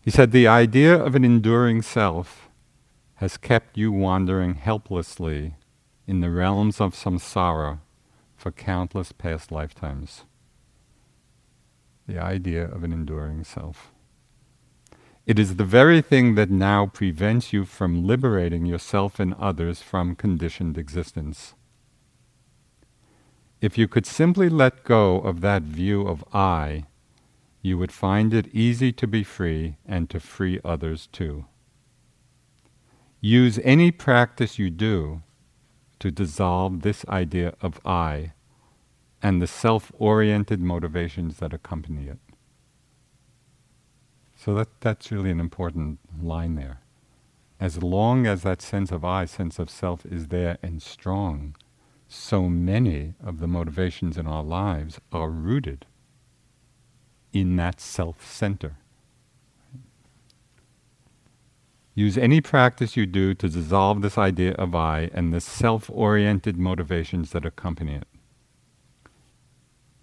He 0.00 0.10
said, 0.10 0.32
The 0.32 0.46
idea 0.46 0.98
of 0.98 1.14
an 1.14 1.22
enduring 1.22 1.82
self 1.82 2.48
has 3.16 3.36
kept 3.36 3.76
you 3.76 3.92
wandering 3.92 4.54
helplessly 4.54 5.56
in 6.06 6.20
the 6.20 6.30
realms 6.30 6.80
of 6.80 6.94
samsara 6.94 7.80
for 8.36 8.50
countless 8.50 9.12
past 9.12 9.52
lifetimes. 9.52 10.24
The 12.06 12.18
idea 12.18 12.64
of 12.64 12.82
an 12.82 12.92
enduring 12.92 13.44
self. 13.44 13.92
It 15.24 15.38
is 15.38 15.54
the 15.54 15.64
very 15.64 16.02
thing 16.02 16.34
that 16.34 16.50
now 16.50 16.86
prevents 16.86 17.52
you 17.52 17.64
from 17.64 18.04
liberating 18.04 18.66
yourself 18.66 19.20
and 19.20 19.34
others 19.34 19.80
from 19.80 20.16
conditioned 20.16 20.76
existence. 20.76 21.54
If 23.60 23.78
you 23.78 23.86
could 23.86 24.04
simply 24.04 24.48
let 24.48 24.82
go 24.82 25.20
of 25.20 25.40
that 25.42 25.62
view 25.62 26.02
of 26.08 26.24
I, 26.34 26.86
you 27.62 27.78
would 27.78 27.92
find 27.92 28.34
it 28.34 28.52
easy 28.52 28.90
to 28.90 29.06
be 29.06 29.22
free 29.22 29.76
and 29.86 30.10
to 30.10 30.18
free 30.18 30.58
others 30.64 31.06
too. 31.06 31.46
Use 33.20 33.60
any 33.62 33.92
practice 33.92 34.58
you 34.58 34.68
do 34.68 35.22
to 36.02 36.10
dissolve 36.10 36.82
this 36.82 37.04
idea 37.08 37.54
of 37.62 37.80
I 37.86 38.32
and 39.22 39.40
the 39.40 39.46
self 39.46 39.92
oriented 40.00 40.60
motivations 40.60 41.36
that 41.36 41.52
accompany 41.52 42.08
it. 42.08 42.18
So 44.34 44.52
that, 44.54 44.80
that's 44.80 45.12
really 45.12 45.30
an 45.30 45.38
important 45.38 46.00
line 46.20 46.56
there. 46.56 46.80
As 47.60 47.84
long 47.84 48.26
as 48.26 48.42
that 48.42 48.60
sense 48.60 48.90
of 48.90 49.04
I, 49.04 49.26
sense 49.26 49.60
of 49.60 49.70
self, 49.70 50.04
is 50.04 50.26
there 50.26 50.58
and 50.60 50.82
strong, 50.82 51.54
so 52.08 52.48
many 52.48 53.14
of 53.24 53.38
the 53.38 53.46
motivations 53.46 54.18
in 54.18 54.26
our 54.26 54.42
lives 54.42 55.00
are 55.12 55.30
rooted 55.30 55.86
in 57.32 57.54
that 57.54 57.80
self 57.80 58.28
center. 58.28 58.76
Use 61.94 62.16
any 62.16 62.40
practice 62.40 62.96
you 62.96 63.04
do 63.04 63.34
to 63.34 63.48
dissolve 63.48 64.00
this 64.00 64.16
idea 64.16 64.52
of 64.52 64.74
I 64.74 65.10
and 65.12 65.32
the 65.32 65.40
self 65.40 65.90
oriented 65.90 66.56
motivations 66.56 67.32
that 67.32 67.44
accompany 67.44 67.96
it. 67.96 68.08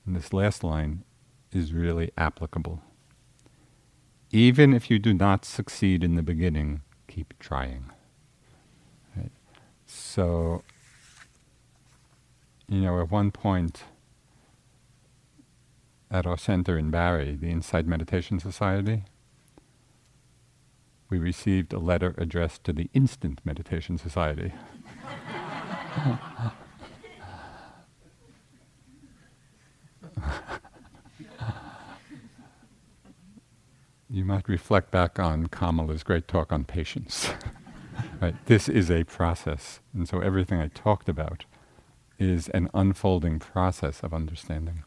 And 0.06 0.16
this 0.16 0.32
last 0.32 0.64
line 0.64 1.04
is 1.52 1.74
really 1.74 2.12
applicable. 2.18 2.82
Even 4.32 4.74
if 4.74 4.92
you 4.92 5.00
do 5.00 5.14
not 5.14 5.46
succeed 5.46 6.04
in 6.04 6.14
the 6.14 6.22
beginning, 6.22 6.82
keep 7.08 7.34
trying. 7.40 7.86
Right? 9.16 9.32
So, 9.88 10.64
you 12.68 12.82
know, 12.82 13.02
at 13.02 13.10
one 13.10 13.32
point 13.32 13.84
at 16.12 16.28
our 16.28 16.38
center 16.38 16.78
in 16.78 16.92
Barre, 16.92 17.36
the 17.36 17.50
Insight 17.50 17.88
Meditation 17.88 18.40
Society, 18.40 19.04
we 21.10 21.18
received 21.18 21.74
a 21.74 21.80
letter 21.80 22.14
addressed 22.18 22.64
to 22.66 22.74
the 22.74 22.90
Instant 22.94 23.42
Meditation 23.44 23.98
Society. 23.98 24.54
you 34.10 34.24
might 34.26 34.48
reflect 34.48 34.92
back 34.92 35.20
on 35.20 35.48
Kamala's 35.48 36.04
great 36.04 36.28
talk 36.28 36.52
on 36.52 36.64
patience. 36.64 37.32
right? 38.22 38.36
This 38.46 38.70
is 38.70 38.92
a 38.92 39.04
process. 39.04 39.80
And 39.94 40.08
so 40.08 40.20
everything 40.20 40.60
I 40.60 40.68
talked 40.68 41.10
about 41.10 41.46
is 42.18 42.50
an 42.50 42.70
unfolding 42.74 43.40
process 43.40 44.02
of 44.02 44.14
understanding. 44.14 44.84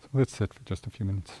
So 0.00 0.08
let's 0.14 0.36
sit 0.36 0.54
for 0.54 0.60
just 0.64 0.86
a 0.86 0.90
few 0.90 1.04
minutes. 1.04 1.40